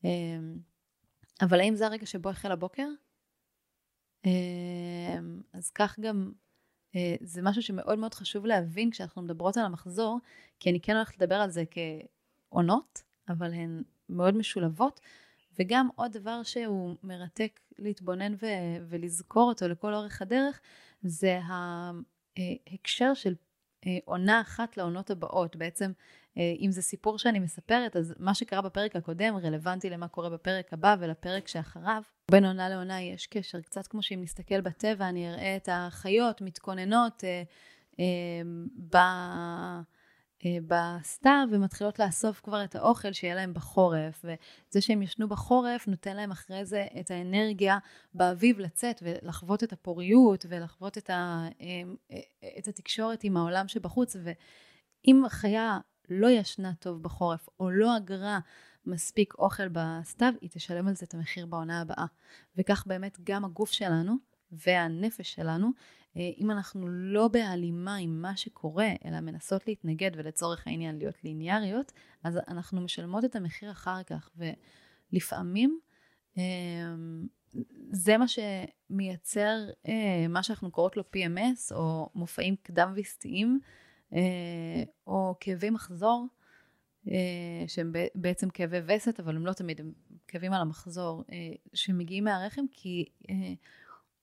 אמ, 0.03 0.57
אבל 1.41 1.59
האם 1.59 1.75
זה 1.75 1.85
הרגע 1.85 2.05
שבו 2.05 2.29
החל 2.29 2.51
הבוקר? 2.51 2.87
אמ, 4.25 5.41
אז 5.53 5.71
כך 5.71 5.99
גם, 5.99 6.31
אה, 6.95 7.15
זה 7.21 7.41
משהו 7.41 7.61
שמאוד 7.61 7.99
מאוד 7.99 8.13
חשוב 8.13 8.45
להבין 8.45 8.91
כשאנחנו 8.91 9.21
מדברות 9.21 9.57
על 9.57 9.65
המחזור, 9.65 10.19
כי 10.59 10.69
אני 10.69 10.79
כן 10.79 10.95
הולכת 10.95 11.21
לדבר 11.21 11.35
על 11.35 11.49
זה 11.49 11.63
כעונות, 12.49 13.03
אבל 13.29 13.53
הן 13.53 13.83
מאוד 14.09 14.37
משולבות. 14.37 14.99
וגם 15.59 15.89
עוד 15.95 16.11
דבר 16.11 16.43
שהוא 16.43 16.95
מרתק 17.03 17.59
להתבונן 17.79 18.33
ו- 18.33 18.77
ולזכור 18.89 19.49
אותו 19.49 19.67
לכל 19.67 19.93
אורך 19.93 20.21
הדרך, 20.21 20.59
זה 21.01 21.39
ההקשר 21.43 23.13
של 23.13 23.35
אה, 23.85 23.97
עונה 24.05 24.41
אחת 24.41 24.77
לעונות 24.77 25.09
הבאות. 25.09 25.55
בעצם 25.55 25.91
אה, 26.37 26.53
אם 26.59 26.71
זה 26.71 26.81
סיפור 26.81 27.17
שאני 27.17 27.39
מספרת, 27.39 27.95
אז 27.95 28.13
מה 28.19 28.33
שקרה 28.33 28.61
בפרק 28.61 28.95
הקודם 28.95 29.35
רלוונטי 29.35 29.89
למה 29.89 30.07
קורה 30.07 30.29
בפרק 30.29 30.73
הבא 30.73 30.95
ולפרק 30.99 31.47
שאחריו. 31.47 32.01
בין 32.31 32.45
עונה 32.45 32.69
לעונה 32.69 33.01
יש 33.01 33.27
קשר, 33.27 33.61
קצת 33.61 33.87
כמו 33.87 34.01
שאם 34.01 34.19
נסתכל 34.21 34.61
בטבע, 34.61 35.09
אני 35.09 35.29
אראה 35.29 35.55
את 35.55 35.69
החיות 35.71 36.41
מתכוננות 36.41 37.23
אה, 37.23 37.43
אה, 37.99 38.41
ב... 38.93 38.97
אה, 40.45 40.57
בסתיו 40.67 41.47
ומתחילות 41.51 41.99
לאסוף 41.99 42.41
כבר 42.41 42.63
את 42.63 42.75
האוכל 42.75 43.13
שיהיה 43.13 43.35
להם 43.35 43.53
בחורף 43.53 44.25
וזה 44.25 44.81
שהם 44.81 45.01
ישנו 45.01 45.27
בחורף 45.27 45.87
נותן 45.87 46.15
להם 46.15 46.31
אחרי 46.31 46.65
זה 46.65 46.85
את 46.99 47.11
האנרגיה 47.11 47.77
באביב 48.13 48.59
לצאת 48.59 49.03
ולחוות 49.05 49.63
את 49.63 49.73
הפוריות 49.73 50.45
ולחוות 50.49 50.97
את, 50.97 51.09
ה, 51.09 51.47
אה, 51.61 52.19
את 52.57 52.67
התקשורת 52.67 53.23
עם 53.23 53.37
העולם 53.37 53.67
שבחוץ 53.67 54.15
ואם 54.23 55.25
החיה 55.25 55.79
לא 56.09 56.27
ישנה 56.27 56.73
טוב 56.79 57.03
בחורף 57.03 57.49
או 57.59 57.69
לא 57.69 57.97
אגרה 57.97 58.39
מספיק 58.85 59.33
אוכל 59.33 59.67
בסתיו, 59.71 60.33
היא 60.41 60.49
תשלם 60.53 60.87
על 60.87 60.95
זה 60.95 61.05
את 61.05 61.13
המחיר 61.13 61.45
בעונה 61.45 61.81
הבאה. 61.81 62.05
וכך 62.55 62.83
באמת 62.87 63.17
גם 63.23 63.45
הגוף 63.45 63.71
שלנו 63.71 64.15
והנפש 64.51 65.33
שלנו, 65.33 65.67
אה, 65.67 65.71
אם 66.37 66.51
אנחנו 66.51 66.87
לא 66.87 67.27
בהלימה 67.27 67.95
עם 67.95 68.21
מה 68.21 68.37
שקורה, 68.37 68.89
אלא 69.05 69.19
מנסות 69.19 69.67
להתנגד 69.67 70.11
ולצורך 70.15 70.67
העניין 70.67 70.97
להיות 70.97 71.23
ליניאריות, 71.23 71.91
אז 72.23 72.39
אנחנו 72.47 72.81
משלמות 72.81 73.25
את 73.25 73.35
המחיר 73.35 73.71
אחר 73.71 74.03
כך. 74.03 74.29
ולפעמים 75.11 75.79
אה, 76.37 76.43
זה 77.91 78.17
מה 78.17 78.25
שמייצר 78.27 79.57
אה, 79.87 80.27
מה 80.29 80.43
שאנחנו 80.43 80.71
קוראות 80.71 80.97
לו 80.97 81.03
PMS, 81.15 81.75
או 81.75 82.09
מופעים 82.15 82.55
קדם 82.63 82.93
וסטיים. 82.95 83.59
אה, 84.13 84.83
או 85.07 85.35
כאבי 85.39 85.69
מחזור, 85.69 86.27
אה, 87.07 87.63
שהם 87.67 87.91
בעצם 88.15 88.49
כאבי 88.49 88.77
וסת, 88.87 89.19
אבל 89.19 89.35
הם 89.35 89.45
לא 89.45 89.53
תמיד, 89.53 89.79
הם 89.79 89.91
כאבים 90.27 90.53
על 90.53 90.61
המחזור, 90.61 91.23
אה, 91.31 91.51
שמגיעים 91.73 92.23
מהרחם, 92.23 92.65
כי 92.71 93.05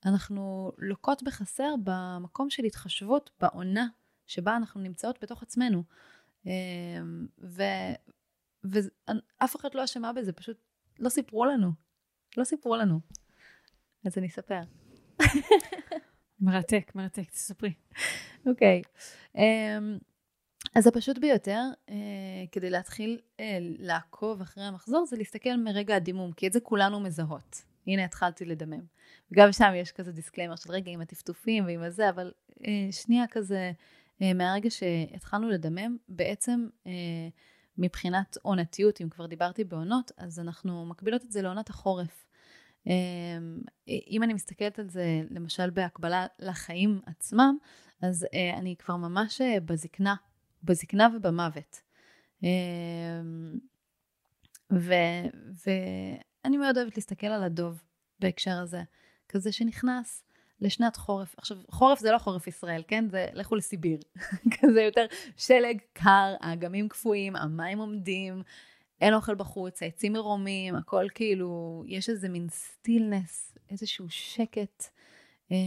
אנחנו 0.05 0.71
לוקות 0.77 1.23
בחסר 1.23 1.75
במקום 1.83 2.49
של 2.49 2.63
התחשבות 2.63 3.29
בעונה 3.39 3.87
שבה 4.25 4.55
אנחנו 4.55 4.81
נמצאות 4.81 5.19
בתוך 5.21 5.43
עצמנו. 5.43 5.83
ו... 7.43 7.63
ואף 8.63 9.55
אחד 9.55 9.69
לא 9.73 9.83
אשמה 9.83 10.13
בזה, 10.13 10.33
פשוט 10.33 10.57
לא 10.99 11.09
סיפרו 11.09 11.45
לנו. 11.45 11.71
לא 12.37 12.43
סיפרו 12.43 12.75
לנו. 12.75 12.99
אז 14.05 14.17
אני 14.17 14.27
אספר. 14.27 14.61
מרתק, 16.39 16.91
מרתק, 16.95 17.29
תספרי. 17.29 17.73
אוקיי. 18.45 18.81
אוקיי. 18.85 19.37
אמ, 19.37 19.97
אז 20.75 20.87
הפשוט 20.87 21.17
ביותר, 21.17 21.61
אה, 21.87 21.91
כדי 22.51 22.69
להתחיל 22.69 23.19
אה, 23.37 23.41
לעקוב 23.59 24.41
אחרי 24.41 24.63
המחזור, 24.63 25.05
זה 25.05 25.17
להסתכל 25.17 25.55
מרגע 25.57 25.95
הדימום, 25.95 26.31
כי 26.31 26.47
את 26.47 26.53
זה 26.53 26.59
כולנו 26.59 26.99
מזהות. 26.99 27.74
הנה 27.87 28.05
התחלתי 28.05 28.45
לדמם. 28.45 28.81
וגם 29.31 29.51
שם 29.51 29.71
יש 29.75 29.91
כזה 29.91 30.11
disclaimer 30.11 30.55
של 30.55 30.71
רגע 30.71 30.91
עם 30.91 31.01
הטפטופים 31.01 31.65
ועם 31.65 31.83
הזה, 31.83 32.09
אבל 32.09 32.31
אה, 32.51 32.63
שנייה 32.91 33.25
כזה, 33.31 33.71
אה, 34.19 34.23
מהרגע 34.35 34.69
שהתחלנו 34.69 35.49
לדמם, 35.49 35.97
בעצם 36.09 36.67
אה, 36.83 36.87
מבחינת 37.77 38.37
עונתיות, 38.41 39.01
אם 39.01 39.09
כבר 39.09 39.25
דיברתי 39.25 39.63
בעונות, 39.63 40.11
אז 40.17 40.39
אנחנו 40.39 40.85
מקבילות 40.85 41.23
את 41.23 41.31
זה 41.31 41.41
לעונת 41.41 41.69
החורף. 41.69 42.25
אמ, 42.87 43.61
אם 43.87 44.23
אני 44.23 44.33
מסתכלת 44.33 44.79
על 44.79 44.89
זה 44.89 45.21
למשל 45.29 45.69
בהקבלה 45.69 46.25
לחיים 46.39 47.01
עצמם, 47.05 47.57
אז 48.01 48.25
אה, 48.33 48.57
אני 48.57 48.75
כבר 48.75 48.95
ממש 48.95 49.41
אה, 49.41 49.59
בזקנה, 49.59 50.15
בזקנה 50.63 51.07
ובמוות. 51.15 51.81
אמ, 52.43 53.59
ואני 56.45 56.57
מאוד 56.57 56.77
אוהבת 56.77 56.95
להסתכל 56.97 57.27
על 57.27 57.43
הדוב 57.43 57.81
בהקשר 58.19 58.51
הזה, 58.51 58.83
כזה 59.29 59.51
שנכנס 59.51 60.23
לשנת 60.61 60.95
חורף. 60.95 61.35
עכשיו, 61.37 61.57
חורף 61.71 61.99
זה 61.99 62.11
לא 62.11 62.17
חורף 62.17 62.47
ישראל, 62.47 62.83
כן? 62.87 63.09
זה 63.09 63.27
לכו 63.33 63.55
לסיביר. 63.55 63.99
כזה 64.61 64.81
יותר 64.81 65.05
שלג 65.37 65.77
קר, 65.93 66.35
האגמים 66.39 66.89
קפואים, 66.89 67.35
המים 67.35 67.79
עומדים. 67.79 68.43
אין 69.01 69.13
אוכל 69.13 69.35
בחוץ, 69.35 69.83
העצים 69.83 70.13
מרומים, 70.13 70.75
הכל 70.75 71.05
כאילו, 71.15 71.83
יש 71.87 72.09
איזה 72.09 72.29
מין 72.29 72.47
סטילנס, 72.49 73.57
איזשהו 73.69 74.05
שקט. 74.09 74.83
אה, 75.51 75.57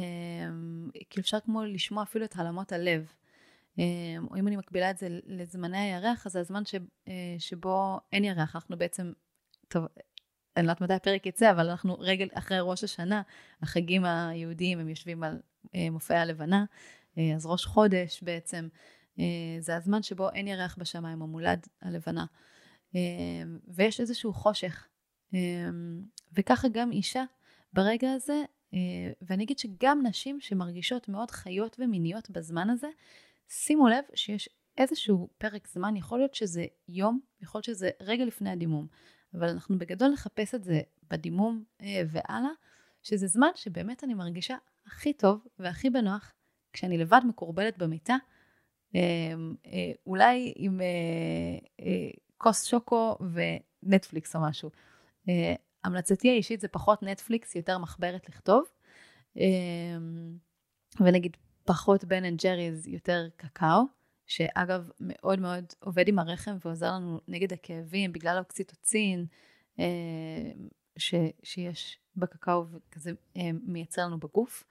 כאילו 1.11 1.21
אפשר 1.21 1.41
כמו 1.41 1.65
לשמוע 1.65 2.03
אפילו 2.03 2.25
את 2.25 2.37
העלמות 2.37 2.73
הלב. 2.73 3.13
אה, 3.79 3.85
או 4.31 4.37
אם 4.37 4.49
אני 4.49 4.57
מקבילה 4.57 4.91
את 4.91 4.99
זה 4.99 5.09
לזמני 5.27 5.79
הירח, 5.79 6.27
אז 6.27 6.33
זה 6.33 6.41
הזמן 6.41 6.65
ש, 6.65 6.75
אה, 7.09 7.37
שבו 7.39 8.01
אין 8.13 8.25
ירח, 8.25 8.57
אנחנו 8.57 8.79
בעצם, 8.79 9.13
טוב, 9.69 9.85
אני 10.59 10.67
לא 10.67 10.73
יודעת 10.73 10.81
מתי 10.81 10.93
הפרק 10.93 11.27
יצא, 11.27 11.51
אבל 11.51 11.71
אנחנו 11.71 11.97
רגל 11.99 12.29
אחרי 12.33 12.59
ראש 12.61 12.85
השנה, 12.85 13.23
החגים 13.63 14.05
היהודיים 14.05 14.79
הם 14.79 14.89
יושבים 14.89 15.23
על 15.23 15.39
אה, 15.75 15.91
מופעי 15.91 16.19
הלבנה, 16.19 16.65
אה, 17.19 17.35
אז 17.35 17.47
ראש 17.47 17.67
חודש 17.67 18.23
בעצם, 18.23 18.69
אה, 19.19 19.25
זה 19.61 19.77
הזמן 19.77 20.03
שבו 20.03 20.31
אין 20.31 20.49
ירח 20.49 20.77
בשמיים, 20.79 21.23
המולד 21.23 21.67
הלבנה. 21.83 22.27
ויש 23.69 24.01
איזשהו 24.01 24.33
חושך. 24.33 24.89
וככה 26.33 26.69
גם 26.69 26.93
אישה 26.93 27.25
ברגע 27.73 28.13
הזה, 28.13 28.43
ואני 29.23 29.45
אגיד 29.45 29.59
שגם 29.59 30.07
נשים 30.07 30.41
שמרגישות 30.41 31.09
מאוד 31.09 31.31
חיות 31.31 31.77
ומיניות 31.81 32.31
בזמן 32.31 32.71
הזה, 32.71 32.89
שימו 33.49 33.89
לב 33.89 34.05
שיש 34.15 34.49
איזשהו 34.79 35.29
פרק 35.39 35.69
זמן, 35.69 35.97
יכול 35.97 36.19
להיות 36.19 36.35
שזה 36.35 36.67
יום, 36.89 37.21
יכול 37.41 37.59
להיות 37.59 37.65
שזה 37.65 37.91
רגע 38.01 38.25
לפני 38.25 38.51
הדימום, 38.51 38.87
אבל 39.35 39.49
אנחנו 39.49 39.79
בגדול 39.79 40.09
נחפש 40.09 40.55
את 40.55 40.65
זה 40.65 40.81
בדימום 41.11 41.65
אה, 41.83 42.03
והלאה, 42.09 42.51
שזה 43.03 43.27
זמן 43.27 43.51
שבאמת 43.55 44.05
אני 44.05 44.15
מרגישה 44.15 44.57
הכי 44.87 45.13
טוב 45.13 45.47
והכי 45.59 45.91
בנוח 45.91 46.33
כשאני 46.73 46.99
לבד 46.99 47.21
מקורבלת 47.29 47.79
במיטה, 47.79 48.17
אמ, 48.95 49.55
אה, 49.67 49.93
אולי 50.07 50.53
עם 50.57 50.81
כוס 52.39 52.65
שוקו 52.65 53.19
ונטפליקס 53.83 54.37
או 54.37 54.41
משהו. 54.41 54.71
המלצתי 55.85 56.31
האישית 56.31 56.61
זה 56.61 56.69
פחות 56.69 57.03
נטפליקס, 57.03 57.55
יותר 57.55 57.79
מחברת 57.79 58.29
לכתוב. 58.29 58.65
ונגיד 61.01 61.37
פחות 61.65 62.05
בן 62.05 62.25
אנד 62.25 62.41
ג'ריז, 62.43 62.87
יותר 62.87 63.29
קקאו, 63.37 63.83
שאגב 64.29 64.91
מאוד 65.01 65.41
מאוד 65.41 65.65
עובד 65.81 66.09
עם 66.09 66.19
הרחם 66.19 66.57
ועוזר 66.65 66.93
לנו 66.93 67.21
נגד 67.29 67.53
הכאבים 67.53 68.13
בגלל 68.13 68.37
האוקסיטוצין, 68.37 69.27
uh, 69.77 69.81
ש, 70.97 71.15
שיש 71.43 71.99
בקקאו 72.17 72.67
וכזה 72.69 73.11
מייצר 73.63 74.07
לנו 74.07 74.19
בגוף. 74.21 74.65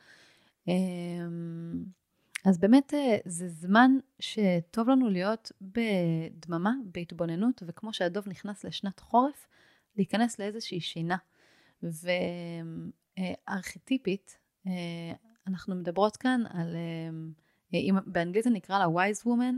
אז 2.45 2.57
באמת 2.59 2.93
זה 3.25 3.47
זמן 3.47 3.91
שטוב 4.19 4.89
לנו 4.89 5.09
להיות 5.09 5.51
בדממה, 5.61 6.73
בהתבוננות, 6.85 7.63
וכמו 7.65 7.93
שהדוב 7.93 8.29
נכנס 8.29 8.63
לשנת 8.63 8.99
חורף, 8.99 9.47
להיכנס 9.95 10.39
לאיזושהי 10.39 10.81
שינה. 10.81 11.17
וארכיטיפית, 13.17 14.37
אנחנו 15.47 15.75
מדברות 15.75 16.17
כאן 16.17 16.41
על, 16.49 16.75
אם, 17.73 17.95
באנגלית 18.05 18.43
זה 18.43 18.49
נקרא 18.49 18.79
לה 18.79 18.85
wise 18.85 19.23
woman, 19.25 19.55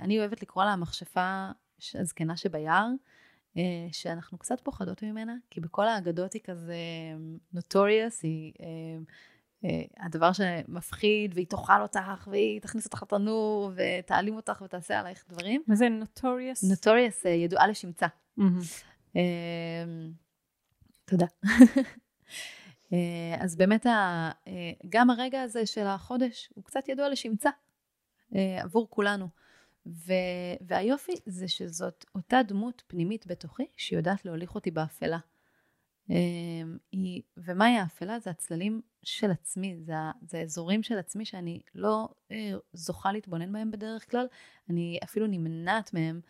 אני 0.00 0.18
אוהבת 0.18 0.42
לקרוא 0.42 0.64
לה 0.64 0.72
המכשפה 0.72 1.50
הזקנה 1.94 2.36
שביער, 2.36 2.88
שאנחנו 3.92 4.38
קצת 4.38 4.60
פוחדות 4.60 5.02
ממנה, 5.02 5.36
כי 5.50 5.60
בכל 5.60 5.88
האגדות 5.88 6.32
היא 6.32 6.42
כזה 6.44 6.76
נוטוריוס, 7.52 8.22
היא 8.22 8.52
הדבר 9.96 10.32
שמפחיד, 10.32 11.34
והיא 11.34 11.46
תאכל 11.46 11.82
אותך, 11.82 12.28
והיא 12.30 12.60
תכניס 12.60 12.86
אותך 12.86 13.02
לתנור, 13.02 13.72
ותעלים 13.76 14.36
אותך 14.36 14.62
ותעשה 14.64 15.00
עלייך 15.00 15.24
דברים. 15.28 15.62
מה 15.66 15.74
זה 15.74 15.88
נוטוריוס? 15.88 16.64
נוטוריוס 16.64 17.24
ידועה 17.24 17.66
לשמצה. 17.66 18.06
תודה. 21.04 21.26
אה, 22.92 23.36
אז 23.38 23.56
באמת 23.56 23.86
אה, 23.86 24.30
גם 24.88 25.10
הרגע 25.10 25.42
הזה 25.42 25.66
של 25.66 25.86
החודש 25.86 26.50
הוא 26.54 26.64
קצת 26.64 26.88
ידוע 26.88 27.08
לשמצה 27.08 27.50
אה, 28.34 28.62
עבור 28.62 28.90
כולנו. 28.90 29.28
ו... 29.86 30.12
והיופי 30.60 31.12
זה 31.26 31.48
שזאת 31.48 32.04
אותה 32.14 32.42
דמות 32.42 32.82
פנימית 32.86 33.26
בתוכי 33.26 33.66
שיודעת 33.76 34.24
להוליך 34.24 34.54
אותי 34.54 34.70
באפלה. 34.70 35.18
היא... 36.92 37.22
ומהי 37.36 37.78
האפלה? 37.78 38.18
זה 38.20 38.30
הצללים 38.30 38.80
של 39.02 39.30
עצמי, 39.30 39.76
זה, 39.80 39.92
זה 40.22 40.38
האזורים 40.38 40.82
של 40.82 40.98
עצמי 40.98 41.24
שאני 41.24 41.60
לא 41.74 42.08
זוכה 42.72 43.12
להתבונן 43.12 43.52
בהם 43.52 43.70
בדרך 43.70 44.10
כלל, 44.10 44.26
אני 44.70 44.98
אפילו 45.04 45.26
נמנעת 45.26 45.94
מהם, 45.94 46.20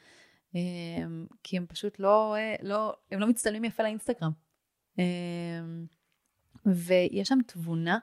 כי 1.43 1.57
הם 1.57 1.67
פשוט 1.67 1.99
לא, 1.99 2.37
לא, 2.63 2.95
הם 3.11 3.21
לא 3.21 3.27
מצטלמים 3.27 3.65
יפה 3.65 3.83
לאינסטגרם. 3.83 4.33
ויש 6.67 7.29
שם 7.29 7.39
תבונה 7.47 7.99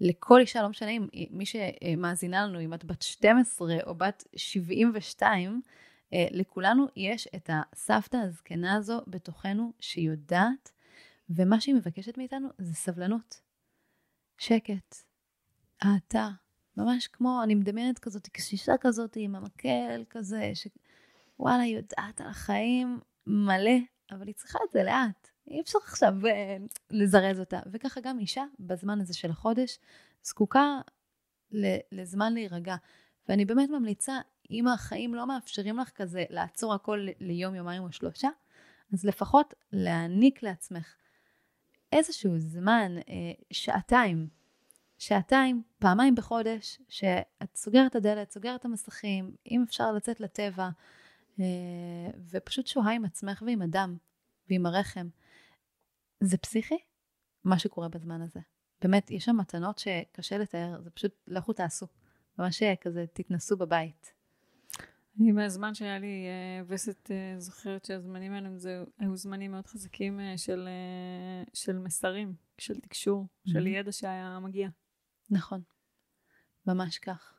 לכל 0.00 0.40
אישה, 0.40 0.62
לא 0.62 0.68
משנה 0.68 0.90
אם 0.90 1.08
מי 1.30 1.44
שמאזינה 1.46 2.46
לנו, 2.46 2.60
אם 2.60 2.74
את 2.74 2.84
בת 2.84 3.02
12 3.02 3.76
או 3.86 3.94
בת 3.94 4.24
72, 4.36 5.60
אה, 6.12 6.26
לכולנו 6.30 6.86
יש 6.96 7.28
את 7.36 7.50
הסבתא 7.52 8.16
הזקנה 8.16 8.74
הזו 8.74 9.00
בתוכנו 9.06 9.72
שיודעת, 9.80 10.72
ומה 11.30 11.60
שהיא 11.60 11.74
מבקשת 11.74 12.18
מאיתנו 12.18 12.48
זה 12.58 12.74
סבלנות, 12.74 13.40
שקט, 14.38 14.96
האטה, 15.82 16.30
ממש 16.76 17.06
כמו, 17.06 17.40
אני 17.42 17.54
מדמיינת 17.54 17.98
כזאת, 17.98 18.28
קשישה 18.28 18.72
כזאת 18.80 19.16
עם 19.16 19.36
המקל 19.36 20.04
כזה, 20.10 20.52
שוואלה, 20.54 21.66
יודעת 21.66 22.20
על 22.20 22.26
החיים 22.26 23.00
מלא, 23.26 23.78
אבל 24.10 24.26
היא 24.26 24.34
צריכה 24.34 24.58
את 24.68 24.72
זה 24.72 24.82
לאט. 24.82 25.29
אי 25.50 25.60
אפשר 25.60 25.78
עכשיו 25.82 26.14
uh, 26.22 26.28
לזרז 26.90 27.40
אותה. 27.40 27.60
וככה 27.72 28.00
גם 28.00 28.18
אישה, 28.18 28.44
בזמן 28.60 29.00
הזה 29.00 29.14
של 29.14 29.30
החודש, 29.30 29.78
זקוקה 30.22 30.80
לזמן 31.92 32.34
להירגע. 32.34 32.76
ואני 33.28 33.44
באמת 33.44 33.70
ממליצה, 33.70 34.18
אם 34.50 34.68
החיים 34.68 35.14
לא 35.14 35.26
מאפשרים 35.26 35.78
לך 35.78 35.90
כזה 35.90 36.24
לעצור 36.30 36.74
הכל 36.74 37.06
ליום, 37.20 37.54
יומיים 37.54 37.82
או 37.82 37.92
שלושה, 37.92 38.28
אז 38.92 39.04
לפחות 39.04 39.54
להעניק 39.72 40.42
לעצמך 40.42 40.94
איזשהו 41.92 42.38
זמן, 42.38 42.92
uh, 42.98 43.10
שעתיים, 43.50 44.28
שעתיים, 44.98 45.62
פעמיים 45.78 46.14
בחודש, 46.14 46.78
שאת 46.88 47.56
סוגרת 47.56 47.90
את 47.90 47.96
הדלת, 47.96 48.30
סוגרת 48.30 48.60
את 48.60 48.64
המסכים, 48.64 49.34
אם 49.50 49.62
אפשר 49.62 49.92
לצאת 49.92 50.20
לטבע, 50.20 50.68
uh, 51.36 51.40
ופשוט 52.30 52.66
שוהה 52.66 52.92
עם 52.92 53.04
עצמך 53.04 53.42
ועם 53.46 53.62
הדם 53.62 53.96
ועם 54.50 54.66
הרחם. 54.66 55.08
זה 56.20 56.38
פסיכי, 56.38 56.78
מה 57.44 57.58
שקורה 57.58 57.88
בזמן 57.88 58.22
הזה. 58.22 58.40
באמת, 58.82 59.10
יש 59.10 59.24
שם 59.24 59.36
מתנות 59.36 59.78
שקשה 59.78 60.38
לתאר, 60.38 60.80
זה 60.82 60.90
פשוט, 60.90 61.12
לכו 61.26 61.52
תעשו. 61.52 61.86
ממש 62.38 62.62
כזה, 62.80 63.04
תתנסו 63.12 63.56
בבית. 63.56 64.12
אני 65.20 65.32
מהזמן 65.32 65.74
שהיה 65.74 65.98
לי 65.98 66.26
uh, 66.26 66.64
וסת, 66.68 67.10
uh, 67.10 67.40
זוכרת 67.40 67.84
שהזמנים 67.84 68.32
האלה 68.32 68.58
זה, 68.58 68.84
היו 68.98 69.16
זמנים 69.16 69.50
מאוד 69.50 69.66
חזקים 69.66 70.20
uh, 70.20 70.38
של, 70.38 70.68
של 71.54 71.78
מסרים, 71.78 72.34
של 72.58 72.80
תקשור, 72.80 73.24
mm-hmm. 73.24 73.50
של 73.52 73.66
ידע 73.66 73.92
שהיה 73.92 74.38
מגיע. 74.42 74.68
נכון, 75.30 75.62
ממש 76.66 76.98
כך. 76.98 77.34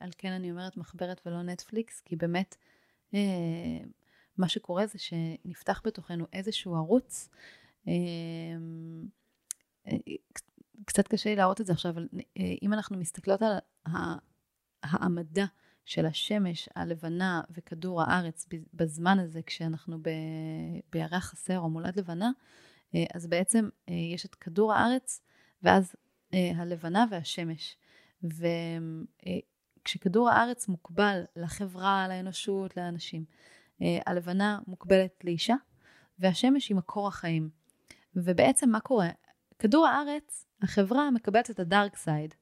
על 0.00 0.10
כן 0.18 0.32
אני 0.32 0.50
אומרת 0.50 0.76
מחברת 0.76 1.20
ולא 1.26 1.42
נטפליקס, 1.42 2.00
כי 2.00 2.16
באמת 2.16 2.56
מה 4.40 4.48
שקורה 4.48 4.86
זה 4.86 4.98
שנפתח 4.98 5.82
בתוכנו 5.84 6.26
איזשהו 6.32 6.74
ערוץ, 6.74 7.28
אמ, 7.86 9.06
קצת 10.84 11.08
קשה 11.08 11.30
לי 11.30 11.36
להראות 11.36 11.60
את 11.60 11.66
זה 11.66 11.72
עכשיו, 11.72 11.92
אבל 11.92 12.08
אה, 12.14 12.54
אם 12.62 12.72
אנחנו 12.72 12.98
מסתכלות 12.98 13.42
על 13.42 13.52
העמדה 14.82 15.46
של 15.84 16.06
השמש 16.06 16.68
הלבנה 16.76 17.40
וכדור 17.50 18.02
הארץ 18.02 18.46
בזמן 18.74 19.18
הזה, 19.18 19.40
כשאנחנו 19.42 19.98
בירח 20.92 21.24
חסר 21.24 21.58
או 21.58 21.70
מולד 21.70 21.98
לבנה, 21.98 22.30
אה, 22.94 23.04
אז 23.14 23.26
בעצם 23.26 23.68
אה, 23.88 23.94
יש 23.94 24.26
את 24.26 24.34
כדור 24.34 24.72
הארץ 24.72 25.20
ואז 25.62 25.94
הלבנה 26.32 27.04
והשמש. 27.10 27.76
וכשכדור 29.82 30.30
הארץ 30.30 30.68
מוקבל 30.68 31.22
לחברה, 31.36 32.08
לאנושות, 32.08 32.76
לאנשים, 32.76 33.24
אה, 33.30 33.36
הלבנה 34.06 34.58
מוקבלת 34.66 35.24
לאישה, 35.24 35.54
והשמש 36.18 36.68
היא 36.68 36.76
מקור 36.76 37.08
החיים. 37.08 37.50
ובעצם 38.16 38.70
מה 38.70 38.80
קורה? 38.80 39.08
כדור 39.58 39.86
הארץ, 39.86 40.46
החברה 40.62 41.10
מקבלת 41.10 41.50
את 41.50 41.60
הדארק 41.60 41.96
סייד, 41.96 42.34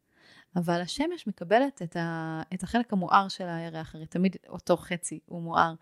אבל 0.57 0.81
השמש 0.81 1.27
מקבלת 1.27 1.83
את, 1.83 1.97
ה, 1.97 2.43
את 2.55 2.63
החלק 2.63 2.93
המואר 2.93 3.29
של 3.29 3.49
הירח, 3.49 3.95
הרי 3.95 4.07
תמיד 4.07 4.37
אותו 4.49 4.77
חצי 4.77 5.21
הוא 5.27 5.43
מואר. 5.43 5.75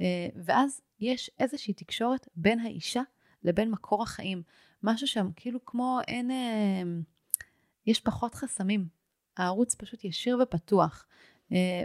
אה, 0.00 0.28
ואז 0.44 0.80
יש 1.00 1.30
איזושהי 1.38 1.74
תקשורת 1.74 2.28
בין 2.36 2.60
האישה 2.60 3.02
לבין 3.42 3.70
מקור 3.70 4.02
החיים. 4.02 4.42
משהו 4.82 5.06
שם 5.06 5.30
כאילו 5.36 5.64
כמו 5.64 5.98
אין... 6.08 6.30
אה, 6.30 6.82
יש 7.86 8.00
פחות 8.00 8.34
חסמים. 8.34 8.88
הערוץ 9.36 9.74
פשוט 9.74 10.04
ישיר 10.04 10.38
ופתוח. 10.42 11.06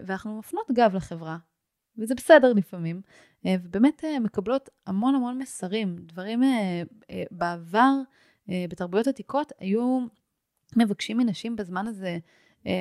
ואנחנו 0.06 0.40
מפנות 0.40 0.72
גב 0.72 0.96
לחברה, 0.96 1.38
וזה 1.98 2.16
בסדר 2.16 2.54
לפעמים, 2.54 3.02
אה, 3.46 3.56
ובאמת 3.64 4.04
אה, 4.06 4.20
מקבלות 4.20 4.70
המון 4.88 5.16
המון 5.16 5.38
מסרים. 5.38 5.96
דברים 6.00 6.44
אה, 6.44 6.84
בעבר, 7.32 7.94
בתרבויות 8.70 9.08
עתיקות, 9.08 9.52
היו 9.60 10.06
מבקשים 10.76 11.18
מנשים 11.18 11.56
בזמן 11.56 11.88
הזה 11.88 12.18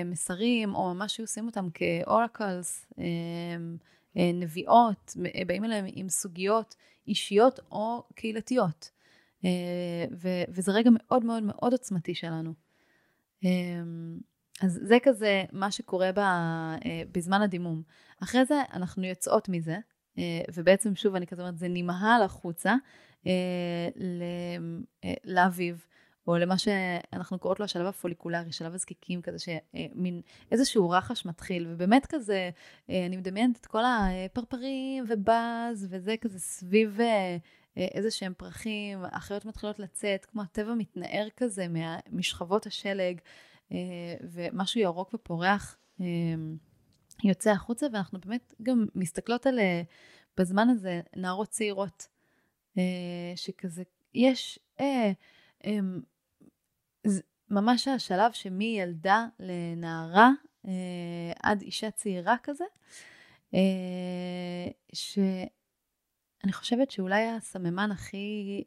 מסרים, 0.05 0.75
או 0.75 0.95
ממש 0.95 1.19
היו 1.19 1.25
עושים 1.25 1.47
אותם 1.47 1.69
כאורקלס, 1.75 2.87
נביאות, 4.15 5.17
באים 5.47 5.65
אליהם 5.65 5.85
עם 5.89 6.09
סוגיות 6.09 6.75
אישיות 7.07 7.61
או 7.71 8.03
קהילתיות. 8.15 8.91
וזה 10.49 10.73
רגע 10.73 10.91
מאוד 10.93 11.25
מאוד 11.25 11.43
מאוד 11.43 11.73
עוצמתי 11.73 12.15
שלנו. 12.15 12.55
אז 14.61 14.81
זה 14.83 14.99
כזה 15.03 15.45
מה 15.53 15.71
שקורה 15.71 16.13
ב, 16.13 16.19
אה, 16.19 17.03
בזמן 17.13 17.43
הדימום. 17.43 17.83
אחרי 18.23 18.45
זה 18.45 18.63
אנחנו 18.73 19.05
יוצאות 19.05 19.49
מזה, 19.49 19.77
אה, 20.19 20.41
ובעצם 20.55 20.95
שוב 20.95 21.15
אני 21.15 21.27
כזה 21.27 21.43
אומרת, 21.43 21.59
זה 21.59 21.67
נמהל 21.71 22.23
החוצה 22.23 22.75
אה, 23.27 23.33
לאביב, 25.25 25.87
או 26.27 26.39
למה 26.39 26.59
שאנחנו 26.59 27.39
קוראות 27.39 27.61
לו 27.61 27.65
השלב 27.65 27.87
הפוליקולרי, 27.87 28.53
שלב 28.53 28.75
הזקיקים 28.75 29.23
כזה, 29.23 29.37
שמין 29.39 30.21
איזשהו 30.53 30.91
רחש 30.91 31.27
מתחיל, 31.27 31.67
ובאמת 31.69 32.07
כזה, 32.07 32.51
אני 32.89 33.17
מדמיינת 33.17 33.57
את 33.61 33.67
כל 33.67 33.83
הפרפרים 33.85 35.05
ובאז, 35.09 35.87
וזה 35.91 36.15
כזה 36.21 36.39
סביב 36.39 36.99
איזה 37.77 38.11
שהם 38.11 38.33
פרחים, 38.37 39.05
החיות 39.13 39.45
מתחילות 39.45 39.79
לצאת, 39.79 40.25
כמו 40.25 40.43
הטבע 40.43 40.75
מתנער 40.75 41.29
כזה 41.37 41.67
משכבות 42.13 42.67
השלג. 42.67 43.19
אה, 43.73 44.15
ומשהו 44.21 44.81
ירוק 44.81 45.15
ופורח 45.15 45.77
אה, 46.01 46.07
יוצא 47.25 47.51
החוצה, 47.51 47.87
ואנחנו 47.93 48.19
באמת 48.21 48.55
גם 48.63 48.87
מסתכלות 48.95 49.47
על, 49.47 49.59
אה, 49.59 49.83
בזמן 50.37 50.69
הזה, 50.69 51.01
נערות 51.17 51.49
צעירות, 51.49 52.09
שכזה, 53.37 53.83
יש 54.15 54.59
ממש 57.51 57.89
השלב 57.89 58.33
שמילדה 58.33 59.27
לנערה 59.41 60.31
עד 61.43 61.63
אישה 61.63 61.91
צעירה 61.91 62.37
כזה, 62.43 62.65
שאני 64.93 65.49
אני 66.45 66.53
חושבת 66.53 66.91
שאולי 66.91 67.29
הסממן 67.29 67.91
הכי, 67.91 68.65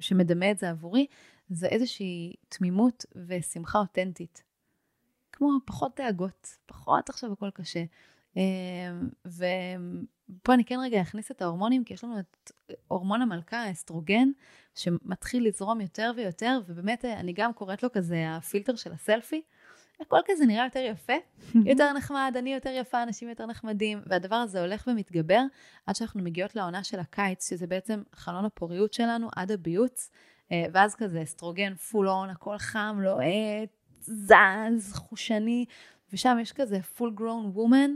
שמדמה 0.00 0.50
את 0.50 0.58
זה 0.58 0.70
עבורי, 0.70 1.06
זה 1.48 1.66
איזושהי 1.66 2.34
תמימות 2.48 3.04
ושמחה 3.26 3.78
אותנטית. 3.78 4.42
כמו 5.32 5.48
פחות 5.64 6.00
דאגות, 6.00 6.58
פחות 6.66 7.08
עכשיו 7.08 7.32
הכל 7.32 7.50
קשה. 7.50 7.84
אה, 8.36 8.42
ופה 9.26 10.54
אני 10.54 10.64
כן 10.64 10.78
רגע 10.82 11.00
אכניס 11.00 11.30
את 11.30 11.42
ההורמונים, 11.42 11.84
כי 11.84 11.94
יש 11.94 12.04
לנו 12.04 12.18
את 12.18 12.52
הורמון 12.88 13.22
המלכה, 13.22 13.56
האסטרוגן, 13.56 14.28
שמתחיל 14.74 15.46
לזרום 15.48 15.80
יותר 15.80 16.12
ויותר, 16.16 16.60
ובאמת 16.66 17.04
אה, 17.04 17.20
אני 17.20 17.32
גם 17.32 17.52
קוראת 17.52 17.82
לו 17.82 17.92
כזה 17.92 18.24
הפילטר 18.28 18.76
של 18.76 18.92
הסלפי. 18.92 19.42
הכל 20.00 20.18
כזה 20.26 20.46
נראה 20.46 20.64
יותר 20.64 20.80
יפה, 20.80 21.12
יותר 21.70 21.92
נחמד, 21.92 22.34
אני 22.38 22.54
יותר 22.54 22.70
יפה, 22.70 23.02
אנשים 23.02 23.28
יותר 23.28 23.46
נחמדים, 23.46 24.00
והדבר 24.06 24.36
הזה 24.36 24.60
הולך 24.60 24.86
ומתגבר 24.86 25.40
עד 25.86 25.96
שאנחנו 25.96 26.22
מגיעות 26.22 26.56
לעונה 26.56 26.84
של 26.84 27.00
הקיץ, 27.00 27.48
שזה 27.48 27.66
בעצם 27.66 28.02
חלון 28.12 28.44
הפוריות 28.44 28.92
שלנו 28.92 29.28
עד 29.36 29.50
הביוץ, 29.50 30.10
ואז 30.50 30.94
כזה 30.94 31.22
אסטרוגן 31.22 31.74
פול 31.74 32.08
און, 32.08 32.30
הכל 32.30 32.58
חם, 32.58 32.98
לוהט, 33.00 33.68
זז, 34.00 34.92
חושני, 34.94 35.64
ושם 36.12 36.38
יש 36.40 36.52
כזה 36.52 36.80
grown 36.98 37.56
woman, 37.56 37.90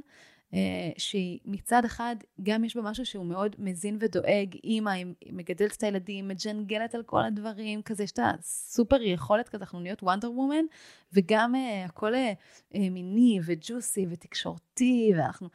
אה, 0.55 0.91
שהיא 0.99 1.39
מצד 1.45 1.85
אחד, 1.85 2.17
גם 2.43 2.65
יש 2.65 2.77
בה 2.77 2.83
משהו 2.83 3.07
שהוא 3.07 3.27
מאוד 3.27 3.57
מזין 3.59 3.97
ודואג, 4.01 4.57
אימא, 4.65 4.91
היא 4.91 5.07
מגדלת 5.33 5.77
את 5.77 5.83
הילדים, 5.83 6.29
מג'נגלת 6.29 6.95
על 6.95 7.03
כל 7.03 7.25
הדברים, 7.25 7.83
כזה 7.83 8.05
יש 8.05 8.13
את 8.13 8.19
הסופר 8.23 9.03
יכולת 9.03 9.49
כזה, 9.49 9.65
אנחנו 9.65 9.81
נהיות 9.81 10.03
וונדר 10.03 10.33
וומן, 10.33 10.65
וגם 11.13 11.55
uh, 11.55 11.89
הכל 11.89 12.15
uh, 12.15 12.79
מיני 12.91 13.39
וג'וסי 13.45 14.07
ותקשורתי, 14.11 15.13
ואנחנו, 15.17 15.49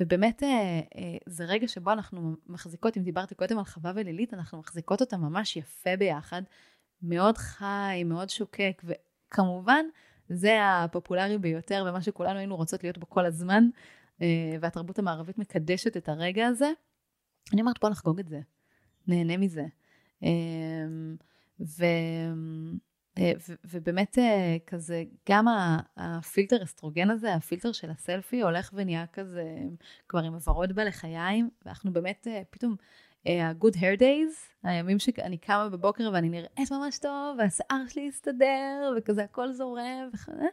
ובאמת 0.00 0.42
uh, 0.42 0.46
uh, 0.46 0.98
זה 1.26 1.44
רגע 1.44 1.68
שבו 1.68 1.92
אנחנו 1.92 2.36
מחזיקות, 2.46 2.96
אם 2.96 3.02
דיברתי 3.02 3.34
קודם 3.34 3.58
על 3.58 3.64
חווה 3.64 3.92
ולילית, 3.94 4.34
אנחנו 4.34 4.58
מחזיקות 4.58 5.00
אותה 5.00 5.16
ממש 5.16 5.56
יפה 5.56 5.96
ביחד, 5.96 6.42
מאוד 7.02 7.38
חי, 7.38 8.02
מאוד 8.04 8.30
שוקק, 8.30 8.82
וכמובן, 8.84 9.84
זה 10.28 10.58
הפופולרי 10.62 11.38
ביותר 11.38 11.84
ומה 11.88 12.02
שכולנו 12.02 12.38
היינו 12.38 12.56
רוצות 12.56 12.82
להיות 12.82 12.98
בו 12.98 13.08
כל 13.08 13.26
הזמן, 13.26 13.64
uh, 14.18 14.22
והתרבות 14.60 14.98
המערבית 14.98 15.38
מקדשת 15.38 15.96
את 15.96 16.08
הרגע 16.08 16.46
הזה. 16.46 16.70
אני 17.52 17.60
אומרת, 17.60 17.80
בוא 17.80 17.90
נחגוג 17.90 18.20
את 18.20 18.28
זה, 18.28 18.40
נהנה 19.06 19.36
מזה. 19.36 19.64
Uh, 20.20 20.26
ו... 21.60 21.84
אה, 23.18 23.32
ובאמת 23.64 24.18
אה, 24.18 24.56
כזה, 24.66 25.04
גם 25.28 25.46
הפילטר 25.96 26.62
אסטרוגן 26.62 27.10
הזה, 27.10 27.34
הפילטר 27.34 27.72
של 27.72 27.90
הסלפי, 27.90 28.42
הולך 28.42 28.70
ונהיה 28.74 29.06
כזה 29.06 29.44
כבר 30.08 30.20
עם 30.20 30.34
עברות 30.34 30.72
בלחיים, 30.72 31.50
ואנחנו 31.64 31.92
באמת 31.92 32.28
אה, 32.30 32.42
פתאום, 32.50 32.76
ה-good 33.26 33.76
hair 33.76 33.98
days, 34.00 34.62
הימים 34.62 34.98
שאני 34.98 35.38
קמה 35.38 35.68
בבוקר 35.68 36.10
ואני 36.12 36.28
נראית 36.28 36.72
ממש 36.72 36.98
טוב, 36.98 37.36
והשיער 37.38 37.88
שלי 37.88 38.02
יסתדר, 38.02 38.92
וכזה 38.96 39.24
הכל 39.24 39.52
זורם 39.52 40.10
וכזה, 40.14 40.46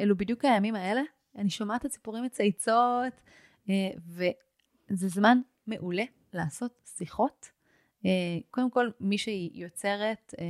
אלו 0.00 0.16
בדיוק 0.16 0.44
הימים 0.44 0.74
האלה. 0.74 1.02
אני 1.36 1.50
שומעת 1.50 1.80
את 1.80 1.86
הציפורים 1.86 2.24
מצייצות, 2.24 3.20
וזה 4.08 5.08
זמן 5.08 5.38
מעולה 5.66 6.04
לעשות 6.32 6.72
שיחות. 6.96 7.53
אה, 8.06 8.38
קודם 8.50 8.70
כל, 8.70 8.90
מי 9.00 9.18
שהיא 9.18 9.50
יוצרת 9.54 10.34
אה, 10.38 10.44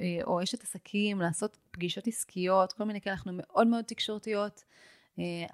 אה, 0.00 0.24
או 0.24 0.42
אשת 0.42 0.62
עסקים, 0.62 1.20
לעשות 1.20 1.58
פגישות 1.70 2.06
עסקיות, 2.06 2.72
כל 2.72 2.84
מיני 2.84 3.00
כאלה, 3.00 3.14
אנחנו 3.14 3.32
מאוד 3.34 3.66
מאוד 3.66 3.84
תקשורתיות, 3.84 4.64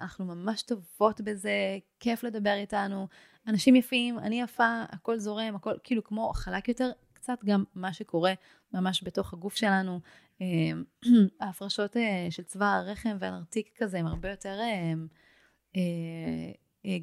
אנחנו 0.01 0.25
ממש 0.25 0.61
טובות 0.61 1.21
בזה, 1.21 1.77
כיף 1.99 2.23
לדבר 2.23 2.53
איתנו, 2.53 3.07
אנשים 3.47 3.75
יפים, 3.75 4.19
אני 4.19 4.41
יפה, 4.41 4.83
הכל 4.89 5.17
זורם, 5.17 5.55
הכל 5.55 5.73
כאילו 5.83 6.03
כמו 6.03 6.31
חלק 6.33 6.67
יותר, 6.67 6.91
קצת 7.13 7.37
גם 7.45 7.63
מה 7.75 7.93
שקורה 7.93 8.33
ממש 8.73 9.03
בתוך 9.03 9.33
הגוף 9.33 9.55
שלנו. 9.55 9.99
ההפרשות 11.41 11.95
של 12.29 12.43
צוואר 12.43 12.65
הרחם 12.65 13.17
והנרתיק 13.19 13.69
כזה 13.77 13.99
הם 13.99 14.07
הרבה 14.07 14.29
יותר 14.29 14.59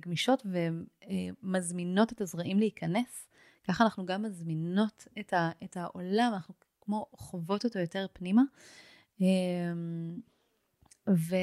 גמישות 0.01 0.47
ומזמינות 1.43 2.12
את 2.12 2.20
הזרעים 2.20 2.59
להיכנס. 2.59 3.28
ככה 3.68 3.84
אנחנו 3.84 4.06
גם 4.06 4.22
מזמינות 4.22 5.08
את, 5.20 5.32
ה, 5.32 5.50
את 5.64 5.76
העולם, 5.76 6.30
אנחנו 6.34 6.54
כמו 6.80 7.06
חוות 7.12 7.64
אותו 7.64 7.78
יותר 7.78 8.06
פנימה. 8.12 8.42
אמ, 9.20 10.20
ו... 11.08 11.36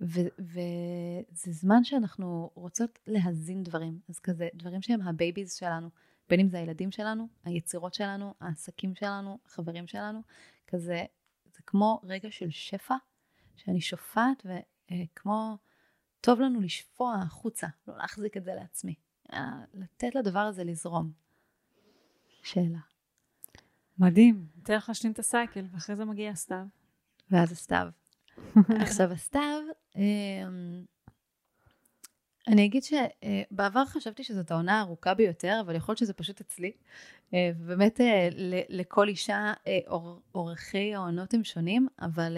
ו- 0.00 0.28
וזה 0.38 1.52
זמן 1.52 1.84
שאנחנו 1.84 2.50
רוצות 2.54 2.98
להזין 3.06 3.62
דברים, 3.62 4.00
אז 4.08 4.18
כזה 4.18 4.48
דברים 4.54 4.82
שהם 4.82 5.00
ה 5.02 5.09
babies 5.09 5.54
שלנו, 5.54 5.90
בין 6.28 6.40
אם 6.40 6.48
זה 6.48 6.58
הילדים 6.58 6.90
שלנו, 6.90 7.28
היצירות 7.44 7.94
שלנו, 7.94 8.34
העסקים 8.40 8.94
שלנו, 8.94 9.38
החברים 9.46 9.86
שלנו, 9.86 10.20
כזה, 10.66 11.04
זה 11.44 11.62
כמו 11.66 12.00
רגע 12.02 12.30
של 12.30 12.50
שפע, 12.50 12.94
שאני 13.56 13.80
שופעת 13.80 14.46
וכמו 14.46 15.58
טוב 16.24 16.40
לנו 16.40 16.60
לשפוע 16.60 17.14
החוצה, 17.22 17.66
לא 17.88 17.96
להחזיק 17.96 18.36
את 18.36 18.44
זה 18.44 18.54
לעצמי. 18.54 18.94
לתת 19.74 20.14
לדבר 20.14 20.38
הזה 20.38 20.64
לזרום. 20.64 21.12
שאלה. 22.42 22.78
מדהים. 23.98 24.46
ניתן 24.56 24.74
לך 24.74 24.88
להשלים 24.88 25.12
את 25.12 25.18
הסייקל, 25.18 25.66
ואחרי 25.72 25.96
זה 25.96 26.04
מגיע 26.04 26.30
הסתיו. 26.30 26.66
ואז 27.30 27.52
הסתיו. 27.52 27.88
עכשיו 28.82 29.12
הסתיו, 29.12 29.60
אמ, 29.96 30.84
אני 32.48 32.64
אגיד 32.64 32.82
שבעבר 32.82 33.84
חשבתי 33.84 34.24
שזאת 34.24 34.50
העונה 34.50 34.78
הארוכה 34.78 35.14
ביותר, 35.14 35.58
אבל 35.60 35.74
יכול 35.74 35.92
להיות 35.92 35.98
שזה 35.98 36.12
פשוט 36.12 36.40
אצלי. 36.40 36.72
אה, 37.34 37.50
ובאמת 37.58 38.00
אה, 38.00 38.28
לכל 38.68 39.08
אישה 39.08 39.52
אה, 39.66 39.78
אורכי 40.34 40.94
העונות 40.94 41.34
הם 41.34 41.44
שונים, 41.44 41.88
אבל 42.00 42.36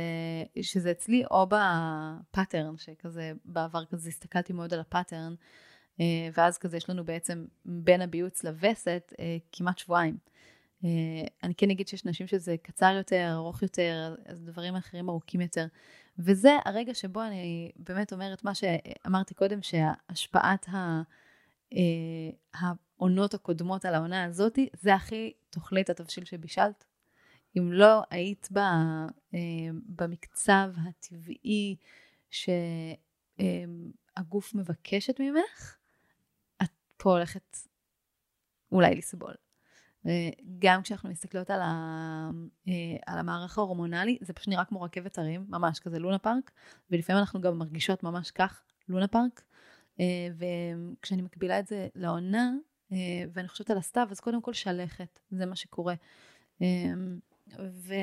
שזה 0.63 0.91
אצלי 0.91 1.25
או 1.31 1.47
ב 1.51 1.65
pattern, 1.65 2.77
שכזה 2.77 3.33
בעבר 3.45 3.85
כזה 3.85 4.09
הסתכלתי 4.09 4.53
מאוד 4.53 4.75
על 4.75 4.81
ה 4.81 4.87
pattern, 4.87 5.35
ואז 6.35 6.59
כזה 6.59 6.77
יש 6.77 6.91
לנו 6.91 7.05
בעצם 7.05 7.45
בין 7.65 8.03
הביוץ 8.03 8.45
לווסת 8.45 9.13
כמעט 9.53 9.79
שבועיים. 9.79 10.17
אני 11.43 11.55
כן 11.57 11.71
אגיד 11.71 11.89
שיש 11.89 12.05
נשים 12.05 12.27
שזה 12.27 12.57
קצר 12.63 12.95
יותר, 12.97 13.31
ארוך 13.33 13.63
יותר, 13.63 14.15
אז 14.27 14.41
דברים 14.43 14.77
אחרים 14.77 15.09
ארוכים 15.09 15.41
יותר. 15.41 15.67
וזה 16.19 16.51
הרגע 16.65 16.95
שבו 16.95 17.23
אני 17.23 17.73
באמת 17.77 18.13
אומרת 18.13 18.45
מה 18.45 18.55
שאמרתי 18.55 19.35
קודם, 19.35 19.59
שהשפעת 19.63 20.69
ה... 20.69 21.03
העונות 22.55 23.35
הקודמות 23.35 23.85
על 23.85 23.95
העונה 23.95 24.25
הזאתי, 24.25 24.69
זה 24.73 24.95
הכי 24.95 25.33
תאכלי 25.51 25.81
את 25.81 25.91
התבשיל 25.91 26.25
שבישלת. 26.25 26.85
אם 27.59 27.73
לא 27.73 28.03
היית 28.11 28.49
בה, 28.51 28.73
אה, 29.35 29.39
במקצב 29.87 30.73
הטבעי 30.89 31.77
שהגוף 33.41 34.55
מבקשת 34.55 35.21
ממך, 35.21 35.77
את 36.63 36.71
פה 36.97 37.11
הולכת 37.11 37.57
אולי 38.73 38.95
לסבול. 38.95 39.35
אה, 40.07 40.31
גם 40.59 40.83
כשאנחנו 40.83 41.09
מסתכלות 41.09 41.51
על, 41.51 41.61
ה, 41.61 42.31
אה, 42.69 42.73
על 43.07 43.19
המערך 43.19 43.59
ההורמונלי, 43.59 44.19
זה 44.21 44.33
פשוט 44.33 44.49
נראה 44.49 44.65
כמו 44.65 44.83
רכבת 44.83 45.19
הרים, 45.19 45.45
ממש 45.49 45.81
כזה 45.81 45.99
לונה 45.99 46.19
פארק, 46.19 46.51
ולפעמים 46.91 47.21
אנחנו 47.21 47.41
גם 47.41 47.59
מרגישות 47.59 48.03
ממש 48.03 48.31
כך, 48.31 48.63
לונה 48.89 49.09
פארק. 49.09 49.43
וכשאני 50.37 51.23
מקבילה 51.23 51.59
את 51.59 51.67
זה 51.67 51.89
לעונה, 51.95 52.53
אה, 52.93 52.97
ואני 53.33 53.49
חושבת 53.49 53.71
על 53.71 53.79
הסתיו, 53.79 54.09
אז 54.11 54.21
קודם 54.21 54.43
כל 54.43 54.53
שלכת, 54.53 55.21
זה 55.31 55.47
מה 55.47 55.57
שקורה. 55.57 55.95
ושלכת 57.57 57.97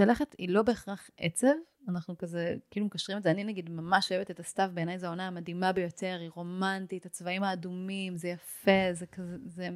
אה, 0.00 0.04
היא 0.38 0.48
לא 0.48 0.62
בהכרח 0.62 1.10
עצב, 1.16 1.46
אנחנו 1.88 2.18
כזה 2.18 2.56
כאילו 2.70 2.86
מקשרים 2.86 3.18
את 3.18 3.22
זה, 3.22 3.30
אני 3.30 3.44
נגיד 3.44 3.70
ממש 3.70 4.12
אוהבת 4.12 4.30
את 4.30 4.40
הסתיו, 4.40 4.70
בעיניי 4.74 4.98
זו 4.98 5.06
העונה 5.06 5.26
המדהימה 5.26 5.72
ביותר, 5.72 6.18
היא 6.20 6.30
רומנטית, 6.34 7.06
הצבעים 7.06 7.42
האדומים, 7.42 8.16
זה 8.16 8.28
יפה, 8.28 8.92
זה 8.92 9.06
כזה, 9.06 9.36
זה, 9.46 9.68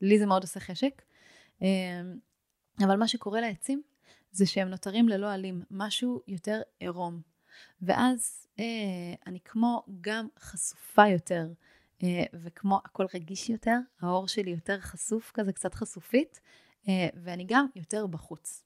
לי 0.00 0.18
זה 0.18 0.26
מאוד 0.26 0.42
עושה 0.42 0.60
חשק. 0.60 1.02
אבל 2.84 2.96
מה 2.96 3.08
שקורה 3.08 3.40
לעצים, 3.40 3.82
זה 4.32 4.46
שהם 4.46 4.68
נותרים 4.68 5.08
ללא 5.08 5.32
עלים, 5.32 5.62
משהו 5.70 6.20
יותר 6.26 6.60
עירום. 6.80 7.20
ואז 7.82 8.46
אה, 8.58 9.14
אני 9.26 9.38
כמו 9.44 9.84
גם 10.00 10.28
חשופה 10.38 11.08
יותר, 11.08 11.48
אה, 12.02 12.24
וכמו 12.42 12.80
הכל 12.84 13.06
רגיש 13.14 13.50
יותר, 13.50 13.76
העור 14.00 14.28
שלי 14.28 14.50
יותר 14.50 14.80
חשוף, 14.80 15.30
כזה 15.34 15.52
קצת 15.52 15.74
חשופית, 15.74 16.40
אה, 16.88 17.08
ואני 17.22 17.44
גם 17.48 17.66
יותר 17.76 18.06
בחוץ. 18.06 18.64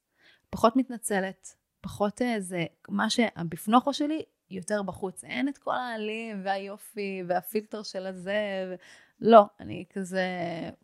פחות 0.54 0.76
מתנצלת, 0.76 1.56
פחות 1.80 2.22
איזה, 2.22 2.56
אה, 2.56 2.64
מה 2.88 3.10
שהבפנוכו 3.10 3.94
שלי 3.94 4.22
יותר 4.50 4.82
בחוץ. 4.82 5.24
אין 5.24 5.48
את 5.48 5.58
כל 5.58 5.74
העלים 5.74 6.40
והיופי 6.44 7.22
והפילטר 7.28 7.82
של 7.82 8.06
הזה, 8.06 8.66
ו... 8.70 8.74
לא, 9.20 9.44
אני 9.60 9.84
כזה 9.90 10.26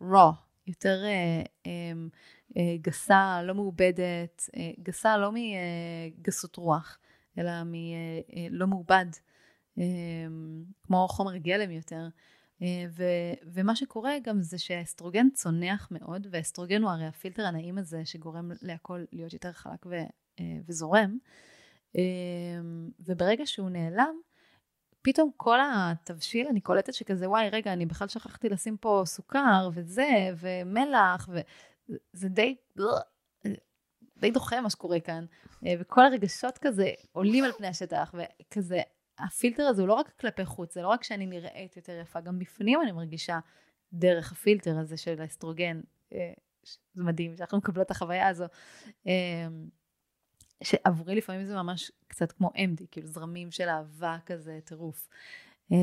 raw, 0.01 0.33
יותר 0.67 1.03
אה, 1.03 1.43
אה, 1.65 1.71
אה, 2.57 2.77
גסה, 2.81 3.41
לא 3.43 3.55
מעובדת, 3.55 4.49
אה, 4.55 4.71
גסה 4.79 5.17
לא 5.17 5.31
מגסות 5.33 6.55
רוח, 6.55 6.97
אלא 7.37 7.51
מלא 7.65 8.63
אה, 8.63 8.67
מעובד. 8.67 9.05
כמו 10.87 11.07
חומר 11.07 11.37
גלם 11.37 11.71
יותר. 11.71 12.07
ו, 12.89 13.03
ומה 13.43 13.75
שקורה 13.75 14.13
גם 14.23 14.41
זה 14.41 14.57
שהאסטרוגן 14.57 15.29
צונח 15.33 15.87
מאוד, 15.91 16.27
והאסטרוגן 16.31 16.83
הוא 16.83 16.91
הרי 16.91 17.05
הפילטר 17.05 17.45
הנעים 17.45 17.77
הזה 17.77 18.05
שגורם 18.05 18.51
להכל 18.61 19.03
להיות 19.11 19.33
יותר 19.33 19.51
חלק 19.51 19.85
ו, 19.85 19.95
וזורם. 20.67 21.17
וברגע 22.99 23.45
שהוא 23.45 23.69
נעלם, 23.69 24.15
פתאום 25.01 25.31
כל 25.37 25.57
התבשיל, 25.73 26.47
אני 26.47 26.61
קולטת 26.61 26.93
שכזה, 26.93 27.29
וואי, 27.29 27.49
רגע, 27.49 27.73
אני 27.73 27.85
בכלל 27.85 28.07
שכחתי 28.07 28.49
לשים 28.49 28.77
פה 28.77 29.03
סוכר 29.05 29.69
וזה, 29.73 30.09
ומלח, 30.39 31.29
וזה 31.89 32.29
די, 32.29 32.55
די 34.17 34.31
דוחה 34.31 34.61
מה 34.61 34.69
שקורה 34.69 34.99
כאן. 34.99 35.25
וכל 35.79 36.05
הרגשות 36.05 36.57
כזה 36.57 36.91
עולים 37.11 37.43
על 37.43 37.51
פני 37.51 37.67
השטח, 37.67 38.15
וכזה, 38.17 38.81
הפילטר 39.25 39.63
הזה 39.63 39.81
הוא 39.81 39.87
לא 39.87 39.93
רק 39.93 40.11
כלפי 40.19 40.45
חוץ, 40.45 40.73
זה 40.73 40.81
לא 40.81 40.87
רק 40.87 41.03
שאני 41.03 41.25
נראית 41.25 41.77
יותר 41.77 41.99
יפה, 42.01 42.21
גם 42.21 42.39
בפנים 42.39 42.81
אני 42.81 42.91
מרגישה 42.91 43.39
דרך 43.93 44.31
הפילטר 44.31 44.79
הזה 44.79 44.97
של 44.97 45.21
האסטרוגן. 45.21 45.81
זה 46.93 47.03
מדהים 47.03 47.37
שאנחנו 47.37 47.57
מקבלות 47.57 47.85
את 47.85 47.91
החוויה 47.91 48.27
הזו. 48.27 48.45
שעבורי 50.63 51.15
לפעמים 51.15 51.45
זה 51.45 51.55
ממש 51.55 51.91
קצת 52.07 52.31
כמו 52.31 52.49
MD, 52.55 52.83
כאילו 52.91 53.07
זרמים 53.07 53.51
של 53.51 53.69
אהבה 53.69 54.17
כזה, 54.25 54.59
טירוף. 54.65 55.07
אה, 55.71 55.77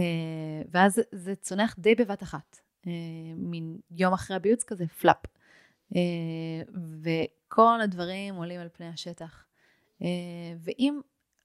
ואז 0.71 1.01
זה 1.13 1.35
צונח 1.35 1.75
די 1.79 1.95
בבת 1.95 2.23
אחת, 2.23 2.59
אה, 2.87 2.93
מין 3.37 3.79
יום 3.91 4.13
אחרי 4.13 4.37
הביוץ 4.37 4.65
כזה, 4.65 4.87
פלאפ. 4.87 5.27
אה, 5.97 6.01
וכל 7.03 7.81
הדברים 7.81 8.35
עולים 8.35 8.61
על 8.61 8.69
פני 8.73 8.89
השטח. 8.89 9.45
ואם 10.59 11.01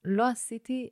לא 0.05 0.27
עשיתי 0.27 0.89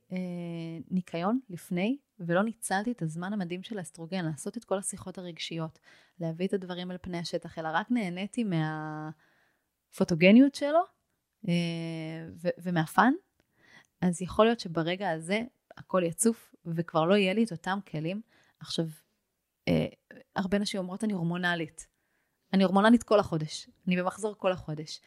ניקיון 0.92 1.40
לפני, 1.50 1.98
ולא 2.20 2.44
ניצלתי 2.44 2.92
את 2.92 3.02
הזמן 3.02 3.34
המדהים 3.34 3.64
של 3.64 3.78
האסטרוגן, 3.78 4.26
לעשות 4.26 4.58
את 4.58 4.64
כל 4.64 4.78
השיחות 4.78 5.18
הרגשיות, 5.18 5.80
להביא 6.20 6.48
את 6.48 6.54
הדברים 6.54 6.92
על 6.92 6.98
פני 7.02 7.18
השטח, 7.18 7.60
אלא 7.60 7.70
רק 7.74 7.92
נהניתי 7.92 8.44
מהפוטוגניות 9.92 10.56
שלו, 10.56 10.82
אה, 11.48 11.54
ומהפאן, 12.58 13.14
אז 14.02 14.22
יכול 14.22 14.46
להיות 14.46 14.60
שברגע 14.60 15.10
הזה 15.10 15.42
הכל 15.78 16.02
יצוף 16.06 16.56
וכבר 16.66 17.06
לא 17.06 17.16
יהיה 17.16 17.34
לי 17.34 17.44
את 17.44 17.52
אותם 17.52 17.80
כלים. 17.88 18.22
עכשיו, 18.60 18.86
אה, 19.68 19.88
הרבה 20.36 20.60
נשים 20.60 20.80
אומרות 20.80 21.04
אני 21.04 21.14
הורמונלית. 21.14 21.88
אני 22.54 22.64
הורמונלית 22.64 23.04
כל 23.04 23.20
החודש, 23.20 23.70
אני 23.88 23.98
במחזור 23.98 24.36
כל 24.38 24.52
החודש. 24.52 25.02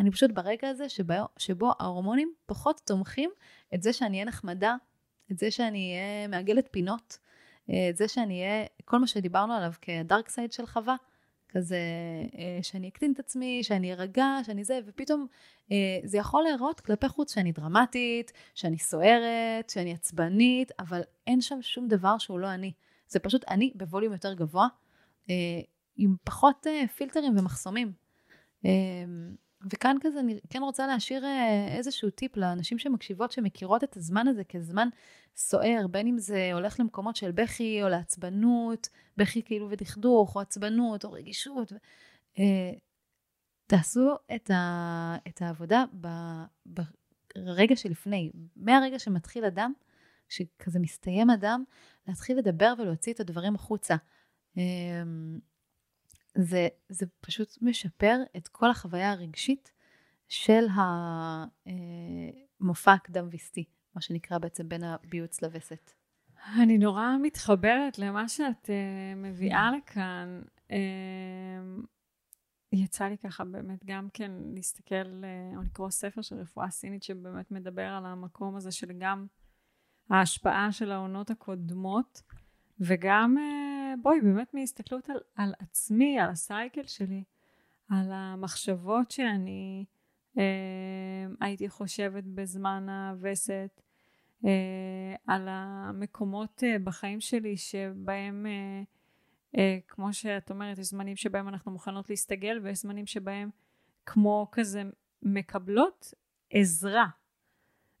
אני 0.00 0.10
פשוט 0.10 0.30
ברגע 0.30 0.68
הזה 0.68 0.88
שבו, 0.88 1.14
שבו 1.38 1.72
ההורמונים 1.78 2.32
פחות 2.46 2.80
תומכים 2.86 3.30
את 3.74 3.82
זה 3.82 3.92
שאני 3.92 4.16
אהיה 4.16 4.24
נחמדה, 4.24 4.76
את 5.32 5.38
זה 5.38 5.50
שאני 5.50 5.92
אהיה 5.92 6.28
מעגלת 6.28 6.68
פינות, 6.70 7.18
אה, 7.70 7.88
את 7.90 7.96
זה 7.96 8.08
שאני 8.08 8.42
אהיה, 8.42 8.66
כל 8.84 8.98
מה 8.98 9.06
שדיברנו 9.06 9.54
עליו 9.54 9.72
כדארק 9.80 10.28
סייד 10.28 10.52
של 10.52 10.66
חווה, 10.66 10.96
כזה 11.48 11.78
אה, 12.38 12.58
שאני 12.62 12.88
אקטין 12.88 13.12
את 13.12 13.18
עצמי, 13.18 13.62
שאני 13.62 13.92
ארגע, 13.92 14.26
שאני 14.46 14.64
זה, 14.64 14.80
ופתאום 14.86 15.26
אה, 15.72 15.76
זה 16.04 16.18
יכול 16.18 16.42
להיראות 16.42 16.80
כלפי 16.80 17.08
חוץ 17.08 17.34
שאני 17.34 17.52
דרמטית, 17.52 18.32
שאני 18.54 18.78
סוערת, 18.78 19.70
שאני 19.70 19.92
עצבנית, 19.92 20.72
אבל 20.78 21.00
אין 21.26 21.40
שם 21.40 21.62
שום 21.62 21.88
דבר 21.88 22.18
שהוא 22.18 22.38
לא 22.38 22.54
אני. 22.54 22.72
זה 23.08 23.18
פשוט 23.18 23.44
אני 23.48 23.72
בווליום 23.74 24.12
יותר 24.12 24.34
גבוה, 24.34 24.68
עם 25.96 26.16
פחות 26.24 26.66
פילטרים 26.96 27.38
ומחסומים. 27.38 27.92
וכאן 29.72 29.96
כזה 30.00 30.20
אני 30.20 30.38
כן 30.50 30.62
רוצה 30.62 30.86
להשאיר 30.86 31.24
איזשהו 31.76 32.10
טיפ 32.10 32.36
לאנשים 32.36 32.78
שמקשיבות, 32.78 33.32
שמכירות 33.32 33.84
את 33.84 33.96
הזמן 33.96 34.28
הזה 34.28 34.44
כזמן 34.44 34.88
סוער, 35.36 35.86
בין 35.90 36.06
אם 36.06 36.18
זה 36.18 36.50
הולך 36.52 36.80
למקומות 36.80 37.16
של 37.16 37.30
בכי 37.30 37.82
או 37.82 37.88
לעצבנות, 37.88 38.88
בכי 39.16 39.42
כאילו 39.42 39.70
ודכדוך, 39.70 40.36
או 40.36 40.40
עצבנות, 40.40 41.04
או 41.04 41.12
רגישות. 41.12 41.72
אה, 42.38 42.72
תעשו 43.66 44.14
את, 44.34 44.50
ה, 44.50 45.16
את 45.28 45.42
העבודה 45.42 45.84
ב, 46.00 46.08
ברגע 46.66 47.76
שלפני, 47.76 48.30
מהרגע 48.56 48.98
שמתחיל 48.98 49.44
אדם, 49.44 49.72
שכזה 50.28 50.78
מסתיים 50.78 51.30
אדם, 51.30 51.64
להתחיל 52.08 52.38
לדבר 52.38 52.74
ולהוציא 52.78 53.12
את 53.12 53.20
הדברים 53.20 53.54
החוצה. 53.54 53.96
אה, 56.36 56.42
זה, 56.42 56.68
זה 56.88 57.06
פשוט 57.20 57.58
משפר 57.62 58.16
את 58.36 58.48
כל 58.48 58.70
החוויה 58.70 59.10
הרגשית 59.10 59.72
של 60.28 60.66
המופע 62.60 62.92
הקדם 62.92 63.28
ויסטי. 63.30 63.64
מה 63.94 64.00
שנקרא 64.00 64.38
בעצם 64.38 64.68
בין 64.68 64.84
הביוץ 64.84 65.42
לווסת. 65.42 65.90
אני 66.62 66.78
נורא 66.78 67.06
מתחברת 67.22 67.98
למה 67.98 68.28
שאת 68.28 68.64
uh, 68.64 69.16
מביאה 69.16 69.70
לכאן. 69.76 70.42
Uh, 70.68 70.72
יצא 72.72 73.04
לי 73.04 73.18
ככה 73.18 73.44
באמת 73.44 73.84
גם 73.84 74.08
כן 74.12 74.32
להסתכל 74.54 74.94
uh, 75.04 75.56
או 75.56 75.62
לקרוא 75.62 75.90
ספר 75.90 76.22
של 76.22 76.36
רפואה 76.36 76.70
סינית 76.70 77.02
שבאמת 77.02 77.50
מדבר 77.50 77.86
על 77.86 78.06
המקום 78.06 78.56
הזה 78.56 78.72
של 78.72 78.92
גם 78.98 79.26
ההשפעה 80.10 80.72
של 80.72 80.92
העונות 80.92 81.30
הקודמות 81.30 82.22
וגם 82.80 83.36
uh, 83.38 83.69
בואי 84.02 84.20
באמת 84.20 84.54
מהסתכלות 84.54 85.10
על, 85.10 85.16
על 85.34 85.52
עצמי, 85.58 86.20
על 86.20 86.30
הסייקל 86.30 86.86
שלי, 86.86 87.24
על 87.90 88.12
המחשבות 88.12 89.10
שאני 89.10 89.84
אה, 90.38 91.26
הייתי 91.40 91.68
חושבת 91.68 92.24
בזמן 92.24 92.88
הווסת 92.88 93.80
אה, 94.44 95.14
על 95.26 95.46
המקומות 95.50 96.64
אה, 96.64 96.76
בחיים 96.84 97.20
שלי 97.20 97.56
שבהם 97.56 98.46
כמו 99.88 100.12
שאת 100.12 100.50
אומרת 100.50 100.78
יש 100.78 100.86
זמנים 100.86 101.16
שבהם 101.16 101.48
אנחנו 101.48 101.72
מוכנות 101.72 102.10
להסתגל 102.10 102.60
ויש 102.62 102.78
זמנים 102.78 103.06
שבהם 103.06 103.50
כמו 104.06 104.48
כזה 104.52 104.82
מקבלות 105.22 106.14
עזרה 106.50 107.06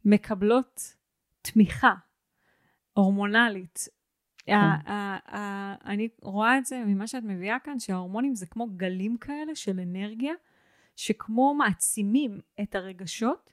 מקבלות 0.04 0.96
תמיכה 1.42 1.94
הורמונלית. 2.92 3.88
אני 5.84 6.08
רואה 6.22 6.58
את 6.58 6.66
זה 6.66 6.82
ממה 6.86 7.06
שאת 7.06 7.22
מביאה 7.22 7.58
כאן 7.58 7.78
שההורמונים 7.78 8.34
זה 8.34 8.46
כמו 8.46 8.66
גלים 8.76 9.16
כאלה 9.16 9.54
של 9.54 9.80
אנרגיה 9.80 10.34
שכמו 10.96 11.54
מעצימים 11.54 12.40
את 12.62 12.74
הרגשות, 12.74 13.52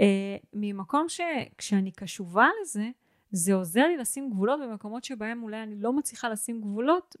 אה, 0.00 0.36
ממקום 0.52 1.06
שכשאני 1.08 1.90
קשובה 1.92 2.48
לזה, 2.62 2.90
זה 3.30 3.54
עוזר 3.54 3.86
לי 3.86 3.96
לשים 3.96 4.30
גבולות 4.30 4.60
במקומות 4.60 5.04
שבהם 5.04 5.42
אולי 5.42 5.62
אני 5.62 5.76
לא 5.76 5.92
מצליחה 5.92 6.28
לשים 6.28 6.60
גבולות 6.60 7.16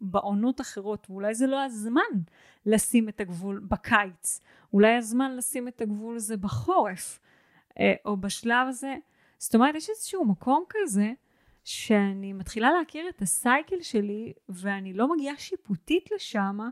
בעונות 0.00 0.60
אחרות, 0.60 1.06
ואולי 1.10 1.34
זה 1.34 1.46
לא 1.46 1.64
הזמן 1.64 2.00
לשים 2.66 3.08
את 3.08 3.20
הגבול 3.20 3.64
בקיץ, 3.68 4.40
אולי 4.72 4.94
הזמן 4.94 5.36
לשים 5.36 5.68
את 5.68 5.80
הגבול 5.80 6.16
הזה 6.16 6.36
בחורף, 6.36 7.20
אה, 7.78 7.94
או 8.04 8.16
בשלב 8.16 8.68
הזה. 8.68 8.96
זאת 9.38 9.54
אומרת, 9.54 9.74
יש 9.74 9.90
איזשהו 9.90 10.24
מקום 10.24 10.64
כזה, 10.68 11.12
שאני 11.68 12.32
מתחילה 12.32 12.70
להכיר 12.78 13.08
את 13.08 13.22
הסייקל 13.22 13.82
שלי, 13.82 14.32
ואני 14.48 14.92
לא 14.92 15.16
מגיעה 15.16 15.36
שיפוטית 15.38 16.10
לשמה, 16.14 16.68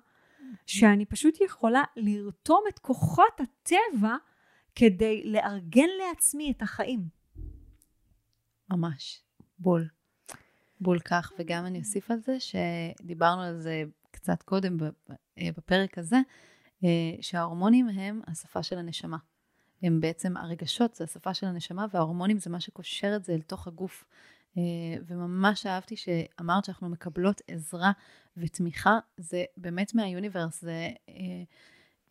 שאני 0.67 1.05
פשוט 1.05 1.41
יכולה 1.41 1.83
לרתום 1.97 2.65
את 2.69 2.79
כוחות 2.79 3.41
הטבע 3.41 4.17
כדי 4.75 5.23
לארגן 5.25 5.89
לעצמי 5.99 6.51
את 6.51 6.63
החיים. 6.63 7.09
ממש, 8.71 9.23
בול. 9.59 9.89
בול 10.81 10.99
כך, 10.99 11.33
וגם 11.39 11.67
אני 11.67 11.79
אוסיף 11.79 12.11
על 12.11 12.19
זה 12.21 12.37
שדיברנו 12.41 13.43
על 13.43 13.61
זה 13.61 13.85
קצת 14.11 14.43
קודם 14.43 14.77
אה, 15.39 15.49
בפרק 15.57 15.99
הזה, 15.99 16.17
אה, 16.85 16.89
שההורמונים 17.21 17.89
הם 17.89 18.21
השפה 18.27 18.63
של 18.63 18.79
הנשמה. 18.79 19.19
הם 19.83 20.01
בעצם, 20.01 20.37
הרגשות 20.37 20.95
זה 20.95 21.05
השפה 21.05 21.35
של 21.35 21.47
הנשמה, 21.47 21.87
וההורמונים 21.91 22.39
זה 22.39 22.51
מה 22.51 22.61
שקושר 22.61 23.17
את 23.17 23.25
זה 23.25 23.33
אל 23.33 23.41
תוך 23.41 23.67
הגוף. 23.67 24.05
אה, 24.57 24.63
וממש 25.07 25.67
אהבתי 25.67 25.97
שאמרת 25.97 26.65
שאנחנו 26.65 26.89
מקבלות 26.89 27.41
עזרה 27.49 27.93
ותמיכה, 28.37 28.99
זה 29.17 29.45
באמת 29.57 29.95
מהיוניברס, 29.95 30.61
זה 30.61 30.89
אה, 31.09 31.15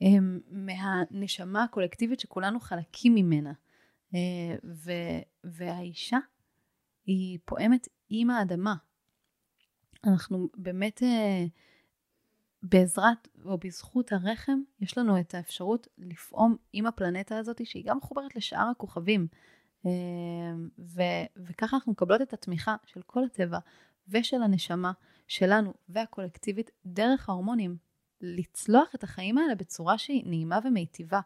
אה, 0.01 0.17
מהנשמה 0.51 1.63
הקולקטיבית 1.63 2.19
שכולנו 2.19 2.59
חלקים 2.59 3.15
ממנה. 3.15 3.53
ו, 4.63 4.91
והאישה 5.43 6.17
היא 7.05 7.39
פועמת 7.45 7.87
עם 8.09 8.29
האדמה. 8.29 8.75
אנחנו 10.03 10.49
באמת 10.57 11.01
בעזרת 12.63 13.27
או 13.45 13.57
בזכות 13.57 14.11
הרחם, 14.11 14.59
יש 14.79 14.97
לנו 14.97 15.19
את 15.19 15.35
האפשרות 15.35 15.87
לפעום 15.97 16.55
עם 16.73 16.85
הפלנטה 16.85 17.37
הזאת 17.37 17.65
שהיא 17.65 17.85
גם 17.85 17.97
מחוברת 17.97 18.35
לשאר 18.35 18.67
הכוכבים. 18.71 19.27
אמ, 19.85 20.69
ו- 20.79 21.25
וככה 21.37 21.75
אנחנו 21.75 21.91
מקבלות 21.91 22.21
את 22.21 22.33
התמיכה 22.33 22.75
של 22.85 23.01
כל 23.05 23.23
הטבע 23.23 23.59
ושל 24.09 24.41
הנשמה 24.43 24.91
שלנו 25.27 25.73
והקולקטיבית 25.89 26.71
דרך 26.85 27.29
ההורמונים. 27.29 27.77
לצלוח 28.21 28.95
את 28.95 29.03
החיים 29.03 29.37
האלה 29.37 29.55
בצורה 29.55 29.97
שהיא 29.97 30.23
נעימה 30.25 30.59
ומיטיבה. 30.63 31.19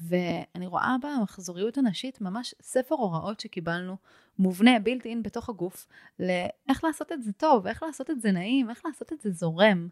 ואני 0.00 0.66
רואה 0.66 0.96
במחזוריות 1.02 1.78
הנשית 1.78 2.20
ממש 2.20 2.54
ספר 2.62 2.94
הוראות 2.94 3.40
שקיבלנו, 3.40 3.96
מובנה, 4.38 4.78
בילט 4.78 5.06
אין 5.06 5.22
בתוך 5.22 5.48
הגוף, 5.48 5.86
לאיך 6.18 6.84
לעשות 6.84 7.12
את 7.12 7.22
זה 7.22 7.32
טוב, 7.32 7.66
איך 7.66 7.82
לעשות 7.82 8.10
את 8.10 8.20
זה 8.20 8.32
נעים, 8.32 8.70
איך 8.70 8.82
לעשות 8.84 9.12
את 9.12 9.20
זה 9.20 9.30
זורם. 9.30 9.88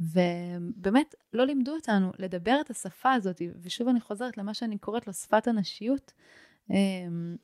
ובאמת 0.00 1.14
לא 1.32 1.46
לימדו 1.46 1.74
אותנו 1.74 2.12
לדבר 2.18 2.60
את 2.60 2.70
השפה 2.70 3.12
הזאת, 3.12 3.42
ושוב 3.62 3.88
אני 3.88 4.00
חוזרת 4.00 4.38
למה 4.38 4.54
שאני 4.54 4.78
קוראת 4.78 5.06
לו 5.06 5.12
שפת 5.12 5.48
הנשיות, 5.48 6.12
אמ, 6.70 7.36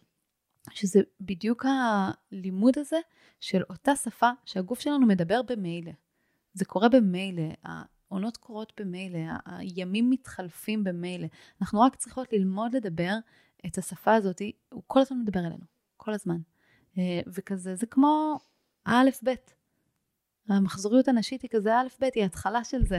שזה 0.71 1.01
בדיוק 1.21 1.65
הלימוד 1.67 2.79
הזה 2.79 2.99
של 3.41 3.63
אותה 3.71 3.97
שפה 3.97 4.31
שהגוף 4.45 4.81
שלנו 4.81 5.07
מדבר 5.07 5.41
במילא. 5.43 5.93
זה 6.55 6.65
קורה 6.65 6.89
במילא, 6.89 7.43
העונות 7.65 8.37
קורות 8.37 8.73
במילא, 8.81 9.19
הימים 9.47 10.11
מתחלפים 10.11 10.85
במילא. 10.85 11.27
אנחנו 11.61 11.81
רק 11.81 11.97
צריכות 11.97 12.33
ללמוד 12.33 12.77
לדבר 12.77 13.15
את 13.67 13.79
השפה 13.79 14.15
הזאת, 14.15 14.43
הוא 14.69 14.83
כל 14.87 15.01
הזמן 15.01 15.19
מדבר 15.19 15.41
אלינו, 15.41 15.65
כל 15.97 16.13
הזמן. 16.13 16.39
אה, 16.99 17.21
וכזה, 17.27 17.75
זה 17.75 17.87
כמו 17.87 18.39
האלף-בית. 18.87 19.55
המחזוריות 20.49 21.09
הנשית 21.09 21.43
היא 21.43 21.51
כזה 21.51 21.77
א'-ב', 21.77 22.05
היא 22.15 22.25
התחלה 22.25 22.65
של 22.65 22.85
זה. 22.85 22.99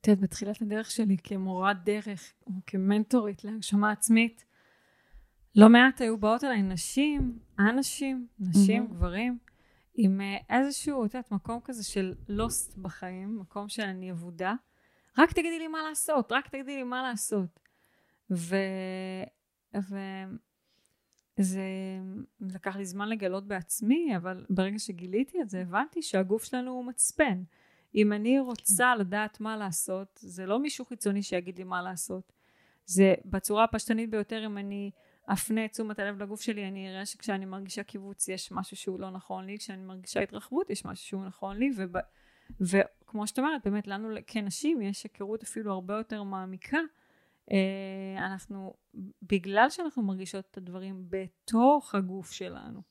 את 0.00 0.08
יודעת, 0.08 0.22
בתחילת 0.22 0.62
הדרך 0.62 0.90
שלי 0.90 1.16
כמורת 1.24 1.84
דרך, 1.84 2.32
או 2.46 2.52
כמנטורית 2.66 3.44
להגשמה 3.44 3.90
עצמית, 3.90 4.44
לא 5.56 5.68
מעט 5.68 6.00
היו 6.00 6.18
באות 6.18 6.44
אליי 6.44 6.62
נשים, 6.62 7.38
אנשים, 7.58 8.26
נשים, 8.40 8.84
mm-hmm. 8.84 8.94
גברים, 8.94 9.38
עם 9.94 10.20
אה, 10.20 10.58
איזשהו, 10.58 11.04
את 11.04 11.14
יודעת, 11.14 11.32
מקום 11.32 11.60
כזה 11.64 11.84
של 11.84 12.14
לוסט 12.28 12.76
בחיים, 12.76 13.38
מקום 13.38 13.68
שאני 13.68 14.10
אבודה. 14.10 14.54
רק 15.18 15.32
תגידי 15.32 15.58
לי 15.58 15.68
מה 15.68 15.78
לעשות, 15.88 16.32
רק 16.32 16.48
תגידי 16.48 16.76
לי 16.76 16.82
מה 16.82 17.02
לעשות. 17.02 17.60
ו... 18.30 18.56
ו... 19.90 19.96
זה 21.36 21.62
לקח 22.40 22.76
לי 22.76 22.84
זמן 22.84 23.08
לגלות 23.08 23.46
בעצמי, 23.46 24.16
אבל 24.16 24.46
ברגע 24.50 24.78
שגיליתי 24.78 25.42
את 25.42 25.50
זה, 25.50 25.60
הבנתי 25.60 26.02
שהגוף 26.02 26.44
שלנו 26.44 26.70
הוא 26.70 26.84
מצפן. 26.84 27.42
אם 27.94 28.12
אני 28.12 28.40
רוצה 28.40 28.92
כן. 28.94 29.00
לדעת 29.00 29.40
מה 29.40 29.56
לעשות, 29.56 30.20
זה 30.22 30.46
לא 30.46 30.58
מישהו 30.58 30.84
חיצוני 30.84 31.22
שיגיד 31.22 31.58
לי 31.58 31.64
מה 31.64 31.82
לעשות. 31.82 32.32
זה 32.86 33.14
בצורה 33.24 33.64
הפשטנית 33.64 34.10
ביותר, 34.10 34.46
אם 34.46 34.58
אני 34.58 34.90
אפנה 35.26 35.64
את 35.64 35.70
תשומת 35.70 35.98
הלב 35.98 36.22
לגוף 36.22 36.40
שלי, 36.40 36.68
אני 36.68 36.90
אראה 36.90 37.06
שכשאני 37.06 37.44
מרגישה 37.44 37.82
קיבוץ 37.82 38.28
יש 38.28 38.52
משהו 38.52 38.76
שהוא 38.76 39.00
לא 39.00 39.10
נכון 39.10 39.46
לי, 39.46 39.58
כשאני 39.58 39.82
מרגישה 39.82 40.20
התרחבות 40.20 40.70
יש 40.70 40.84
משהו 40.84 41.06
שהוא 41.06 41.24
נכון 41.24 41.58
לי, 41.58 41.70
וב... 41.76 41.92
וכמו 42.60 43.26
שאת 43.26 43.38
אומרת, 43.38 43.64
באמת 43.64 43.86
לנו 43.86 44.08
כנשים 44.26 44.82
יש 44.82 45.04
היכרות 45.04 45.42
אפילו 45.42 45.72
הרבה 45.72 45.94
יותר 45.94 46.22
מעמיקה. 46.22 46.78
אה, 47.52 48.26
אנחנו, 48.26 48.74
בגלל 49.22 49.70
שאנחנו 49.70 50.02
מרגישות 50.02 50.46
את 50.50 50.56
הדברים 50.56 51.06
בתוך 51.08 51.94
הגוף 51.94 52.32
שלנו, 52.32 52.82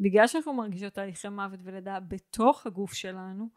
בגלל 0.00 0.26
שאנחנו 0.26 0.52
מרגישות 0.52 0.92
תהליכי 0.92 1.28
מוות 1.28 1.60
ולידה 1.62 2.00
בתוך 2.00 2.66
הגוף 2.66 2.92
שלנו, 2.92 3.48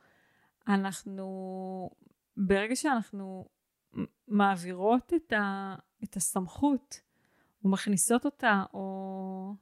אנחנו, 0.68 1.90
ברגע 2.38 2.76
שאנחנו 2.76 3.46
מעבירות 4.28 5.14
את, 5.14 5.34
ה, 5.34 5.76
את 6.04 6.16
הסמכות, 6.16 7.02
או 7.66 7.70
מכניסות 7.70 8.26
אותה, 8.26 8.64
או 8.74 9.56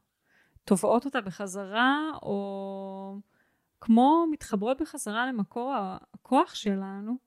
תובעות 0.63 1.05
אותה 1.05 1.21
בחזרה, 1.21 2.11
או 2.21 3.19
כמו 3.81 4.25
מתחברות 4.31 4.81
בחזרה 4.81 5.27
למקור 5.27 5.73
הכוח 6.13 6.55
שלנו, 6.55 7.17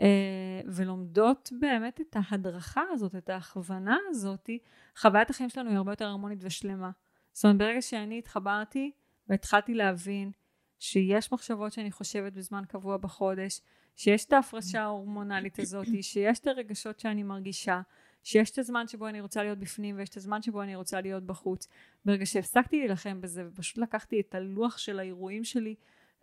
אה, 0.00 0.60
ולומדות 0.66 1.50
באמת 1.60 2.00
את 2.00 2.16
ההדרכה 2.16 2.82
הזאת, 2.90 3.14
את 3.14 3.30
ההכוונה 3.30 3.96
הזאת, 4.08 4.50
חוויית 4.96 5.30
החיים 5.30 5.48
שלנו 5.48 5.70
היא 5.70 5.76
הרבה 5.76 5.92
יותר 5.92 6.06
הרמונית 6.06 6.38
ושלמה. 6.42 6.90
זאת 7.32 7.44
אומרת, 7.44 7.58
ברגע 7.58 7.82
שאני 7.82 8.18
התחברתי 8.18 8.90
והתחלתי 9.28 9.74
להבין 9.74 10.30
שיש 10.78 11.32
מחשבות 11.32 11.72
שאני 11.72 11.90
חושבת 11.90 12.32
בזמן 12.32 12.64
קבוע 12.68 12.96
בחודש, 12.96 13.60
שיש 13.96 14.24
את 14.24 14.32
ההפרשה 14.32 14.82
ההורמונלית 14.82 15.58
הזאת, 15.58 15.86
שיש 16.02 16.38
את 16.38 16.46
הרגשות 16.46 17.00
שאני 17.00 17.22
מרגישה, 17.22 17.80
שיש 18.22 18.50
את 18.50 18.58
הזמן 18.58 18.88
שבו 18.88 19.08
אני 19.08 19.20
רוצה 19.20 19.42
להיות 19.42 19.58
בפנים 19.58 19.96
ויש 19.98 20.08
את 20.08 20.16
הזמן 20.16 20.42
שבו 20.42 20.62
אני 20.62 20.76
רוצה 20.76 21.00
להיות 21.00 21.26
בחוץ. 21.26 21.68
ברגע 22.04 22.26
שהפסקתי 22.26 22.78
להילחם 22.78 23.20
בזה 23.20 23.44
ופשוט 23.48 23.78
לקחתי 23.78 24.20
את 24.20 24.34
הלוח 24.34 24.78
של 24.78 24.98
האירועים 24.98 25.44
שלי 25.44 25.74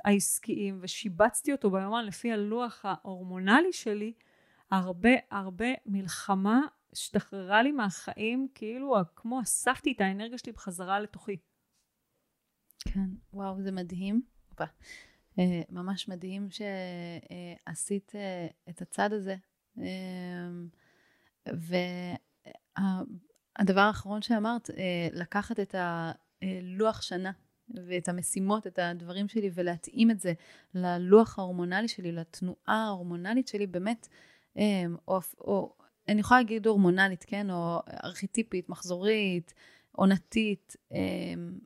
העסקיים 0.04 0.80
ושיבצתי 0.82 1.52
אותו 1.52 1.72
ביומן 1.72 2.06
לפי 2.06 2.32
הלוח 2.32 2.86
ההורמונלי 2.86 3.74
שלי, 3.74 4.14
הרבה 4.72 5.10
הרבה 5.32 5.68
מלחמה 5.86 6.62
השתחררה 6.93 7.64
לי 7.64 7.72
מהחיים, 7.72 8.48
כאילו 8.56 8.95
כמו 9.16 9.41
אספתי 9.41 9.91
את 9.91 10.02
האנרגיה 10.02 10.38
שלי 10.38 10.52
בחזרה 10.52 11.00
לתוכי. 11.00 11.38
כן, 12.80 13.10
וואו, 13.34 13.62
זה 13.62 13.72
מדהים. 13.72 14.22
אה, 15.39 15.62
ממש 15.70 16.08
מדהים 16.08 16.48
שעשית 16.52 18.12
אה, 18.16 18.48
את 18.70 18.82
הצד 18.82 19.14
הזה. 19.14 19.36
אה, 21.48 23.02
והדבר 23.60 23.82
האחרון 23.82 24.22
שאמרת, 24.22 24.70
לקחת 25.14 25.60
את 25.60 25.76
הלוח 26.41 27.02
שנה 27.02 27.32
ואת 27.88 28.10
המשימות, 28.10 28.68
את 28.68 28.80
הדברים 28.80 29.28
שלי, 29.28 29.50
ולהתאים 29.54 30.12
את 30.12 30.20
זה 30.20 30.34
ללוח 30.74 31.39
ההורמונלי 31.39 31.88
שלי, 31.88 32.12
לתנועה 32.12 32.86
ההורמונלית 32.86 33.48
שלי, 33.48 33.68
באמת, 33.68 34.08
אמ, 34.58 34.95
או, 35.08 35.20
או 35.38 35.74
אני 36.08 36.20
יכולה 36.20 36.39
להגיד 36.39 36.68
הורמונלית, 36.68 37.24
כן? 37.28 37.52
או 37.52 37.80
ארכיטיפית, 38.04 38.70
מחזורית, 38.70 39.54
עונתית. 39.91 40.76
אמ, 40.91 41.60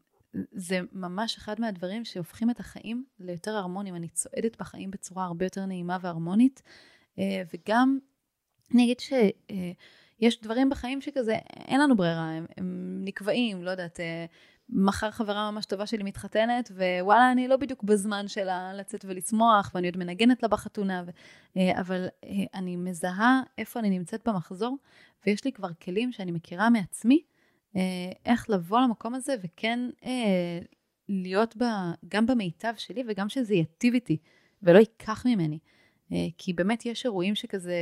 זה 0.52 0.80
ממש 0.92 1.38
אחד 1.38 1.62
מהדברים 1.62 2.06
שהופכים 2.06 2.50
את 2.50 2.60
החיים 2.60 3.06
ליותר 3.20 3.52
הרמוניים. 3.52 3.96
אני 3.96 4.08
צועדת 4.08 4.58
בחיים 4.60 4.92
בצורה 4.92 5.26
הרבה 5.26 5.46
יותר 5.46 5.66
נעימה 5.66 5.98
והרמונית, 6.02 6.62
אה, 7.20 7.44
וגם, 7.54 8.00
אני 8.74 8.84
אגיד 8.84 9.00
שיש 9.00 10.36
אה, 10.38 10.44
דברים 10.44 10.70
בחיים 10.70 11.02
שכזה, 11.02 11.36
אין 11.68 11.82
לנו 11.82 11.98
ברירה, 11.98 12.30
הם, 12.30 12.46
הם 12.58 13.02
נקבעים, 13.04 13.64
לא 13.64 13.72
יודעת, 13.72 14.00
אה, 14.00 14.26
מחר 14.72 15.12
חברה 15.12 15.52
ממש 15.52 15.66
טובה 15.66 15.86
שלי 15.86 16.04
מתחתנת, 16.04 16.72
ווואלה, 16.72 17.32
אני 17.32 17.48
לא 17.48 17.58
בדיוק 17.58 17.84
בזמן 17.84 18.28
שלה 18.28 18.74
לצאת 18.74 19.06
ולצמוח, 19.06 19.72
ואני 19.76 19.88
עוד 19.88 19.98
מנגנת 19.98 20.44
לה 20.44 20.50
בחתונה, 20.50 21.04
ו... 21.06 21.10
אה, 21.58 21.80
אבל 21.82 22.08
אה, 22.24 22.30
אני 22.54 22.76
מזהה 22.76 23.42
איפה 23.58 23.80
אני 23.80 23.90
נמצאת 23.90 24.28
במחזור, 24.28 24.78
ויש 25.26 25.46
לי 25.46 25.52
כבר 25.52 25.70
כלים 25.82 26.12
שאני 26.12 26.32
מכירה 26.32 26.70
מעצמי, 26.70 27.22
אה, 27.76 27.82
איך 28.26 28.50
לבוא 28.50 28.80
למקום 28.80 29.16
הזה, 29.16 29.36
וכן 29.44 29.80
להיות 31.10 31.58
ב... 31.58 31.64
גם 32.08 32.26
במיטב 32.26 32.74
שלי, 32.78 33.04
וגם 33.08 33.30
שזה 33.30 33.54
ייטיב 33.54 33.94
איתי, 33.94 34.18
ולא 34.64 34.80
ייקח 34.80 35.26
ממני. 35.26 35.60
כי 36.38 36.54
באמת 36.54 36.86
יש 36.86 37.06
אירועים 37.06 37.36
שכזה... 37.36 37.76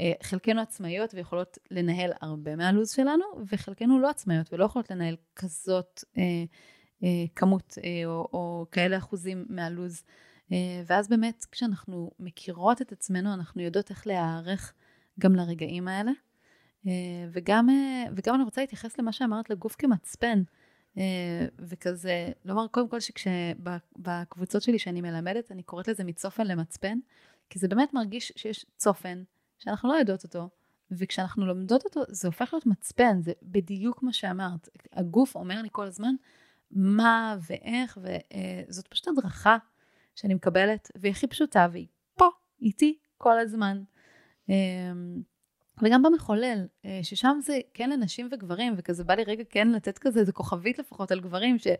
אה, 0.00 0.12
חלקנו 0.22 0.60
עצמאיות 0.60 1.14
ויכולות 1.14 1.58
לנהל 1.70 2.10
הרבה 2.20 2.56
מהלו"ז 2.56 2.90
שלנו, 2.90 3.24
וחלקנו 3.52 4.00
לא 4.00 4.10
עצמאיות 4.10 4.52
ולא 4.52 4.64
יכולות 4.64 4.90
לנהל 4.90 5.16
כזאת 5.36 6.04
אה, 6.18 6.22
אה, 7.04 7.24
כמות 7.36 7.78
אה, 7.84 8.06
או, 8.06 8.28
או 8.32 8.66
כאלה 8.72 8.98
אחוזים 8.98 9.44
מהלו"ז. 9.48 10.02
אה, 10.52 10.82
ואז 10.86 11.08
באמת 11.08 11.46
כשאנחנו 11.50 12.10
מכירות 12.18 12.82
את 12.82 12.92
עצמנו, 12.92 13.34
אנחנו 13.34 13.62
יודעות 13.62 13.90
איך 13.90 14.06
להיערך 14.06 14.72
גם 15.20 15.34
לרגעים 15.34 15.88
האלה. 15.88 16.12
אה, 16.86 16.92
וגם, 17.32 17.70
אה, 17.70 18.04
וגם 18.16 18.34
אני 18.34 18.44
רוצה 18.44 18.60
להתייחס 18.60 18.98
למה 18.98 19.12
שאמרת 19.12 19.50
לגוף 19.50 19.76
כמצפן. 19.78 20.42
Uh, 20.96 21.00
וכזה, 21.58 22.28
לומר 22.44 22.66
קודם 22.68 22.88
כל 22.88 22.98
שבקבוצות 23.00 24.62
שלי 24.62 24.78
שאני 24.78 25.00
מלמדת, 25.00 25.52
אני 25.52 25.62
קוראת 25.62 25.88
לזה 25.88 26.04
מצופן 26.04 26.46
למצפן, 26.46 26.98
כי 27.50 27.58
זה 27.58 27.68
באמת 27.68 27.94
מרגיש 27.94 28.32
שיש 28.36 28.66
צופן, 28.76 29.22
שאנחנו 29.60 29.88
לא 29.88 29.94
יודעות 29.94 30.24
אותו, 30.24 30.48
וכשאנחנו 30.90 31.46
לומדות 31.46 31.84
אותו, 31.84 32.00
זה 32.08 32.28
הופך 32.28 32.52
להיות 32.52 32.66
מצפן, 32.66 33.22
זה 33.22 33.32
בדיוק 33.42 34.02
מה 34.02 34.12
שאמרת. 34.12 34.68
הגוף 34.92 35.34
אומר 35.34 35.62
לי 35.62 35.68
כל 35.72 35.86
הזמן 35.86 36.14
מה 36.70 37.36
ואיך, 37.46 37.98
וזאת 38.68 38.88
פשוט 38.88 39.08
הדרכה 39.08 39.56
שאני 40.14 40.34
מקבלת, 40.34 40.90
והיא 40.94 41.12
הכי 41.12 41.26
פשוטה, 41.26 41.68
והיא 41.72 41.86
פה, 42.14 42.28
איתי, 42.60 42.98
כל 43.18 43.38
הזמן. 43.38 43.82
אמ, 44.48 45.22
וגם 45.82 46.02
במחולל, 46.02 46.66
אה, 46.84 47.00
ששם 47.02 47.38
זה 47.42 47.58
כן 47.74 47.90
לנשים 47.90 48.28
וגברים, 48.32 48.74
וכזה 48.76 49.04
בא 49.04 49.14
לי 49.14 49.24
רגע 49.24 49.44
כן 49.50 49.68
לתת 49.68 49.98
כזה 49.98 50.20
איזה 50.20 50.32
כוכבית 50.32 50.78
לפחות 50.78 51.10
על 51.10 51.20
גברים, 51.20 51.58
שבן 51.58 51.78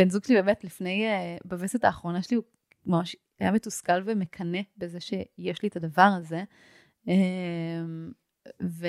אה, 0.00 0.08
זוג 0.08 0.24
שלי 0.24 0.34
באמת 0.34 0.64
לפני, 0.64 1.06
אה, 1.06 1.36
בווסת 1.44 1.84
האחרונה 1.84 2.22
שלי, 2.22 2.36
הוא 2.36 2.44
ממש 2.86 3.16
היה 3.38 3.50
מתוסכל 3.52 4.02
ומקנא 4.04 4.60
בזה 4.76 5.00
שיש 5.00 5.62
לי 5.62 5.68
את 5.68 5.76
הדבר 5.76 6.10
הזה. 6.18 6.44
אמ, 7.08 8.12
ו... 8.62 8.86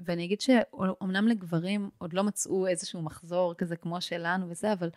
ואני 0.00 0.24
אגיד 0.24 0.40
שאומנם 0.40 1.28
לגברים 1.28 1.90
עוד 1.98 2.12
לא 2.12 2.24
מצאו 2.24 2.66
איזשהו 2.66 3.02
מחזור 3.02 3.54
כזה 3.54 3.76
כמו 3.76 4.00
שלנו 4.00 4.48
וזה, 4.50 4.72
אבל 4.72 4.90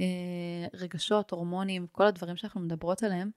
אה, 0.00 0.66
רגשות, 0.74 1.30
הורמונים, 1.30 1.86
כל 1.92 2.06
הדברים 2.06 2.36
שאנחנו 2.36 2.60
מדברות 2.60 3.02
עליהם, 3.02 3.30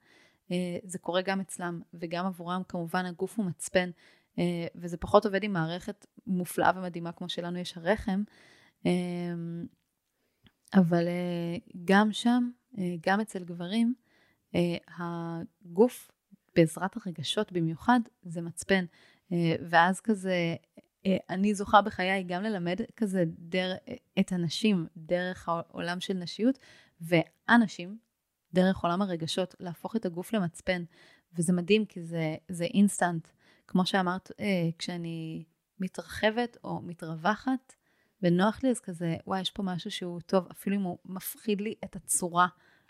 אה, 0.51 0.77
זה 0.83 0.99
קורה 0.99 1.21
גם 1.21 1.39
אצלם 1.39 1.81
וגם 1.93 2.25
עבורם 2.25 2.61
כמובן 2.67 3.05
הגוף 3.05 3.37
הוא 3.37 3.45
מצפן. 3.45 3.89
אה, 4.39 4.67
וזה 4.75 4.97
פחות 4.97 5.25
עובד 5.25 5.43
עם 5.43 5.53
מערכת 5.53 6.05
מופלאה 6.27 6.71
ומדהימה 6.75 7.11
כמו 7.11 7.29
שלנו 7.29 7.59
יש 7.59 7.77
הרחם. 7.77 8.23
אה, 8.85 8.91
אבל 10.73 11.07
גם 11.85 12.13
שם, 12.13 12.49
גם 13.01 13.21
אצל 13.21 13.43
גברים, 13.43 13.93
הגוף, 14.97 16.11
בעזרת 16.55 16.97
הרגשות 16.97 17.51
במיוחד, 17.51 17.99
זה 18.23 18.41
מצפן. 18.41 18.85
אה, 19.31 19.55
ואז 19.69 20.01
כזה, 20.01 20.55
אה, 21.05 21.17
אני 21.29 21.53
זוכה 21.53 21.81
בחיי 21.81 22.23
גם 22.23 22.43
ללמד 22.43 22.79
כזה 22.95 23.23
דר, 23.27 23.75
את 24.19 24.31
הנשים 24.31 24.87
דרך 24.97 25.49
העולם 25.49 25.99
של 25.99 26.13
נשיות, 26.13 26.59
ואנשים 27.01 27.97
דרך 28.53 28.77
עולם 28.77 29.01
הרגשות, 29.01 29.55
להפוך 29.59 29.95
את 29.95 30.05
הגוף 30.05 30.33
למצפן. 30.33 30.83
וזה 31.33 31.53
מדהים 31.53 31.85
כי 31.85 32.01
זה, 32.01 32.35
זה 32.47 32.63
אינסטנט. 32.63 33.27
כמו 33.67 33.85
שאמרת, 33.85 34.31
אה, 34.39 34.69
כשאני 34.77 35.43
מתרחבת 35.79 36.57
או 36.63 36.81
מתרווחת 36.81 37.73
ונוח 38.21 38.63
לי, 38.63 38.69
אז 38.69 38.79
כזה, 38.79 39.15
וואי, 39.27 39.41
יש 39.41 39.51
פה 39.51 39.63
משהו 39.63 39.91
שהוא 39.91 40.21
טוב, 40.21 40.47
אפילו 40.51 40.75
אם 40.75 40.81
הוא 40.81 40.97
מפחיד 41.05 41.61
לי 41.61 41.73
את 41.83 41.95
הצורה, 41.95 42.47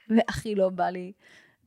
והכי 0.10 0.56
לא 0.56 0.70
בא 0.70 0.90
לי. 0.90 1.14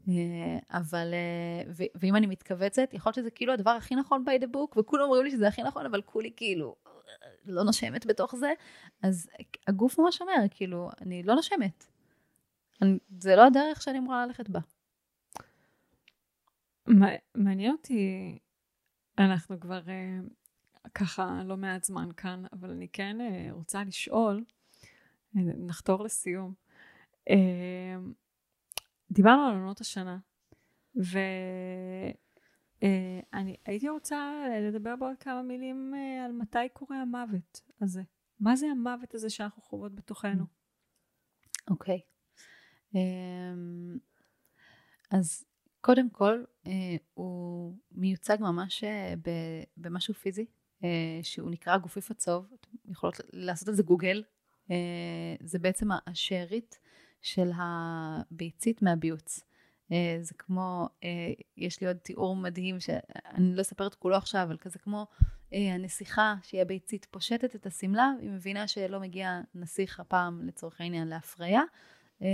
אה, 0.08 0.58
אבל, 0.70 1.14
אה, 1.14 1.86
ואם 1.94 2.16
אני 2.16 2.26
מתכווצת, 2.26 2.88
יכול 2.92 3.10
להיות 3.10 3.14
שזה 3.14 3.30
כאילו 3.30 3.52
הדבר 3.52 3.70
הכי 3.70 3.94
נכון 3.94 4.24
by 4.26 4.42
the 4.42 4.46
book, 4.46 4.78
וכולם 4.78 5.04
אומרים 5.04 5.24
לי 5.24 5.30
שזה 5.30 5.48
הכי 5.48 5.62
נכון, 5.62 5.86
אבל 5.86 6.02
כולי 6.02 6.32
כאילו 6.36 6.76
לא 7.44 7.62
נושמת 7.62 8.06
בתוך 8.06 8.36
זה, 8.36 8.52
אז 9.02 9.30
הגוף 9.66 9.98
ממש 9.98 10.20
אומר, 10.20 10.32
כאילו, 10.50 10.90
אני 11.00 11.22
לא 11.22 11.34
נושמת. 11.34 11.86
אני, 12.82 12.98
זה 13.20 13.36
לא 13.36 13.46
הדרך 13.46 13.82
שאני 13.82 13.98
אמורה 13.98 14.26
ללכת 14.26 14.48
בה. 14.48 14.60
מעניין 17.34 17.72
אותי, 17.72 18.38
אנחנו 19.18 19.60
כבר 19.60 19.80
ככה 20.94 21.42
לא 21.44 21.56
מעט 21.56 21.84
זמן 21.84 22.08
כאן, 22.16 22.44
אבל 22.52 22.70
אני 22.70 22.88
כן 22.88 23.16
רוצה 23.50 23.84
לשאול, 23.84 24.44
נחתור 25.34 26.04
לסיום. 26.04 26.54
דיברנו 29.12 29.42
על 29.42 29.54
עונות 29.54 29.80
השנה, 29.80 30.18
ואני 30.94 32.12
uh, 33.54 33.56
הייתי 33.64 33.88
רוצה 33.88 34.44
לדבר 34.62 34.96
בעוד 34.96 35.16
כמה 35.20 35.42
מילים 35.42 35.94
uh, 35.94 36.24
על 36.24 36.32
מתי 36.32 36.68
קורה 36.72 37.02
המוות 37.02 37.60
הזה. 37.80 38.02
מה 38.40 38.56
זה 38.56 38.66
המוות 38.66 39.14
הזה 39.14 39.30
שאנחנו 39.30 39.62
חוות 39.62 39.94
בתוכנו? 39.94 40.44
אוקיי. 41.70 41.98
Okay. 41.98 42.12
אמ, 42.94 43.98
אז 45.10 45.44
קודם 45.80 46.10
כל, 46.10 46.44
אה, 46.66 46.96
הוא 47.14 47.74
מיוצג 47.92 48.36
ממש 48.40 48.84
אה, 48.84 49.14
במשהו 49.76 50.14
פיזי, 50.14 50.46
אה, 50.84 51.20
שהוא 51.22 51.50
נקרא 51.50 51.78
גופיף 51.78 52.10
הצהוב, 52.10 52.46
אתם 52.60 52.90
יכולות 52.92 53.20
לעשות 53.32 53.68
על 53.68 53.74
זה 53.74 53.82
גוגל, 53.82 54.24
זה 55.40 55.58
בעצם 55.58 55.88
השארית 56.06 56.78
של 57.22 57.50
הביצית 57.54 58.82
מהביוץ. 58.82 59.40
זה 60.20 60.34
כמו, 60.38 60.88
יש 61.56 61.80
לי 61.80 61.86
עוד 61.86 61.96
תיאור 61.96 62.36
מדהים 62.36 62.80
שאני 62.80 63.56
לא 63.56 63.60
אספר 63.60 63.86
את 63.86 63.94
כולו 63.94 64.16
עכשיו, 64.16 64.42
אבל 64.42 64.56
כזה 64.56 64.78
כמו 64.78 65.06
הנסיכה 65.52 66.34
שהיא 66.42 66.62
הביצית 66.62 67.04
פושטת 67.10 67.56
את 67.56 67.66
השמלה, 67.66 68.12
היא 68.20 68.30
מבינה 68.30 68.68
שלא 68.68 69.00
מגיע 69.00 69.40
נסיך 69.54 70.00
הפעם 70.00 70.46
לצורך 70.46 70.80
העניין 70.80 71.08
להפריה, 71.08 71.62
אה, 72.22 72.28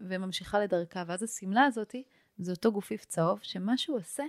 וממשיכה 0.00 0.60
לדרכה. 0.60 1.04
ואז 1.06 1.22
השמלה 1.22 1.64
הזאתי, 1.64 2.02
זה 2.38 2.52
אותו 2.52 2.72
גופיף 2.72 3.04
צהוב, 3.04 3.40
שמה 3.42 3.78
שהוא 3.78 3.98
עושה, 3.98 4.24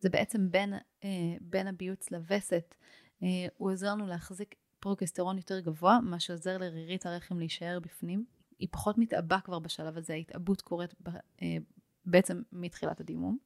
זה 0.00 0.10
בעצם 0.10 0.50
בין, 0.50 0.74
אה, 1.04 1.08
בין 1.40 1.66
הביוץ 1.66 2.10
לווסת, 2.10 2.74
אה, 3.22 3.28
הוא 3.56 3.72
עוזר 3.72 3.90
לנו 3.90 4.06
להחזיק 4.06 4.54
פרוגסטרון 4.80 5.36
יותר 5.36 5.60
גבוה, 5.60 5.98
מה 6.02 6.20
שעוזר 6.20 6.58
לרירית 6.58 7.06
הרחם 7.06 7.38
להישאר 7.38 7.78
בפנים. 7.80 8.24
היא 8.60 8.68
פחות 8.70 8.98
מתעבה 8.98 9.38
כבר 9.44 9.58
בשלב 9.58 9.96
הזה, 9.96 10.12
ההתעבות 10.12 10.60
קורית 10.60 10.94
בעצם 12.04 12.42
מתחילת 12.52 13.00
הדימום, 13.00 13.38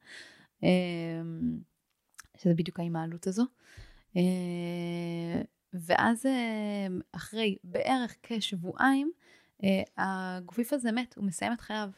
שזה 2.37 2.55
בדיוק 2.55 2.81
ההימעלות 2.81 3.27
הזו. 3.27 3.45
ואז 5.75 6.27
אחרי 7.13 7.57
בערך 7.65 8.17
כשבועיים, 8.23 9.13
אה, 9.65 9.83
הגופיף 9.97 10.73
הזה 10.73 10.93
מת, 10.93 11.15
הוא 11.17 11.25
מסיים 11.25 11.53
את 11.53 11.61
חייו. 11.61 11.91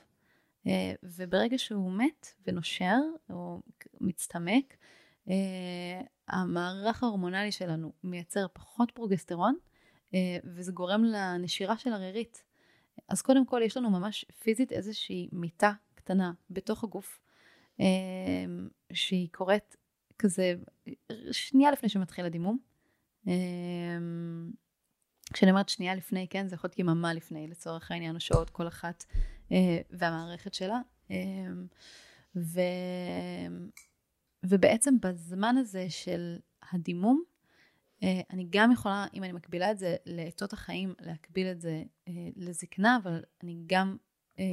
אה, 0.66 0.92
וברגע 1.02 1.58
שהוא 1.58 1.92
מת 1.92 2.26
ונושר, 2.46 2.98
או 3.30 3.60
מצטמק, 4.00 4.76
אה, 5.28 6.00
המערך 6.28 7.02
ההורמונלי 7.02 7.52
שלנו 7.52 7.92
מייצר 8.04 8.46
פחות 8.52 8.90
פרוגסטרון, 8.90 9.56
וזה 10.44 10.72
גורם 10.72 11.04
לנשירה 11.04 11.78
של 11.78 11.92
הרירית. 11.92 12.42
אז 13.08 13.22
קודם 13.22 13.46
כל 13.46 13.60
יש 13.64 13.76
לנו 13.76 13.90
ממש 13.90 14.24
פיזית 14.42 14.72
איזושהי 14.72 15.28
מיטה 15.32 15.72
קטנה 15.94 16.32
בתוך 16.50 16.84
הגוף, 16.84 17.20
שהיא 18.92 19.28
קורית 19.32 19.76
כזה 20.18 20.54
שנייה 21.32 21.70
לפני 21.70 21.88
שמתחיל 21.88 22.24
הדימום. 22.24 22.58
כשאני 25.32 25.50
אומרת 25.50 25.68
שנייה 25.68 25.94
לפני, 25.94 26.26
כן, 26.30 26.48
זה 26.48 26.54
יכול 26.54 26.68
להיות 26.68 26.78
יממה 26.78 27.14
לפני, 27.14 27.48
לצורך 27.48 27.90
העניין, 27.90 28.14
או 28.14 28.20
שעות 28.20 28.50
כל 28.50 28.68
אחת 28.68 29.04
אה, 29.52 29.78
והמערכת 29.90 30.54
שלה. 30.54 30.80
אה, 31.10 31.16
ו, 32.36 32.60
ובעצם 34.44 34.94
בזמן 35.00 35.56
הזה 35.56 35.86
של 35.90 36.36
הדימום, 36.72 37.22
אני 38.02 38.46
גם 38.50 38.72
יכולה, 38.72 39.06
אם 39.14 39.24
אני 39.24 39.32
מקבילה 39.32 39.70
את 39.70 39.78
זה 39.78 39.96
לעצות 40.06 40.52
החיים, 40.52 40.94
להקביל 41.00 41.46
את 41.46 41.60
זה 41.60 41.82
אה, 42.08 42.12
לזקנה, 42.36 42.98
אבל 43.02 43.22
אני 43.42 43.56
גם 43.66 43.96
אה, 44.38 44.44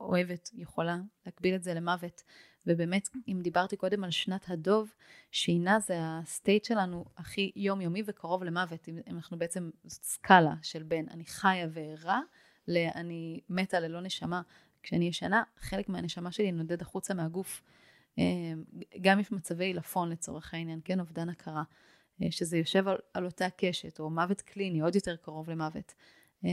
אוהבת, 0.00 0.50
יכולה 0.54 0.98
להקביל 1.26 1.54
את 1.54 1.62
זה 1.62 1.74
למוות. 1.74 2.22
ובאמת, 2.66 3.08
אם 3.28 3.40
דיברתי 3.42 3.76
קודם 3.76 4.04
על 4.04 4.10
שנת 4.10 4.44
הדוב, 4.48 4.92
שינה 5.32 5.80
זה 5.80 5.94
הסטייט 6.00 6.64
שלנו 6.64 7.04
הכי 7.16 7.52
יומיומי 7.56 8.02
וקרוב 8.06 8.44
למוות. 8.44 8.88
אם 8.88 9.16
אנחנו 9.16 9.38
בעצם, 9.38 9.70
סקאלה 9.88 10.54
של 10.62 10.82
בין 10.82 11.06
אני 11.10 11.24
חיה 11.24 11.66
וערה, 11.70 12.20
לאני 12.68 13.40
מתה 13.48 13.80
ללא 13.80 14.00
נשמה. 14.00 14.42
כשאני 14.82 15.04
ישנה, 15.04 15.42
חלק 15.58 15.88
מהנשמה 15.88 16.32
שלי 16.32 16.52
נודד 16.52 16.82
החוצה 16.82 17.14
מהגוף. 17.14 17.62
אה, 18.18 18.24
גם 19.00 19.20
יש 19.20 19.32
מצבי 19.32 19.64
עילפון 19.64 20.08
לצורך 20.08 20.54
העניין, 20.54 20.80
כן, 20.84 21.00
אובדן 21.00 21.28
הכרה, 21.28 21.56
אה, 21.56 21.62
שזה 22.30 22.58
יושב 22.58 22.88
על, 22.88 22.96
על 23.14 23.24
אותה 23.24 23.46
קשת, 23.56 24.00
או 24.00 24.10
מוות 24.10 24.40
קליני, 24.40 24.80
עוד 24.80 24.94
יותר 24.94 25.16
קרוב 25.16 25.50
למוות. 25.50 25.94
אה, 26.44 26.50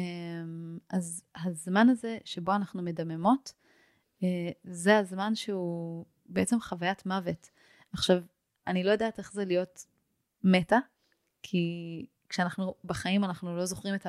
אז 0.90 1.24
הזמן 1.36 1.90
הזה 1.90 2.18
שבו 2.26 2.52
אנחנו 2.56 2.82
מדממות, 2.82 3.54
אה, 4.24 4.50
זה 4.64 4.98
הזמן 4.98 5.36
שהוא 5.36 6.06
בעצם 6.26 6.60
חוויית 6.60 7.06
מוות. 7.06 7.50
עכשיו, 7.92 8.24
אני 8.68 8.84
לא 8.84 8.92
יודעת 8.92 9.20
איך 9.20 9.34
זה 9.34 9.46
להיות 9.46 9.86
מתה, 10.44 10.80
כי 11.44 12.06
כשאנחנו 12.30 12.76
בחיים 12.84 13.24
אנחנו 13.24 13.58
לא 13.58 13.66
זוכרים 13.66 13.96
את 13.96 14.08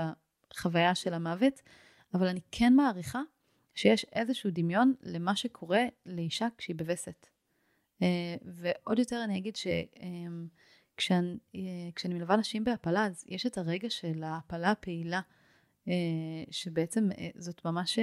החוויה 0.51 0.94
של 0.94 1.14
המוות, 1.14 1.62
אבל 2.14 2.26
אני 2.26 2.40
כן 2.51 2.72
מעריכה 2.74 3.20
שיש 3.74 4.06
איזשהו 4.12 4.51
דמיון 4.52 4.94
למה 5.02 5.36
שקורה 5.36 5.82
לאישה 6.06 6.48
כשהיא 6.59 6.76
בווסת. 6.76 7.26
אה, 8.02 8.36
ועוד 8.43 8.98
יותר 8.98 9.24
אני 9.24 9.39
אגיד 9.39 9.56
שכשאני 10.98 11.39
אה, 12.14 12.18
מלווה 12.18 12.36
נשים 12.36 12.64
בהפלה, 12.64 13.06
אז 13.06 13.24
יש 13.28 13.47
את 13.47 13.59
הרגע 13.59 13.90
של 13.90 14.23
ההפלה 14.23 14.70
הפעילה, 14.70 15.20
שבעצם 16.51 17.09
זאת 17.39 17.64
ממש 17.64 17.98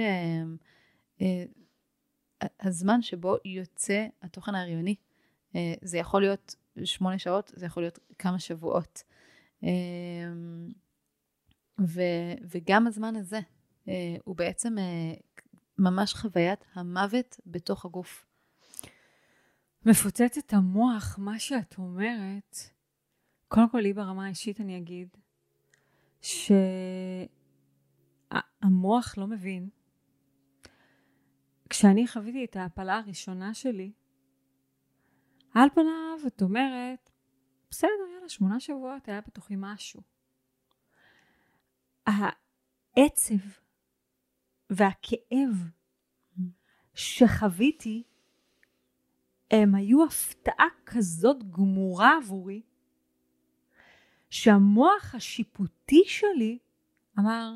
הזמן 2.60 3.02
שבו 3.02 3.36
יוצא 3.44 4.06
התוכן 4.22 4.54
ההריוני. 4.54 4.94
אה, 5.56 5.74
זה 5.82 5.98
יכול 5.98 6.20
להיות 6.20 6.54
שמונה 6.84 7.18
שעות, 7.18 7.52
זה 7.54 7.66
יכול 7.66 7.82
להיות 7.82 7.98
כמה 8.18 8.38
שבועות. 8.38 9.02
אה, 9.64 9.68
ו, 11.80 12.02
וגם 12.50 12.86
הזמן 12.86 13.16
הזה 13.16 13.40
אה, 13.88 14.16
הוא 14.24 14.36
בעצם 14.36 14.76
ממש 15.78 16.14
חוויית 16.14 16.64
המוות 16.74 17.40
בתוך 17.46 17.84
הגוף. 17.84 18.26
מפוצץ 19.86 20.38
את 20.38 20.52
המוח, 20.52 21.18
מה 21.18 21.38
שאת 21.38 21.78
אומרת, 21.78 22.56
קודם 23.54 23.68
כל 23.68 23.78
לי 23.78 23.92
ברמה 23.92 24.24
האישית 24.24 24.60
אני 24.60 24.78
אגיד, 24.78 25.08
שהמוח 28.62 29.18
לא 29.18 29.26
מבין 29.26 29.68
כשאני 31.70 32.08
חוויתי 32.08 32.44
את 32.44 32.56
ההפלה 32.56 32.98
הראשונה 32.98 33.54
שלי, 33.54 33.92
על 35.54 35.68
פניו 35.70 36.26
את 36.26 36.42
אומרת, 36.42 37.10
בסדר, 37.70 37.90
יאללה, 38.14 38.28
שמונה 38.28 38.60
שבועות 38.60 39.08
היה 39.08 39.20
בתוכי 39.20 39.54
משהו. 39.58 40.02
העצב 42.06 43.34
והכאב 44.70 45.70
שחוויתי 46.94 48.02
הם 49.50 49.74
היו 49.74 50.04
הפתעה 50.04 50.68
כזאת 50.86 51.50
גמורה 51.50 52.16
עבורי, 52.16 52.62
שהמוח 54.34 55.14
השיפוטי 55.14 56.02
שלי 56.06 56.58
אמר, 57.18 57.50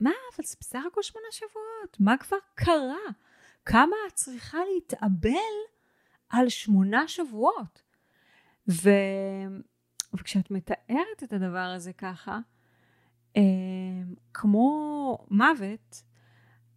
מה, 0.00 0.10
אבל 0.10 0.44
זה 0.46 0.56
בסך 0.60 0.82
הכל 0.86 1.02
שמונה 1.02 1.26
שבועות, 1.30 2.00
מה 2.00 2.16
כבר 2.16 2.36
קרה? 2.54 2.98
כמה 3.64 3.96
את 4.08 4.12
צריכה 4.14 4.58
להתאבל 4.74 5.56
על 6.28 6.48
שמונה 6.48 7.08
שבועות? 7.08 7.82
ו... 8.68 8.90
וכשאת 10.14 10.50
מתארת 10.50 11.22
את 11.24 11.32
הדבר 11.32 11.58
הזה 11.58 11.92
ככה, 11.92 12.38
אה, 13.36 13.42
כמו 14.34 15.18
מוות, 15.30 16.02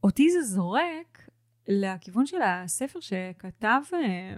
אותי 0.03 0.31
זה 0.31 0.41
זורק 0.41 1.29
לכיוון 1.67 2.25
של 2.25 2.41
הספר 2.41 2.99
שכתב, 2.99 3.81
אה, 3.93 4.35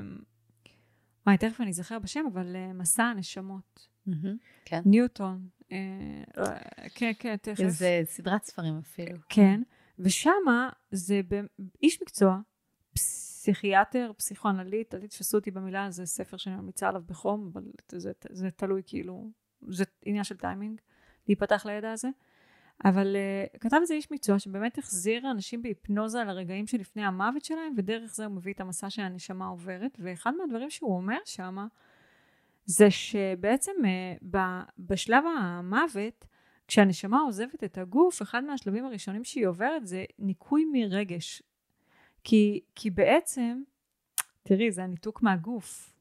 וואי, 1.27 1.37
תכף 1.37 1.61
אני 1.61 1.69
אזכר 1.69 1.99
בשם, 1.99 2.25
אבל 2.33 2.55
אה, 2.55 2.73
מסע 2.73 3.03
הנשמות. 3.03 3.87
כן. 4.65 4.81
ניוטון. 4.85 5.47
אה, 5.71 6.23
כן, 6.95 7.11
כן, 7.19 7.35
תכף. 7.35 7.67
זה 7.67 8.01
סדרת 8.05 8.43
ספרים 8.43 8.77
אפילו. 8.77 9.17
כן, 9.29 9.61
ושמה 9.99 10.69
זה 10.91 11.21
איש 11.83 12.01
מקצוע, 12.01 12.39
פסיכיאטר, 12.93 14.11
פסיכואנליט, 14.17 14.95
אל 14.95 14.99
תתפסו 14.99 15.37
אותי 15.37 15.51
במילה, 15.51 15.91
זה 15.91 16.05
ספר 16.05 16.37
שאני 16.37 16.55
ממליצה 16.55 16.87
עליו 16.87 17.01
בחום, 17.05 17.49
אבל 17.53 17.63
זה, 17.91 17.99
זה, 17.99 18.11
זה 18.29 18.51
תלוי 18.51 18.81
כאילו, 18.85 19.31
זה 19.67 19.83
עניין 20.05 20.23
של 20.23 20.37
טיימינג, 20.37 20.81
להיפתח 21.27 21.65
לידע 21.65 21.91
הזה. 21.91 22.09
אבל 22.83 23.15
uh, 23.15 23.57
כתב 23.59 23.77
איזה 23.81 23.93
איש 23.93 24.11
מקצוע 24.11 24.39
שבאמת 24.39 24.77
החזיר 24.77 25.31
אנשים 25.31 25.61
בהיפנוזה 25.61 26.21
על 26.21 26.29
הרגעים 26.29 26.67
שלפני 26.67 27.05
המוות 27.05 27.45
שלהם, 27.45 27.73
ודרך 27.77 28.15
זה 28.15 28.25
הוא 28.25 28.35
מביא 28.35 28.53
את 28.53 28.59
המסע 28.59 28.89
שהנשמה 28.89 29.47
עוברת, 29.47 29.97
ואחד 29.99 30.31
מהדברים 30.37 30.69
שהוא 30.69 30.95
אומר 30.95 31.17
שמה, 31.25 31.67
זה 32.65 32.91
שבעצם 32.91 33.71
uh, 33.81 34.37
בשלב 34.79 35.23
המוות, 35.25 36.25
כשהנשמה 36.67 37.19
עוזבת 37.19 37.63
את 37.63 37.77
הגוף, 37.77 38.21
אחד 38.21 38.43
מהשלבים 38.43 38.85
הראשונים 38.85 39.23
שהיא 39.23 39.47
עוברת 39.47 39.87
זה 39.87 40.05
ניקוי 40.19 40.65
מרגש. 40.73 41.43
כי, 42.23 42.61
כי 42.75 42.89
בעצם, 42.89 43.61
תראי, 44.43 44.71
זה 44.71 44.83
הניתוק 44.83 45.21
מהגוף. 45.21 45.94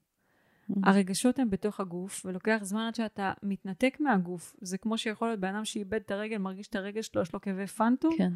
Mm-hmm. 0.71 0.81
הרגשות 0.83 1.39
הם 1.39 1.51
בתוך 1.51 1.81
הגוף, 1.81 2.27
ולוקח 2.27 2.59
זמן 2.63 2.81
עד 2.81 2.95
שאתה 2.95 3.33
מתנתק 3.43 3.97
מהגוף. 4.01 4.57
זה 4.61 4.79
כמו 4.79 4.99
שיכול 4.99 5.29
להיות 5.29 5.41
בן 5.41 5.55
אדם 5.55 5.65
שאיבד 5.65 6.01
את 6.01 6.11
הרגל, 6.11 6.39
מרגיש 6.39 6.69
את 6.69 6.77
הרגל 6.77 7.03
שלו, 7.03 7.23
יש 7.23 7.33
לו 7.33 7.41
כאבי 7.41 7.67
פנטום. 7.67 8.15
כן. 8.19 8.33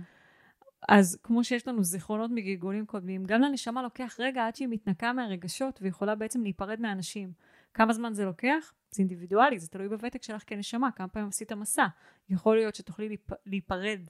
אז 0.88 1.18
כמו 1.22 1.44
שיש 1.44 1.68
לנו 1.68 1.84
זיכרונות 1.84 2.30
מגלגולים 2.34 2.86
קודמים, 2.86 3.24
גם 3.24 3.40
לנשמה 3.40 3.82
לוקח 3.82 4.16
רגע 4.18 4.46
עד 4.46 4.56
שהיא 4.56 4.68
מתנקה 4.70 5.12
מהרגשות 5.12 5.78
ויכולה 5.82 6.14
בעצם 6.14 6.42
להיפרד 6.42 6.80
מאנשים. 6.80 7.32
כמה 7.74 7.92
זמן 7.92 8.14
זה 8.14 8.24
לוקח? 8.24 8.72
זה 8.90 9.02
אינדיבידואלי, 9.02 9.59
זה 9.59 9.68
תלוי 9.68 9.88
בוותק 9.88 10.22
שלך 10.22 10.42
כנשמה, 10.46 10.90
כמה 10.92 11.09
פעמים 11.09 11.28
עשית 11.28 11.52
מסע. 11.52 11.86
יכול 12.28 12.56
להיות 12.56 12.74
שתוכלי 12.74 13.09
להיפ... 13.09 13.30
להיפרד 13.46 14.00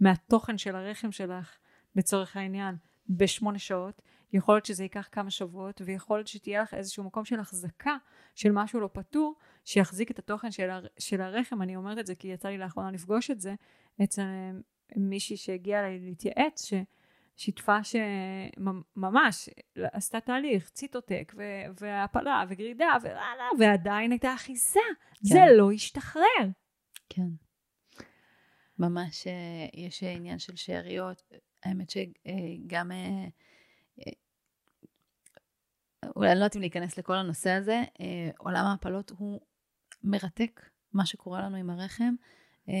מהתוכן 0.00 0.58
של 0.58 0.76
הרחם 0.76 1.12
שלך, 1.12 1.56
לצורך 1.96 2.36
העניין, 2.36 2.76
בשמונה 3.08 3.58
שעות, 3.58 4.02
יכול 4.32 4.54
להיות 4.54 4.66
שזה 4.66 4.82
ייקח 4.82 5.08
כמה 5.12 5.30
שבועות, 5.30 5.80
ויכול 5.84 6.18
להיות 6.18 6.26
שתהיה 6.26 6.62
לך 6.62 6.74
איזשהו 6.74 7.04
מקום 7.04 7.24
של 7.24 7.40
החזקה 7.40 7.96
של 8.34 8.52
משהו 8.52 8.80
לא 8.80 8.88
פתור, 8.92 9.34
שיחזיק 9.64 10.10
את 10.10 10.18
התוכן 10.18 10.50
של, 10.50 10.70
הר... 10.70 10.86
של 10.98 11.20
הרחם. 11.20 11.62
אני 11.62 11.76
אומרת 11.76 11.98
את 11.98 12.06
זה 12.06 12.14
כי 12.14 12.28
יצא 12.28 12.48
לי 12.48 12.58
לאחרונה 12.58 12.90
לפגוש 12.90 13.30
את 13.30 13.40
זה 13.40 13.54
אצל 14.04 14.22
מישהי 14.96 15.36
שהגיעה 15.36 15.80
אליי 15.80 15.98
להתייעץ, 15.98 16.70
ששיתפה 17.36 17.78
שממש 17.84 19.48
עשתה 19.76 20.20
תהליך, 20.20 20.70
ציטוטק, 20.70 21.32
ו... 21.36 21.42
והפלה, 21.80 22.44
וגרידה, 22.48 22.96
ולאללה, 23.02 23.48
ועדיין 23.58 24.10
הייתה 24.10 24.34
אחיזה. 24.34 24.80
כן. 25.14 25.28
זה 25.28 25.40
לא 25.56 25.72
השתחרר. 25.72 26.48
כן. 27.08 27.28
ממש 28.78 29.26
אה, 29.26 29.66
יש 29.74 30.02
עניין 30.02 30.38
של 30.38 30.56
שאריות. 30.56 31.22
האמת 31.62 31.90
שגם 31.90 32.92
אה, 32.92 33.28
אולי 36.16 36.30
אני 36.30 36.38
לא 36.38 36.44
יודעת 36.44 36.56
אם 36.56 36.60
להיכנס 36.60 36.98
לכל 36.98 37.14
הנושא 37.14 37.50
הזה, 37.50 37.82
אה, 38.00 38.30
עולם 38.38 38.64
ההפלות 38.66 39.12
הוא 39.18 39.40
מרתק, 40.04 40.70
מה 40.92 41.06
שקורה 41.06 41.42
לנו 41.42 41.56
עם 41.56 41.70
הרחם. 41.70 42.14
אה, 42.68 42.74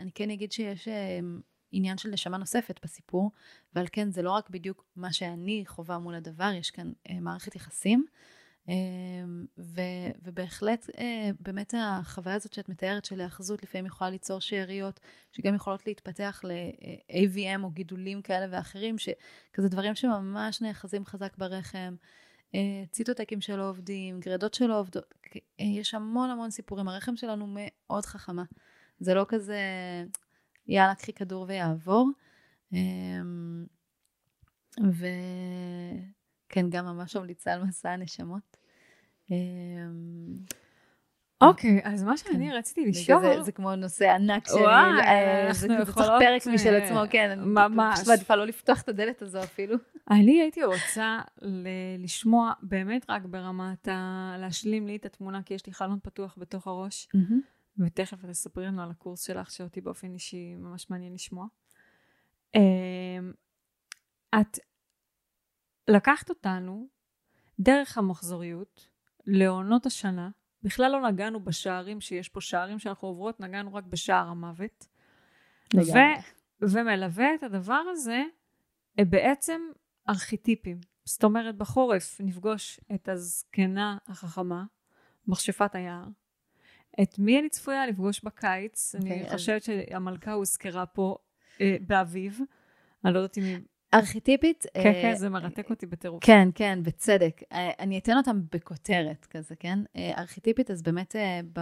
אני 0.00 0.12
כן 0.12 0.30
אגיד 0.30 0.52
שיש 0.52 0.88
אה, 0.88 1.18
עניין 1.72 1.98
של 1.98 2.08
נשמה 2.08 2.38
נוספת 2.38 2.80
בסיפור, 2.82 3.30
ועל 3.74 3.86
כן 3.92 4.10
זה 4.10 4.22
לא 4.22 4.30
רק 4.30 4.50
בדיוק 4.50 4.84
מה 4.96 5.12
שאני 5.12 5.64
חווה 5.66 5.98
מול 5.98 6.14
הדבר, 6.14 6.50
יש 6.54 6.70
כאן 6.70 6.92
מערכת 7.20 7.56
יחסים. 7.56 8.04
ו, 9.58 9.80
ובהחלט 10.22 10.86
באמת 11.40 11.74
החוויה 11.78 12.36
הזאת 12.36 12.52
שאת 12.52 12.68
מתארת 12.68 13.04
של 13.04 13.20
היאחזות 13.20 13.62
לפעמים 13.62 13.86
יכולה 13.86 14.10
ליצור 14.10 14.40
שאריות 14.40 15.00
שגם 15.32 15.54
יכולות 15.54 15.86
להתפתח 15.86 16.40
ל-AVM 16.44 17.62
או 17.62 17.70
גידולים 17.70 18.22
כאלה 18.22 18.46
ואחרים, 18.50 18.96
שכזה 18.98 19.68
דברים 19.68 19.94
שממש 19.94 20.60
נאחזים 20.60 21.04
חזק 21.04 21.36
ברחם. 21.38 21.94
אה, 22.54 22.84
ציטוטקים 22.90 23.40
שלא 23.40 23.68
עובדים, 23.68 24.20
גרדות 24.20 24.54
שלא 24.54 24.80
עובדות, 24.80 25.14
אה, 25.36 25.64
יש 25.64 25.94
המון 25.94 26.30
המון 26.30 26.50
סיפורים. 26.50 26.88
הרחם 26.88 27.16
שלנו 27.16 27.46
מאוד 27.48 28.06
חכמה. 28.06 28.44
זה 29.00 29.14
לא 29.14 29.26
כזה, 29.28 29.58
יאללה, 30.66 30.94
קחי 30.94 31.12
כדור 31.12 31.44
ויעבור. 31.48 32.08
אמ, 32.72 33.66
וכן, 34.78 36.70
גם 36.70 36.84
ממש 36.84 37.16
ממליצה 37.16 37.52
על 37.52 37.64
מסע 37.64 37.90
הנשמות. 37.90 38.56
אוקיי, 41.48 41.80
אז 41.84 42.02
מה 42.02 42.16
שאני 42.16 42.50
כן. 42.50 42.56
רציתי 42.56 42.86
לשאול... 42.86 43.42
זה 43.42 43.52
כמו 43.52 43.76
נושא 43.76 44.10
ענק 44.10 44.46
של... 44.48 44.54
וואי, 44.54 45.54
זה 45.54 45.68
צריך 45.68 45.98
פרק 46.18 46.46
משל 46.46 46.74
עצמו, 46.74 47.00
כן. 47.10 47.38
ממש. 47.40 47.94
פשוט 47.94 48.08
מעדיפה 48.08 48.36
לא 48.36 48.46
לפתוח 48.46 48.80
את 48.80 48.88
הדלת 48.88 49.22
הזו 49.22 49.42
אפילו. 49.42 49.76
אני 50.10 50.40
הייתי 50.40 50.64
רוצה 50.64 51.20
לשמוע 51.98 52.52
באמת 52.62 53.06
רק 53.08 53.22
ברמת 53.24 53.88
ה... 53.88 54.34
להשלים 54.38 54.86
לי 54.86 54.96
את 54.96 55.06
התמונה, 55.06 55.42
כי 55.42 55.54
יש 55.54 55.66
לי 55.66 55.72
חלון 55.72 55.98
פתוח 56.02 56.34
בתוך 56.38 56.66
הראש, 56.66 57.08
ותכף 57.78 58.26
תספרי 58.26 58.66
לנו 58.66 58.82
על 58.82 58.90
הקורס 58.90 59.26
שלך, 59.26 59.50
שאותי 59.50 59.80
באופן 59.80 60.14
אישי 60.14 60.54
ממש 60.54 60.90
מעניין 60.90 61.14
לשמוע. 61.14 61.46
אמ, 62.54 63.32
את 64.34 64.58
לקחת 65.88 66.30
אותנו 66.30 66.88
דרך 67.60 67.98
המחזוריות 67.98 68.88
לעונות 69.26 69.86
השנה, 69.86 70.30
בכלל 70.62 70.92
לא 70.92 71.10
נגענו 71.10 71.40
בשערים, 71.40 72.00
שיש 72.00 72.28
פה 72.28 72.40
שערים 72.40 72.78
שאנחנו 72.78 73.08
עוברות, 73.08 73.40
נגענו 73.40 73.74
רק 73.74 73.84
בשער 73.84 74.28
המוות. 74.28 74.86
ו- 75.74 76.22
ומלווה 76.60 77.34
את 77.34 77.42
הדבר 77.42 77.82
הזה 77.90 78.22
אה, 78.98 79.04
בעצם 79.04 79.60
ארכיטיפים. 80.08 80.80
זאת 81.04 81.24
אומרת, 81.24 81.56
בחורף 81.56 82.20
נפגוש 82.20 82.80
את 82.94 83.08
הזקנה 83.08 83.98
החכמה, 84.06 84.64
מכשפת 85.26 85.74
היער. 85.74 86.04
את 87.02 87.18
מי 87.18 87.38
אני 87.38 87.48
צפויה 87.48 87.86
לפגוש 87.86 88.24
בקיץ? 88.24 88.94
Okay, 88.94 88.98
אני 88.98 89.22
אוקיי, 89.22 89.32
חושבת 89.32 89.56
אז... 89.56 89.62
שהמלכה 89.64 90.32
הוזכרה 90.32 90.86
פה 90.86 91.16
אה, 91.60 91.76
באביב. 91.86 92.40
אני 93.04 93.14
לא 93.14 93.18
יודעת 93.18 93.38
אם 93.38 93.42
היא 93.42 93.58
ארכיטיפית. 93.94 94.66
כן, 94.74 94.92
כן, 95.02 95.14
זה 95.14 95.30
מרתק 95.30 95.70
אותי 95.70 95.86
בטירוף. 95.86 96.24
כן, 96.24 96.48
כן, 96.54 96.78
בצדק. 96.82 97.42
אה, 97.52 97.70
אני 97.78 97.98
אתן 97.98 98.16
אותם 98.16 98.40
בכותרת 98.52 99.26
כזה, 99.30 99.56
כן? 99.56 99.78
אה, 99.96 100.12
ארכיטיפית, 100.18 100.70
אז 100.70 100.82
באמת 100.82 101.16
אה, 101.16 101.40
ב... 101.52 101.60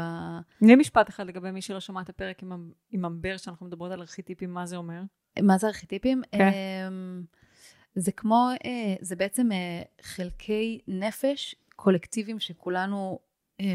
תני 0.58 0.76
משפט 0.76 1.08
אחד 1.08 1.26
לגבי 1.26 1.50
מי 1.50 1.62
שלא 1.62 1.80
שמע 1.80 2.00
את 2.00 2.08
הפרק 2.08 2.42
עם 2.90 3.04
אמבר, 3.04 3.36
שאנחנו 3.36 3.66
מדברות 3.66 3.92
על 3.92 4.00
ארכיטיפים, 4.00 4.54
מה 4.54 4.66
זה 4.66 4.76
אומר? 4.76 5.00
מה 5.42 5.58
זה 5.58 5.66
ארכיטיפים? 5.66 6.22
כן. 6.32 6.50
זה 7.94 8.12
כמו, 8.12 8.48
זה 9.00 9.16
בעצם 9.16 9.48
חלקי 10.02 10.78
נפש 10.88 11.54
קולקטיביים 11.76 12.40
שכולנו 12.40 13.18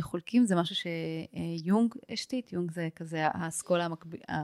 חולקים, 0.02 0.45
זה 0.45 0.56
משהו 0.56 0.76
שיונג 0.76 1.94
השתית, 2.10 2.53
יונג 2.53 2.72
זה 2.72 2.88
כזה 2.95 3.27
האסכולה 3.27 3.86
המקבילה 3.86 4.44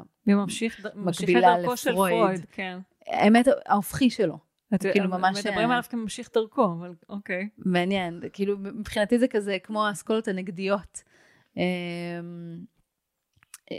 לפרויד. 1.57 1.77
של 1.77 1.91
פרויד, 1.93 2.45
כן. 2.51 2.79
האמת, 3.07 3.45
ההופכי 3.65 4.09
שלו. 4.09 4.37
את, 4.75 4.85
כאילו 4.91 5.09
ממש... 5.09 5.37
מדברים 5.37 5.69
אה, 5.69 5.73
עליו 5.73 5.83
כממשיך 5.89 6.29
דרכו, 6.33 6.65
אבל 6.65 6.93
אוקיי. 7.09 7.49
מעניין, 7.57 8.21
כאילו 8.33 8.57
מבחינתי 8.57 9.19
זה 9.19 9.27
כזה 9.27 9.57
כמו 9.63 9.87
האסכולות 9.87 10.27
הנגדיות. 10.27 11.03
אמ, 11.57 11.61
אה, 13.71 13.77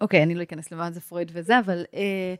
אוקיי, 0.00 0.22
אני 0.22 0.34
לא 0.34 0.42
אכנס 0.42 0.72
למה 0.72 0.90
זה 0.90 1.00
פרויד 1.00 1.30
וזה, 1.34 1.58
אבל... 1.58 1.84
אה, 1.94 2.34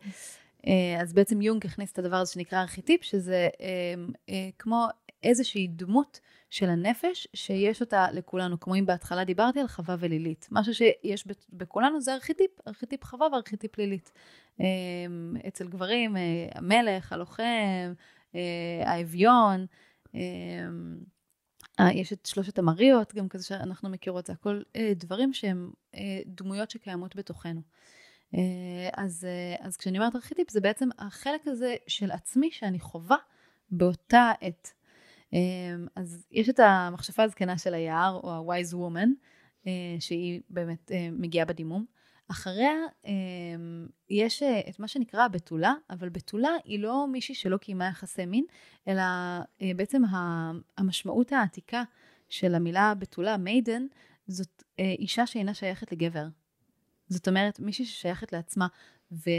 אז 1.01 1.13
בעצם 1.13 1.43
יונג 1.43 1.67
הכניס 1.67 1.93
את 1.93 1.99
הדבר 1.99 2.17
הזה 2.17 2.33
שנקרא 2.33 2.61
ארכיטיפ, 2.61 3.03
שזה 3.05 3.49
כמו 4.59 4.87
איזושהי 5.23 5.69
דמות 5.69 6.21
של 6.55 6.71
הנפש 6.71 7.29
שיש 7.35 7.81
אותה 7.81 8.07
לכולנו, 8.13 8.61
כמו 8.61 8.75
אם 8.75 8.87
בהתחלה 8.87 9.25
דיברתי 9.25 9.61
על 9.61 9.69
חווה 9.69 9.97
ולילית. 9.99 10.49
משהו 10.51 10.75
שיש 10.75 11.25
בכולנו 11.53 12.01
זה 12.01 12.15
ארכיטיפ, 12.15 12.51
ארכיטיפ 12.69 13.05
חווה 13.05 13.29
וארכיטיפ 13.33 13.79
לילית. 13.79 14.13
אמ, 14.61 15.37
אצל 15.49 15.69
גברים, 15.69 16.17
אה, 16.17 16.23
המלך, 16.55 17.13
הלוחם, 17.13 17.93
אה, 18.35 18.41
האביון, 18.85 19.67
אה, 20.15 21.93
יש 21.93 22.13
את 22.13 22.27
שלושת 22.27 22.59
המריות, 22.59 23.15
גם 23.15 23.29
כזה 23.29 23.45
שאנחנו 23.45 23.89
מכירות, 23.89 24.27
זה 24.27 24.33
הכל 24.33 24.63
דברים 24.97 25.33
שהם 25.33 25.71
דמויות 26.27 26.71
שקיימות 26.71 27.17
בתוכנו. 27.17 27.61
אז, 28.93 29.27
אז 29.61 29.77
כשאני 29.77 29.99
אומרת 29.99 30.17
ארכיטיפ, 30.17 30.51
זה 30.51 30.61
בעצם 30.61 30.89
החלק 30.99 31.47
הזה 31.47 31.75
של 31.87 32.11
עצמי 32.11 32.51
שאני 32.51 32.81
חווה 32.81 33.17
באותה 33.71 34.33
עת. 34.41 34.73
אז 35.97 36.27
יש 36.31 36.49
את 36.49 36.61
המכשפה 36.61 37.23
הזקנה 37.23 37.59
של 37.59 37.75
היער, 37.75 38.21
או 38.23 38.33
ה-wise 38.33 38.75
woman, 38.75 39.09
שהיא 40.01 40.41
באמת 40.51 40.91
מגיעה 41.13 41.47
בדימום. 41.47 41.85
אחריה 42.29 42.73
אמ, 43.05 43.87
יש 44.11 44.43
אה, 44.43 44.61
את 44.69 44.79
מה 44.79 44.89
שנקרא 44.89 45.29
בתולה, 45.29 45.75
אבל 45.91 46.09
בתולה 46.09 46.51
היא 46.65 46.81
לא 46.81 47.07
מישהי 47.13 47.35
שלא 47.35 47.57
קיימה 47.57 47.87
יחסי 47.87 48.27
מין, 48.27 48.45
אלא 48.89 49.03
אה, 49.63 49.71
בעצם 49.77 50.03
המשמעות 50.79 51.33
העתיקה 51.33 51.83
של 52.29 52.55
המילה 52.55 52.95
בתולה, 52.95 53.37
מיידן, 53.37 53.87
זאת 54.27 54.63
אה, 54.79 54.95
אישה 54.99 55.27
שאינה 55.27 55.55
שייכת 55.55 55.93
לגבר. 55.93 56.27
זאת 57.09 57.29
אומרת, 57.29 57.61
מישהי 57.61 57.85
ששייכת 57.85 58.33
לעצמה, 58.33 58.67
ו... 59.13 59.31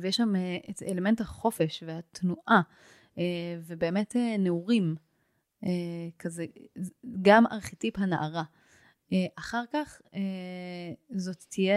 ויש 0.00 0.16
שם 0.16 0.32
את 0.70 0.82
אלמנט 0.82 1.20
החופש 1.20 1.82
והתנועה, 1.86 2.60
ובאמת 3.66 4.16
נעורים, 4.38 4.94
כזה, 6.18 6.46
גם 7.22 7.46
ארכיטיפ 7.46 7.98
הנערה. 7.98 8.44
אה, 9.12 9.26
אחר 9.38 9.64
כך 9.72 10.02
אה, 10.14 10.20
זאת 11.16 11.44
תהיה 11.48 11.76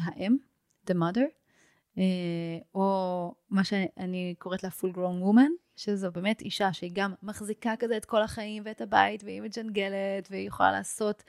האם, 0.00 0.36
the 0.90 0.94
mother, 0.94 1.28
אה, 1.98 2.02
או 2.74 3.34
מה 3.50 3.64
שאני 3.64 4.34
קוראת 4.38 4.62
לה 4.62 4.70
full 4.70 4.96
grown 4.96 5.22
woman, 5.22 5.50
שזו 5.76 6.12
באמת 6.12 6.40
אישה 6.40 6.72
שהיא 6.72 6.90
גם 6.94 7.14
מחזיקה 7.22 7.74
כזה 7.78 7.96
את 7.96 8.04
כל 8.04 8.22
החיים 8.22 8.62
ואת 8.66 8.80
הבית, 8.80 9.24
והיא 9.24 9.42
מג'נגלת, 9.42 10.28
והיא 10.30 10.46
יכולה 10.46 10.72
לעשות 10.72 11.22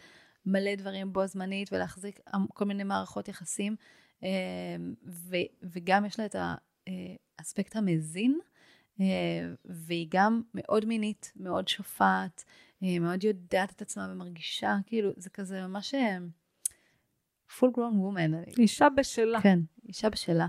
מלא 0.45 0.75
דברים 0.75 1.13
בו 1.13 1.27
זמנית 1.27 1.73
ולהחזיק 1.73 2.19
כל 2.53 2.65
מיני 2.65 2.83
מערכות 2.83 3.27
יחסים, 3.27 3.75
וגם 5.63 6.05
יש 6.05 6.19
לה 6.19 6.25
את 6.25 6.35
האספקט 7.39 7.75
המזין, 7.75 8.39
והיא 9.65 10.07
גם 10.09 10.41
מאוד 10.53 10.85
מינית, 10.85 11.31
מאוד 11.35 11.67
שופעת, 11.67 12.43
היא 12.81 12.99
מאוד 12.99 13.23
יודעת 13.23 13.71
את 13.71 13.81
עצמה 13.81 14.07
ומרגישה, 14.11 14.77
כאילו, 14.85 15.11
זה 15.17 15.29
כזה 15.29 15.67
ממש 15.67 15.95
אה, 15.95 16.17
full 17.49 17.71
grown 17.77 17.95
woman. 17.95 18.59
אישה 18.59 18.87
בשלה. 18.89 19.41
כן, 19.41 19.59
אישה 19.87 20.09
בשלה. 20.09 20.47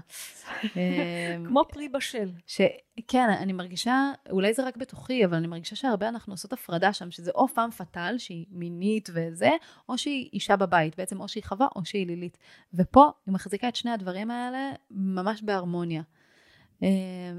אה, 0.76 1.36
כמו 1.46 1.62
פרי 1.68 1.88
בשל. 1.88 2.30
ש... 2.46 2.60
כן, 3.08 3.28
אני 3.38 3.52
מרגישה, 3.52 4.12
אולי 4.30 4.54
זה 4.54 4.66
רק 4.66 4.76
בתוכי, 4.76 5.24
אבל 5.24 5.34
אני 5.34 5.46
מרגישה 5.46 5.76
שהרבה 5.76 6.08
אנחנו 6.08 6.32
עושות 6.32 6.52
הפרדה 6.52 6.92
שם, 6.92 7.10
שזה 7.10 7.30
או 7.30 7.48
פעם 7.48 7.70
פטל, 7.70 8.14
שהיא 8.18 8.46
מינית 8.50 9.08
וזה, 9.12 9.50
או 9.88 9.98
שהיא 9.98 10.30
אישה 10.32 10.56
בבית, 10.56 10.96
בעצם 10.96 11.20
או 11.20 11.28
שהיא 11.28 11.44
חווה 11.44 11.66
או 11.76 11.84
שהיא 11.84 12.06
לילית. 12.06 12.38
ופה 12.74 13.10
היא 13.26 13.34
מחזיקה 13.34 13.68
את 13.68 13.76
שני 13.76 13.90
הדברים 13.90 14.30
האלה 14.30 14.72
ממש 14.90 15.42
בהרמוניה. 15.42 16.02
אה, 16.82 16.88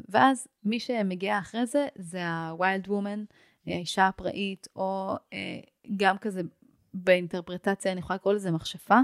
ואז 0.09 0.47
מי 0.63 0.79
שמגיע 0.79 1.39
אחרי 1.39 1.65
זה, 1.65 1.87
זה 1.95 2.25
ה-wild 2.25 2.87
woman. 2.87 3.33
האישה 3.67 4.07
הפראית, 4.07 4.67
או 4.75 5.15
אה, 5.33 5.59
גם 5.97 6.17
כזה 6.17 6.41
באינטרפרטציה, 6.93 7.91
אני 7.91 7.99
יכולה 7.99 8.15
לקרוא 8.15 8.33
לזה 8.33 8.51
מכשפה, 8.51 8.99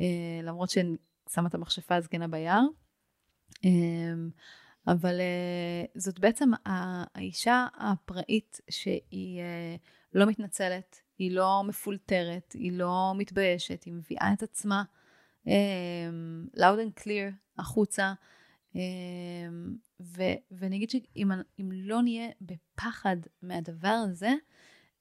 אה, 0.00 0.40
למרות 0.42 0.70
שאני 0.70 0.96
שמה 1.30 1.48
את 1.48 1.54
המכשפה 1.54 1.94
הזקנה 1.94 2.28
ביער. 2.28 2.62
אה, 3.64 3.70
אבל 4.86 5.20
זאת 5.94 6.18
בעצם 6.18 6.50
האישה 6.66 7.66
הפראית 7.74 8.60
שהיא 8.70 9.40
לא 10.12 10.26
מתנצלת, 10.26 11.00
היא 11.18 11.30
לא 11.30 11.62
מפולטרת, 11.66 12.52
היא 12.52 12.72
לא 12.72 13.12
מתביישת, 13.16 13.84
היא 13.84 13.94
מביאה 13.94 14.32
את 14.32 14.42
עצמה 14.42 14.82
loud 16.56 16.58
and 16.58 17.02
clear 17.02 17.32
החוצה. 17.58 18.12
אמ, 18.74 19.76
ו, 20.00 20.22
ואני 20.50 20.76
אגיד 20.76 20.90
שאם 20.90 21.70
לא 21.72 22.02
נהיה 22.02 22.28
בפחד 22.40 23.16
מהדבר 23.42 24.04
הזה, 24.10 24.32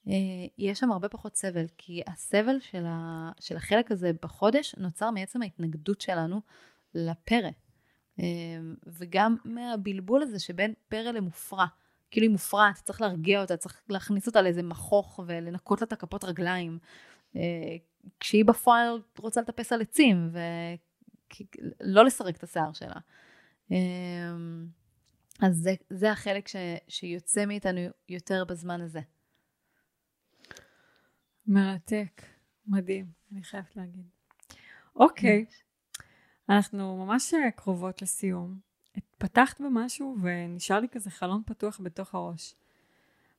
אה, 0.08 0.14
יהיה 0.58 0.76
שם 0.76 0.91
הרבה 0.91 1.10
פחות 1.10 1.36
סבל, 1.36 1.66
כי 1.78 2.02
הסבל 2.08 2.60
של, 2.60 2.84
ה, 2.86 3.32
של 3.40 3.58
החלק 3.58 3.91
הזה 3.91 4.12
בחודש 4.22 4.76
נוצר 4.78 5.12
מעצם 5.12 5.41
ההתנגדות 5.41 6.02
שלנו 6.02 6.41
לפרא. 6.94 7.50
אמ, 8.20 8.76
וגם 8.88 9.36
מהבלבול 9.46 10.22
הזה 10.22 10.40
שבין 10.40 10.74
פרא 10.88 11.12
למופרע. 11.12 11.66
כאילו 12.12 12.26
היא 12.26 12.32
מופרעת, 12.32 12.76
צריך 12.76 13.02
להרגיע 13.02 13.41
אותה, 13.41 13.58
צריך 13.58 13.82
להכניס 13.90 14.28
אותה 14.28 14.41
לאיזה 14.41 14.64
מכוך 14.64 15.20
ולנקות 15.26 15.82
לה 15.82 15.88
את 15.88 15.94
הכפות 15.94 16.24
רגליים. 16.24 16.80
אה, 17.36 17.41
כשהיא 18.20 18.46
בפועל 18.46 19.02
רוצה 19.20 19.41
לטפס 19.41 19.74
על 19.74 19.82
עצים 19.82 20.30
ולא 21.82 22.06
לסרק 22.06 22.38
את 22.38 22.44
השיער 22.44 22.74
שלה. 22.74 23.00
אמ, 23.72 24.68
אז 25.41 25.56
זה, 25.58 25.74
זה 25.90 26.12
החלק 26.12 26.48
ש, 26.48 26.56
שיוצא 26.88 27.46
מאיתנו 27.46 27.80
יותר 28.10 28.46
בזמן 28.46 28.82
הזה. 28.82 29.02
מרתק, 31.48 32.22
מדהים, 32.68 33.06
אני 33.32 33.44
חייבת 33.44 33.76
להגיד. 33.76 34.06
אוקיי, 34.96 35.46
אנחנו 36.50 37.06
ממש 37.06 37.34
קרובות 37.56 38.02
לסיום. 38.02 38.60
פתחת 39.18 39.62
במשהו 39.62 40.16
ונשאר 40.22 40.80
לי 40.80 40.90
כזה 40.90 41.12
חלון 41.12 41.41
פתוח 41.46 41.80
בתוך 41.84 42.16
הראש. 42.16 42.56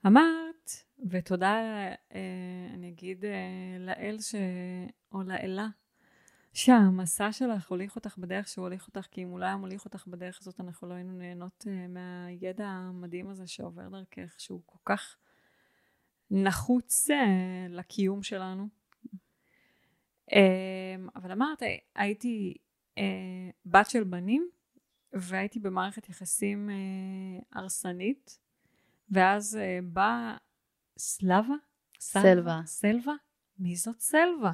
אמרת, 0.07 0.71
ותודה, 1.11 1.55
אה, 2.15 2.71
אני 2.75 2.89
אגיד, 2.89 3.25
אה, 3.25 3.77
לאל 3.79 4.21
ש... 4.21 4.35
או 5.13 5.23
לאלה 5.23 5.69
שהמסע 6.53 7.33
שלך 7.33 7.69
הוליך 7.69 7.97
אותך 7.97 8.19
בדרך 8.19 8.49
שהוא 8.49 8.65
הוליך 8.65 8.87
אותך, 8.87 9.07
כי 9.11 9.23
אם 9.23 9.29
הוא 9.29 9.41
לא 9.41 9.45
היה 9.45 9.57
מוליך 9.57 9.85
אותך 9.85 10.07
בדרך 10.07 10.39
הזאת, 10.41 10.61
אנחנו 10.61 10.89
לא 10.89 10.95
היינו 10.95 11.13
נהנות 11.13 11.67
uh, 11.69 11.89
מהידע 11.89 12.69
המדהים 12.69 13.29
הזה 13.29 13.47
שעובר 13.47 13.89
דרכך, 13.89 14.35
שהוא 14.39 14.61
כל 14.67 14.79
כך 14.85 15.17
נחוץ 16.31 17.11
uh, 17.11 17.15
לקיום 17.69 18.23
שלנו. 18.23 18.69
Uh, 20.31 20.35
אבל 21.17 21.33
אמרת, 21.33 21.63
הייתי 21.95 22.55
uh, 22.95 23.01
בת 23.67 23.91
של 23.91 24.05
בנים, 24.05 24.49
והייתי 25.13 25.59
במערכת 25.59 26.09
יחסים 26.09 26.71
הרסנית, 27.53 28.39
ואז 29.11 29.59
באה 29.83 30.37
סלבה? 30.99 31.55
סלווה. 32.01 32.63
סלווה? 32.67 33.15
מי 33.61 33.77
זאת 33.77 34.01
סלווה? 34.01 34.51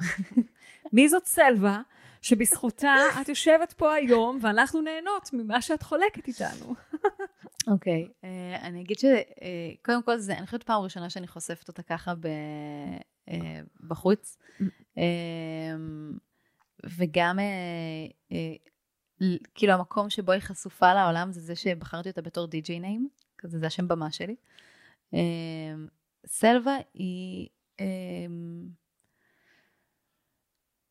מי 0.93 1.09
זאת 1.09 1.25
סלווה 1.25 1.81
שבזכותה 2.21 2.95
את 3.21 3.29
יושבת 3.29 3.73
פה 3.73 3.93
היום 3.93 4.39
ואנחנו 4.41 4.81
נהנות 4.81 5.29
ממה 5.33 5.61
שאת 5.61 5.83
חולקת 5.83 6.27
איתנו? 6.27 6.75
אוקיי, 7.67 8.07
okay, 8.07 8.25
uh, 8.25 8.61
אני 8.61 8.81
אגיד 8.81 8.97
שקודם 8.97 9.99
uh, 9.99 10.01
כל 10.05 10.17
זה, 10.17 10.37
אני 10.37 10.45
חושבת 10.45 10.63
פעם 10.63 10.81
ראשונה 10.81 11.09
שאני 11.09 11.27
חושפת 11.27 11.67
אותה 11.67 11.83
ככה 11.83 12.15
ב, 12.15 12.27
uh, 13.29 13.33
בחוץ. 13.87 14.37
Uh, 14.61 14.99
וגם 16.97 17.39
uh, 17.39 18.33
uh, 18.33 19.25
כאילו 19.55 19.73
המקום 19.73 20.09
שבו 20.09 20.31
היא 20.31 20.41
חשופה 20.41 20.93
לעולם 20.93 21.31
זה 21.31 21.41
זה 21.41 21.55
שבחרתי 21.55 22.09
אותה 22.09 22.21
בתור 22.21 22.47
די.ג'יי 22.47 22.79
ניים, 22.79 23.09
כזה 23.37 23.59
זה 23.59 23.67
השם 23.67 23.87
במה 23.87 24.11
שלי. 24.11 24.35
Uh, 25.13 25.17
סלווה 26.25 26.77
היא... 26.93 27.47
Uh, 27.81 27.81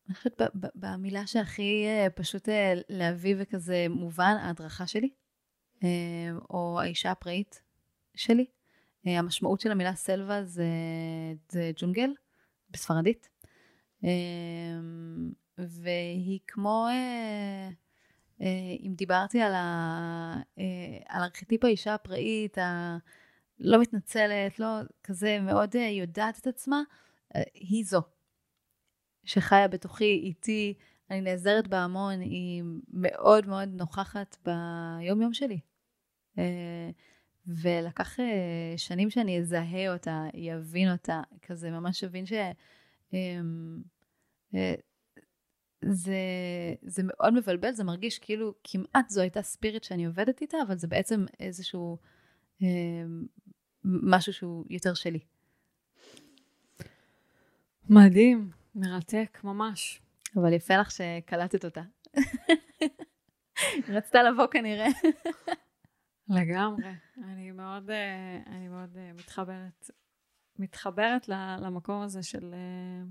אני 0.07 0.15
חושבת 0.15 0.41
במילה 0.75 1.27
שהכי 1.27 1.85
אה, 1.85 2.09
פשוט 2.09 2.49
אה, 2.49 2.73
להביא 2.89 3.35
וכזה 3.37 3.85
מובן, 3.89 4.35
ההדרכה 4.39 4.87
שלי, 4.87 5.09
אה, 5.83 5.89
או 6.49 6.79
האישה 6.81 7.11
הפראית 7.11 7.61
שלי. 8.15 8.45
המשמעות 9.05 9.59
של 9.59 9.71
המילה 9.71 9.95
סלווה 9.95 10.43
זה, 10.43 10.65
זה 11.49 11.71
ג'ונגל 11.75 12.09
בספרדית. 12.69 13.29
והיא 15.57 16.39
כמו, 16.47 16.87
אם 18.85 18.93
דיברתי 18.95 19.41
על, 19.41 19.53
ה, 19.53 20.41
על 21.07 21.23
ארכיטיפ 21.23 21.63
האישה 21.63 21.93
הפראית, 21.93 22.57
הלא 22.57 23.81
מתנצלת, 23.81 24.59
לא 24.59 24.67
כזה 25.03 25.39
מאוד 25.39 25.75
יודעת 25.75 26.39
את 26.39 26.47
עצמה, 26.47 26.81
היא 27.53 27.85
זו. 27.85 28.01
שחיה 29.27 29.67
בתוכי, 29.67 30.21
איתי, 30.23 30.73
אני 31.11 31.21
נעזרת 31.21 31.67
בה 31.67 31.77
המון, 31.77 32.19
היא 32.19 32.63
מאוד 32.93 33.47
מאוד 33.47 33.69
נוכחת 33.69 34.37
ביום 34.45 35.21
יום 35.21 35.33
שלי. 35.33 35.59
אה, 36.37 36.89
ולקח 37.47 38.19
אה, 38.19 38.73
שנים 38.77 39.09
שאני 39.09 39.39
אזהה 39.39 39.93
אותה, 39.93 40.25
יבין 40.33 40.91
אותה, 40.91 41.21
כזה 41.41 41.71
ממש 41.71 42.03
אבין 42.03 42.25
ש... 42.25 42.33
אמ, 43.13 43.81
אה, 44.55 44.73
זה, 45.81 46.17
זה 46.81 47.01
מאוד 47.05 47.33
מבלבל, 47.33 47.71
זה 47.71 47.83
מרגיש 47.83 48.19
כאילו 48.19 48.53
כמעט 48.63 49.09
זו 49.09 49.21
הייתה 49.21 49.41
ספיריט 49.41 49.83
שאני 49.83 50.05
עובדת 50.05 50.41
איתה, 50.41 50.57
אבל 50.67 50.77
זה 50.77 50.87
בעצם 50.87 51.25
איזשהו 51.39 51.97
אמ, 52.61 53.25
משהו 53.83 54.33
שהוא 54.33 54.65
יותר 54.69 54.93
שלי. 54.93 55.19
מדהים, 57.89 58.49
מרתק, 58.77 59.39
ממש. 59.43 60.01
אבל 60.35 60.53
יפה 60.53 60.77
לך 60.77 60.91
שקלטת 60.91 61.65
אותה. 61.65 61.81
רצתה 63.95 64.23
לבוא 64.23 64.47
כנראה. 64.47 64.87
לגמרי. 66.29 66.91
אני 67.23 67.51
מאוד, 67.51 67.89
אה, 67.89 68.39
אני 68.47 68.67
מאוד 68.67 68.97
אה, 68.97 69.11
מתחברת, 69.13 69.91
מתחברת 70.59 71.27
למקום 71.61 72.01
הזה 72.01 72.23
של 72.23 72.53
אה, 72.53 73.03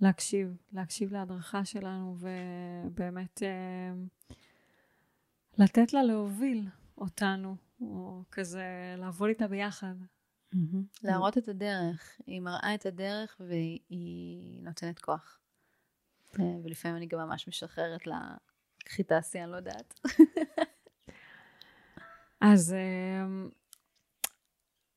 להקשיב, 0.00 0.56
להקשיב 0.72 1.12
להדרכה 1.12 1.64
שלנו, 1.64 2.16
ובאמת 2.18 3.42
לתת 5.58 5.92
לה 5.92 6.02
להוביל 6.02 6.68
אותנו, 6.98 7.56
או 7.80 8.22
כזה 8.30 8.94
לעבוד 8.98 9.28
איתה 9.28 9.48
ביחד. 9.48 9.94
להראות 11.02 11.38
את 11.38 11.48
הדרך. 11.48 12.20
היא 12.26 12.40
מראה 12.40 12.74
את 12.74 12.86
הדרך 12.86 13.40
והיא 13.40 14.62
נותנת 14.62 14.98
כוח. 14.98 15.40
ולפעמים 16.64 16.96
אני 16.96 17.06
גם 17.06 17.18
ממש 17.18 17.48
משחררת 17.48 18.06
לה, 18.06 18.34
קחי 18.78 19.02
תעשי, 19.02 19.42
אני 19.42 19.50
לא 19.50 19.56
יודעת. 19.56 20.00
אז 22.40 22.74
אמ, 22.74 23.48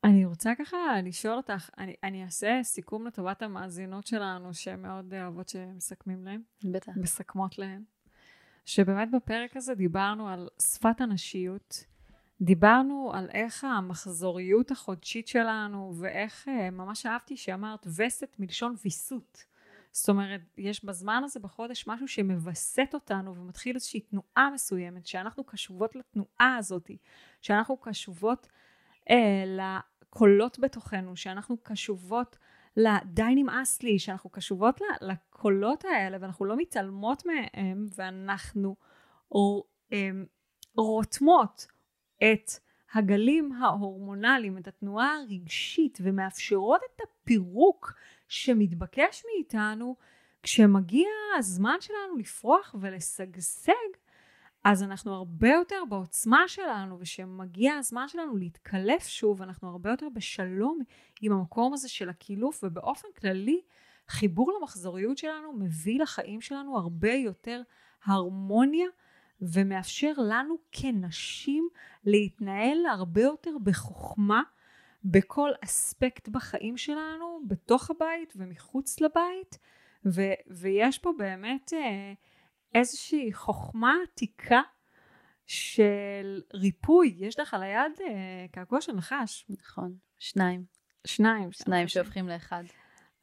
אני 0.03 0.25
רוצה 0.25 0.53
ככה 0.59 0.77
לשאול 1.03 1.37
אותך, 1.37 1.69
אני, 1.77 1.95
אני 2.03 2.23
אעשה 2.23 2.59
סיכום 2.63 3.07
לטובת 3.07 3.41
המאזינות 3.41 4.07
שלנו, 4.07 4.53
שהן 4.53 4.81
מאוד 4.81 5.13
אוהבות 5.13 5.49
שמסכמים 5.49 6.25
להן. 6.25 6.41
בטח. 6.63 6.91
מסכמות 6.95 7.57
להן. 7.57 7.83
שבאמת 8.65 9.11
בפרק 9.11 9.57
הזה 9.57 9.75
דיברנו 9.75 10.29
על 10.29 10.49
שפת 10.61 11.01
הנשיות, 11.01 11.83
דיברנו 12.41 13.11
על 13.13 13.29
איך 13.33 13.63
המחזוריות 13.63 14.71
החודשית 14.71 15.27
שלנו, 15.27 15.93
ואיך, 15.99 16.47
אה, 16.47 16.69
ממש 16.69 17.05
אהבתי 17.05 17.37
שאמרת 17.37 17.87
וסת 17.97 18.35
מלשון 18.39 18.75
ויסות. 18.83 19.45
זאת 19.91 20.09
אומרת, 20.09 20.41
יש 20.57 20.85
בזמן 20.85 21.21
הזה 21.25 21.39
בחודש 21.39 21.87
משהו 21.87 22.07
שמווסת 22.07 22.89
אותנו 22.93 23.35
ומתחיל 23.35 23.75
איזושהי 23.75 23.99
תנועה 23.99 24.49
מסוימת, 24.53 25.07
שאנחנו 25.07 25.43
קשובות 25.43 25.95
לתנועה 25.95 26.55
הזאת, 26.57 26.91
שאנחנו 27.41 27.77
קשובות 27.77 28.47
אה, 29.09 29.43
לקולות 29.47 30.59
בתוכנו, 30.59 31.17
שאנחנו 31.17 31.57
קשובות 31.57 32.37
לדי 32.77 33.35
נמאס 33.35 33.83
לי, 33.83 33.99
שאנחנו 33.99 34.29
קשובות 34.29 34.81
לקולות 35.01 35.85
האלה 35.85 36.17
ואנחנו 36.21 36.45
לא 36.45 36.55
מתעלמות 36.57 37.23
מהם 37.25 37.87
ואנחנו 37.95 38.75
אה, 39.93 40.09
רותמות 40.77 41.67
את 42.23 42.51
הגלים 42.93 43.51
ההורמונליים, 43.51 44.57
את 44.57 44.67
התנועה 44.67 45.15
הרגשית 45.15 45.97
ומאפשרות 46.01 46.81
את 46.95 47.01
הפירוק 47.01 47.93
שמתבקש 48.27 49.23
מאיתנו 49.25 49.95
כשמגיע 50.43 51.07
הזמן 51.37 51.75
שלנו 51.79 52.17
לפרוח 52.17 52.75
ולשגשג, 52.79 53.73
אז 54.63 54.83
אנחנו 54.83 55.13
הרבה 55.13 55.49
יותר 55.49 55.83
בעוצמה 55.89 56.47
שלנו, 56.47 56.99
וכשמגיע 56.99 57.75
הזמן 57.75 58.07
שלנו 58.07 58.37
להתקלף 58.37 59.07
שוב, 59.07 59.41
אנחנו 59.41 59.69
הרבה 59.69 59.89
יותר 59.89 60.07
בשלום 60.13 60.79
עם 61.21 61.31
המקום 61.31 61.73
הזה 61.73 61.89
של 61.89 62.09
הקילוף, 62.09 62.63
ובאופן 62.63 63.07
כללי, 63.19 63.61
חיבור 64.07 64.53
למחזוריות 64.59 65.17
שלנו 65.17 65.53
מביא 65.53 66.01
לחיים 66.01 66.41
שלנו 66.41 66.77
הרבה 66.77 67.13
יותר 67.13 67.61
הרמוניה, 68.05 68.87
ומאפשר 69.41 70.13
לנו 70.17 70.55
כנשים 70.71 71.69
להתנהל 72.05 72.85
הרבה 72.85 73.21
יותר 73.21 73.51
בחוכמה 73.63 74.41
בכל 75.03 75.51
אספקט 75.63 76.27
בחיים 76.27 76.77
שלנו, 76.77 77.41
בתוך 77.47 77.89
הבית 77.89 78.33
ומחוץ 78.35 79.01
לבית, 79.01 79.57
ו- 80.05 80.41
ויש 80.47 80.99
פה 80.99 81.11
באמת 81.17 81.73
אה, 81.73 82.13
איזושהי 82.73 83.33
חוכמה 83.33 83.95
עתיקה 84.03 84.61
של 85.47 86.41
ריפוי. 86.53 87.15
יש 87.19 87.39
לך 87.39 87.53
על 87.53 87.63
היד 87.63 87.91
אה, 88.01 88.45
קעקוע 88.51 88.81
של 88.81 88.91
נחש. 88.91 89.45
נכון, 89.49 89.95
שניים. 90.19 90.65
שניים. 91.07 91.51
שניים 91.51 91.87
שהופכים 91.87 92.29
לאחד. 92.29 92.63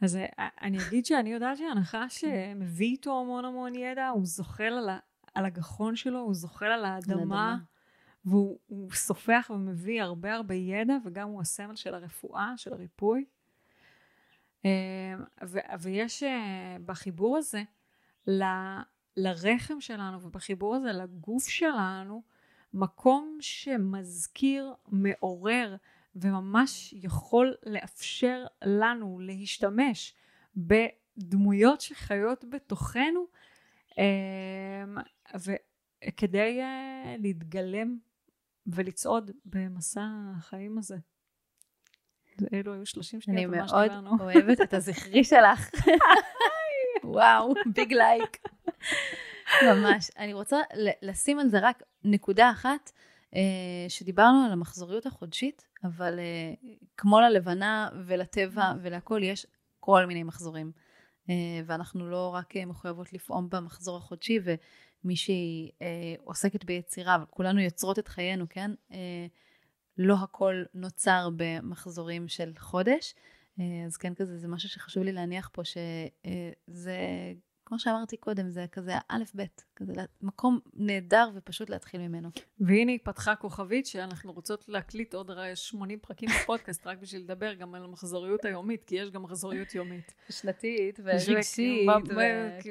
אז 0.03 0.16
אה, 0.16 0.49
אני 0.62 0.78
אגיד 0.89 1.07
שאני 1.07 1.32
יודעת 1.32 1.59
שהנחש 1.59 2.24
אה, 2.24 2.53
מביא 2.57 2.86
איתו 2.86 3.20
המון 3.20 3.45
המון 3.45 3.74
ידע, 3.74 4.09
הוא 4.09 4.27
זוחל 4.27 4.65
על, 4.65 4.89
על 5.39 5.44
הגחון 5.44 5.97
שלו, 5.97 6.19
הוא 6.20 6.35
זוחל 6.35 6.66
על 6.66 6.85
האדמה. 6.85 7.56
והוא 8.24 8.59
סופח 8.93 9.51
ומביא 9.55 10.02
הרבה 10.02 10.35
הרבה 10.35 10.55
ידע, 10.55 10.94
וגם 11.05 11.28
הוא 11.28 11.40
הסמל 11.40 11.77
של 11.77 11.94
הרפואה, 11.94 12.52
של 12.56 12.73
הריפוי. 12.73 13.24
אה, 14.65 14.70
ו- 15.47 15.59
ויש 15.81 16.23
אה, 16.23 16.77
בחיבור 16.86 17.36
הזה 17.36 17.62
ל- 18.27 18.81
לרחם 19.16 19.81
שלנו 19.81 20.23
ובחיבור 20.23 20.74
הזה 20.74 20.93
לגוף 20.93 21.48
שלנו, 21.48 22.23
מקום 22.74 23.39
שמזכיר, 23.40 24.74
מעורר, 24.89 25.77
וממש 26.16 26.93
יכול 26.93 27.55
לאפשר 27.66 28.47
לנו 28.65 29.19
להשתמש 29.20 30.15
בדמויות 30.56 31.81
שחיות 31.81 32.44
בתוכנו, 32.48 33.27
אה, 33.98 34.05
וכדי 35.35 36.61
להתגלם 37.19 37.99
ולצעוד 38.67 39.31
במסע 39.45 40.07
החיים 40.37 40.79
הזה. 40.79 40.97
אלו 42.53 42.75
היו 42.75 42.87
30 42.87 43.21
שניות, 43.21 43.55
אני 43.55 43.63
מאוד 43.63 43.91
אוהבת 44.21 44.61
את 44.61 44.75
הזכרי 44.75 45.25
שלך. 45.25 45.71
וואו, 47.05 47.55
ביג 47.75 47.93
לייק. 47.93 48.39
ממש. 49.63 50.11
אני 50.19 50.33
רוצה 50.33 50.57
לשים 51.03 51.39
על 51.39 51.49
זה 51.49 51.59
רק 51.63 51.83
נקודה 52.05 52.51
אחת, 52.51 52.93
אה, 53.35 53.41
שדיברנו 53.89 54.45
על 54.47 54.53
המחזוריות 54.53 55.07
החודשית, 55.07 55.67
אבל 55.85 56.19
אה, 56.19 56.55
כמו 56.97 57.21
ללבנה 57.21 57.89
ולטבע 58.07 58.73
ולהכול, 58.83 59.23
יש 59.23 59.47
כל 59.81 60.07
מיני 60.07 60.23
מחזורים. 60.23 60.73
אה, 61.31 61.35
ואנחנו 61.67 62.11
לא 62.11 62.35
רק 62.35 62.57
מחויבות 62.57 63.13
לפעום 63.13 63.51
במחזור 63.51 63.97
החודשי, 63.97 64.41
מי 65.05 65.16
שהיא 65.16 65.70
אה, 65.83 66.15
עוסקת 66.25 66.65
ביצירה, 66.65 67.15
אבל 67.15 67.25
כולנו 67.31 67.61
יוצרות 67.61 67.99
את 67.99 68.09
חיינו, 68.09 68.47
כן? 68.49 68.70
אה, 68.93 69.27
לא 69.99 70.15
הכל 70.23 70.62
נוצר 70.75 71.29
במחזורים 71.37 72.29
של 72.29 72.53
חודש. 72.59 73.15
אה, 73.61 73.65
אז 73.87 73.97
כן, 73.97 74.15
כזה, 74.15 74.39
זה 74.39 74.49
משהו 74.49 74.69
שחשוב 74.69 75.03
לי 75.03 75.12
להניח 75.12 75.51
פה, 75.53 75.65
שזה, 75.65 76.91
אה, 76.91 77.33
כמו 77.65 77.79
שאמרתי 77.79 78.16
קודם, 78.16 78.51
זה 78.51 78.66
כזה 78.73 78.93
ב', 79.37 79.43
כזה 79.77 79.93
מקום 80.23 80.61
נהדר 80.75 81.31
ופשוט 81.35 81.70
להתחיל 81.70 82.01
ממנו. 82.01 82.29
והנה 82.61 82.93
היא 82.93 82.99
פתחה 83.03 83.37
כוכבית 83.37 83.87
שאנחנו 83.87 84.33
רוצות 84.33 84.69
להקליט 84.69 85.15
עוד 85.15 85.31
80 85.55 85.99
פרקים 85.99 86.29
בפודקאסט, 86.29 86.87
רק 86.87 86.99
בשביל 86.99 87.23
לדבר 87.23 87.55
גם 87.55 87.75
על 87.75 87.85
המחזוריות 87.85 88.45
היומית, 88.45 88.85
כי 88.85 88.95
יש 88.95 89.11
גם 89.11 89.23
מחזוריות 89.23 89.75
יומית. 89.75 90.15
שנתית 90.31 91.01
ורגשית. 91.05 91.89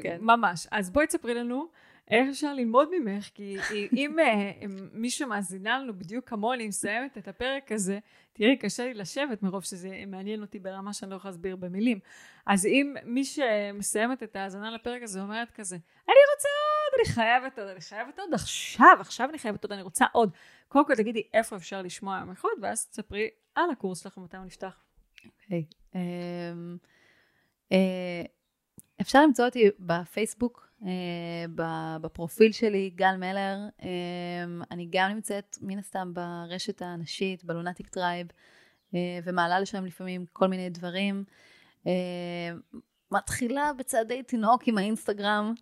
כן. 0.03 0.17
ממש. 0.21 0.67
אז 0.71 0.89
בואי 0.89 1.07
תספרי 1.07 1.33
לנו. 1.33 1.67
איך 2.11 2.29
אפשר 2.29 2.53
ללמוד 2.53 2.89
ממך? 2.99 3.29
כי 3.33 3.57
אם 3.97 4.19
אה, 4.19 4.51
מי 4.93 5.09
שמאזינה 5.09 5.79
לנו 5.79 5.93
בדיוק 5.93 6.29
כמוני 6.29 6.67
מסיימת 6.67 7.17
את 7.17 7.27
הפרק 7.27 7.71
הזה, 7.71 7.99
תראי, 8.33 8.57
קשה 8.57 8.83
לי 8.83 8.93
לשבת 8.93 9.43
מרוב 9.43 9.63
שזה 9.63 10.03
מעניין 10.07 10.41
אותי 10.41 10.59
ברמה 10.59 10.93
שאני 10.93 11.11
לא 11.11 11.15
יכולה 11.15 11.31
להסביר 11.31 11.55
במילים. 11.55 11.99
אז 12.45 12.65
אם 12.65 12.95
מי 13.03 13.23
שמסיימת 13.23 14.23
את 14.23 14.35
ההאזנה 14.35 14.71
לפרק 14.71 15.03
הזה 15.03 15.21
אומרת 15.21 15.51
כזה, 15.51 15.75
אני 15.75 16.15
רוצה 16.35 16.49
עוד, 16.49 16.99
אני 16.99 17.13
חייבת 17.13 17.59
עוד, 17.59 17.67
אני 17.67 17.81
חייבת 17.81 18.19
עוד, 18.19 18.33
עכשיו, 18.33 18.97
עכשיו 18.99 19.29
אני 19.29 19.39
חייבת 19.39 19.63
עוד, 19.63 19.73
אני 19.73 19.81
רוצה 19.81 20.05
עוד. 20.11 20.31
קודם 20.67 20.85
כל 20.85 20.95
תגידי 20.95 21.23
איפה 21.33 21.55
אפשר 21.55 21.81
לשמוע 21.81 22.17
יום 22.19 22.31
אחד, 22.31 22.49
ואז 22.61 22.87
תספרי 22.87 23.29
על 23.55 23.69
הקורס 23.71 24.03
שלך 24.03 24.17
ומתי 24.17 24.37
הוא 24.37 24.45
נפתח. 24.45 24.83
אוקיי. 25.25 25.65
אמ, 25.95 26.77
אה, 27.71 28.21
אפשר 29.01 29.21
למצוא 29.23 29.45
אותי 29.45 29.69
בפייסבוק, 29.79 30.66
בפרופיל 32.01 32.51
שלי, 32.51 32.91
גל 32.95 33.15
מלר. 33.17 33.57
אה, 33.83 33.89
אני 34.71 34.87
גם 34.89 35.09
נמצאת 35.09 35.57
מן 35.61 35.79
הסתם 35.79 36.13
ברשת 36.13 36.81
הנשית, 36.81 37.43
ב 37.43 37.49
Lunatic 37.49 37.87
Tribe, 37.87 38.27
אה, 38.95 39.19
ומעלה 39.23 39.59
לשם 39.59 39.85
לפעמים 39.85 40.25
כל 40.33 40.47
מיני 40.47 40.69
דברים. 40.69 41.23
מתחילה 43.11 43.71
בצעדי 43.77 44.23
תינוק 44.23 44.67
עם 44.67 44.77
האינסטגרם, 44.77 45.53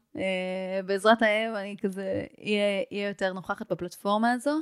בעזרת 0.85 1.21
האם 1.21 1.55
אני 1.55 1.75
כזה 1.81 2.25
אהיה 2.39 3.07
יותר 3.09 3.33
נוכחת 3.33 3.71
בפלטפורמה 3.71 4.31
הזו. 4.31 4.59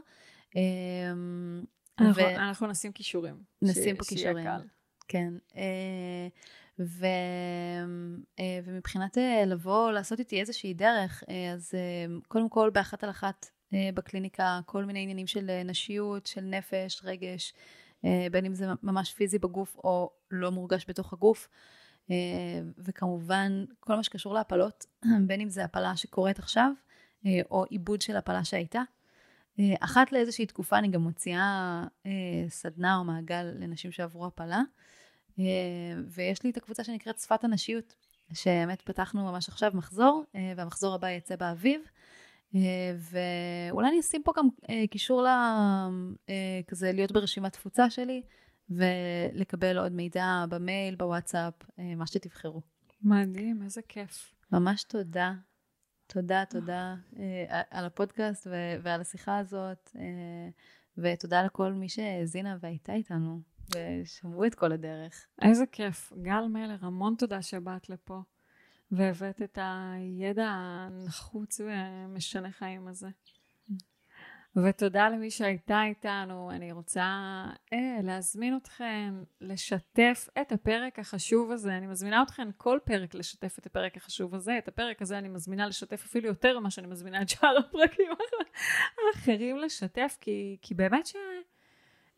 אנחנו, 1.99 2.23
ו... 2.23 2.35
אנחנו 2.35 2.67
נשים 2.67 2.91
כישורים. 2.91 3.35
נשים 3.61 3.95
פה 3.95 4.03
כישורים. 4.03 4.47
כן. 5.07 5.33
ו... 6.79 7.05
אה, 8.39 8.59
ומבחינת 8.63 9.17
אה, 9.17 9.45
לבוא 9.45 9.91
לעשות 9.91 10.19
איתי 10.19 10.39
איזושהי 10.39 10.73
דרך, 10.73 11.23
אה, 11.29 11.51
אז 11.53 11.73
קודם 12.27 12.49
כל 12.49 12.69
באחת 12.69 13.03
על 13.03 13.09
אחת 13.09 13.45
בקליניקה 13.93 14.59
כל 14.65 14.85
מיני 14.85 14.99
עניינים 14.99 15.27
של 15.27 15.61
נשיות, 15.65 16.25
של 16.25 16.41
נפש, 16.41 17.01
רגש, 17.03 17.53
בין 18.31 18.45
אם 18.45 18.53
זה 18.53 18.67
ממש 18.83 19.13
פיזי 19.13 19.39
בגוף 19.39 19.77
או 19.77 20.11
לא 20.31 20.51
מורגש 20.51 20.85
בתוך 20.87 21.13
הגוף. 21.13 21.49
וכמובן, 22.77 23.65
כל 23.79 23.95
מה 23.95 24.03
שקשור 24.03 24.33
להפלות, 24.33 24.85
בין 25.27 25.41
אם 25.41 25.49
זה 25.49 25.63
הפלה 25.63 25.95
שקורית 25.95 26.39
עכשיו, 26.39 26.71
או 27.51 27.63
עיבוד 27.69 28.01
של 28.01 28.17
הפלה 28.17 28.43
שהייתה. 28.43 28.81
אחת 29.79 30.11
לאיזושהי 30.11 30.45
תקופה 30.45 30.77
אני 30.77 30.87
גם 30.87 31.01
מוציאה 31.01 31.83
סדנה 32.49 32.97
או 32.97 33.03
מעגל 33.03 33.51
לנשים 33.59 33.91
שעברו 33.91 34.25
הפלה, 34.25 34.61
ויש 36.07 36.43
לי 36.43 36.49
את 36.49 36.57
הקבוצה 36.57 36.83
שנקראת 36.83 37.19
שפת 37.19 37.43
הנשיות, 37.43 37.95
שבאמת 38.33 38.81
פתחנו 38.81 39.23
ממש 39.23 39.49
עכשיו 39.49 39.71
מחזור, 39.73 40.23
והמחזור 40.57 40.95
הבא 40.95 41.09
יצא 41.09 41.35
באביב. 41.35 41.81
ואולי 42.99 43.89
אני 43.89 43.99
אשים 43.99 44.23
פה 44.23 44.31
גם 44.37 44.47
קישור 44.91 45.25
כזה 46.67 46.91
להיות 46.91 47.11
ברשימת 47.11 47.53
תפוצה 47.53 47.89
שלי, 47.89 48.21
ולקבל 48.69 49.77
עוד 49.77 49.91
מידע 49.91 50.45
במייל, 50.49 50.95
בוואטסאפ, 50.95 51.53
אה, 51.79 51.95
מה 51.95 52.07
שתבחרו. 52.07 52.61
מדהים, 53.01 53.61
איזה 53.63 53.81
כיף. 53.87 54.33
ממש 54.51 54.83
תודה. 54.83 55.33
תודה, 56.07 56.43
תודה 56.49 56.95
אה, 57.19 57.61
על 57.71 57.85
הפודקאסט 57.85 58.47
ועל 58.81 59.01
השיחה 59.01 59.37
הזאת, 59.37 59.91
אה, 59.95 60.49
ותודה 60.97 61.43
לכל 61.43 61.73
מי 61.73 61.89
שהאזינה 61.89 62.57
והייתה 62.61 62.93
איתנו, 62.93 63.39
ושמעו 63.75 64.45
את 64.45 64.55
כל 64.55 64.71
הדרך. 64.71 65.27
איזה 65.41 65.65
כיף. 65.65 66.13
גל 66.21 66.47
מלר, 66.49 66.77
המון 66.81 67.15
תודה 67.17 67.41
שבאת 67.41 67.89
לפה, 67.89 68.21
והבאת 68.91 69.41
את 69.41 69.57
הידע 69.61 70.47
הנחוץ 70.47 71.61
ומשנה 71.61 72.51
חיים 72.51 72.87
הזה. 72.87 73.09
ותודה 74.55 75.09
למי 75.09 75.31
שהייתה 75.31 75.83
איתנו. 75.83 76.51
אני 76.51 76.71
רוצה 76.71 77.03
אה, 77.73 77.99
להזמין 78.03 78.57
אתכם 78.57 79.23
לשתף 79.41 80.29
את 80.41 80.51
הפרק 80.51 80.99
החשוב 80.99 81.51
הזה. 81.51 81.77
אני 81.77 81.87
מזמינה 81.87 82.23
אתכם 82.23 82.49
כל 82.57 82.79
פרק 82.83 83.15
לשתף 83.15 83.59
את 83.59 83.65
הפרק 83.65 83.97
החשוב 83.97 84.35
הזה. 84.35 84.57
את 84.57 84.67
הפרק 84.67 85.01
הזה 85.01 85.17
אני 85.17 85.29
מזמינה 85.29 85.67
לשתף 85.67 86.03
אפילו 86.05 86.27
יותר 86.27 86.59
ממה 86.59 86.71
שאני 86.71 86.87
מזמינה 86.87 87.21
את 87.21 87.29
שאר 87.29 87.57
הפרקים 87.57 88.11
האחרים 89.07 89.57
לשתף, 89.57 90.17
כי, 90.21 90.57
כי 90.61 90.73
באמת 90.73 91.05
ש... 91.05 91.15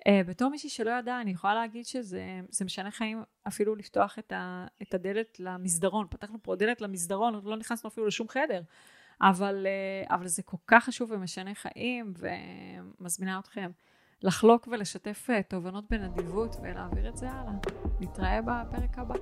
Uh, 0.07 0.11
בתור 0.27 0.49
מישהי 0.49 0.69
שלא 0.69 0.91
ידעה, 0.91 1.21
אני 1.21 1.31
יכולה 1.31 1.53
להגיד 1.53 1.85
שזה 1.85 2.39
משנה 2.65 2.91
חיים 2.91 3.23
אפילו 3.47 3.75
לפתוח 3.75 4.19
את, 4.19 4.31
ה, 4.31 4.65
את 4.81 4.93
הדלת 4.93 5.39
למסדרון. 5.39 6.07
פתחנו 6.09 6.37
פה 6.41 6.55
דלת 6.55 6.81
למסדרון, 6.81 7.41
לא 7.43 7.57
נכנסנו 7.57 7.89
אפילו 7.89 8.07
לשום 8.07 8.27
חדר. 8.29 8.61
אבל, 9.21 9.67
אה, 9.67 10.15
אבל 10.15 10.27
זה 10.27 10.43
כל 10.43 10.57
כך 10.67 10.83
חשוב 10.83 11.11
ומשנה 11.11 11.55
חיים, 11.55 12.13
ומזמינה 12.99 13.39
אתכם 13.39 13.71
לחלוק 14.23 14.67
ולשתף 14.71 15.27
אה, 15.29 15.43
תובנות 15.43 15.83
בנדיבות 15.89 16.55
ולהעביר 16.61 17.09
את 17.09 17.17
זה 17.17 17.31
הלאה. 17.31 17.53
נתראה 17.99 18.39
בפרק 18.41 18.97
הבא. 18.97 19.15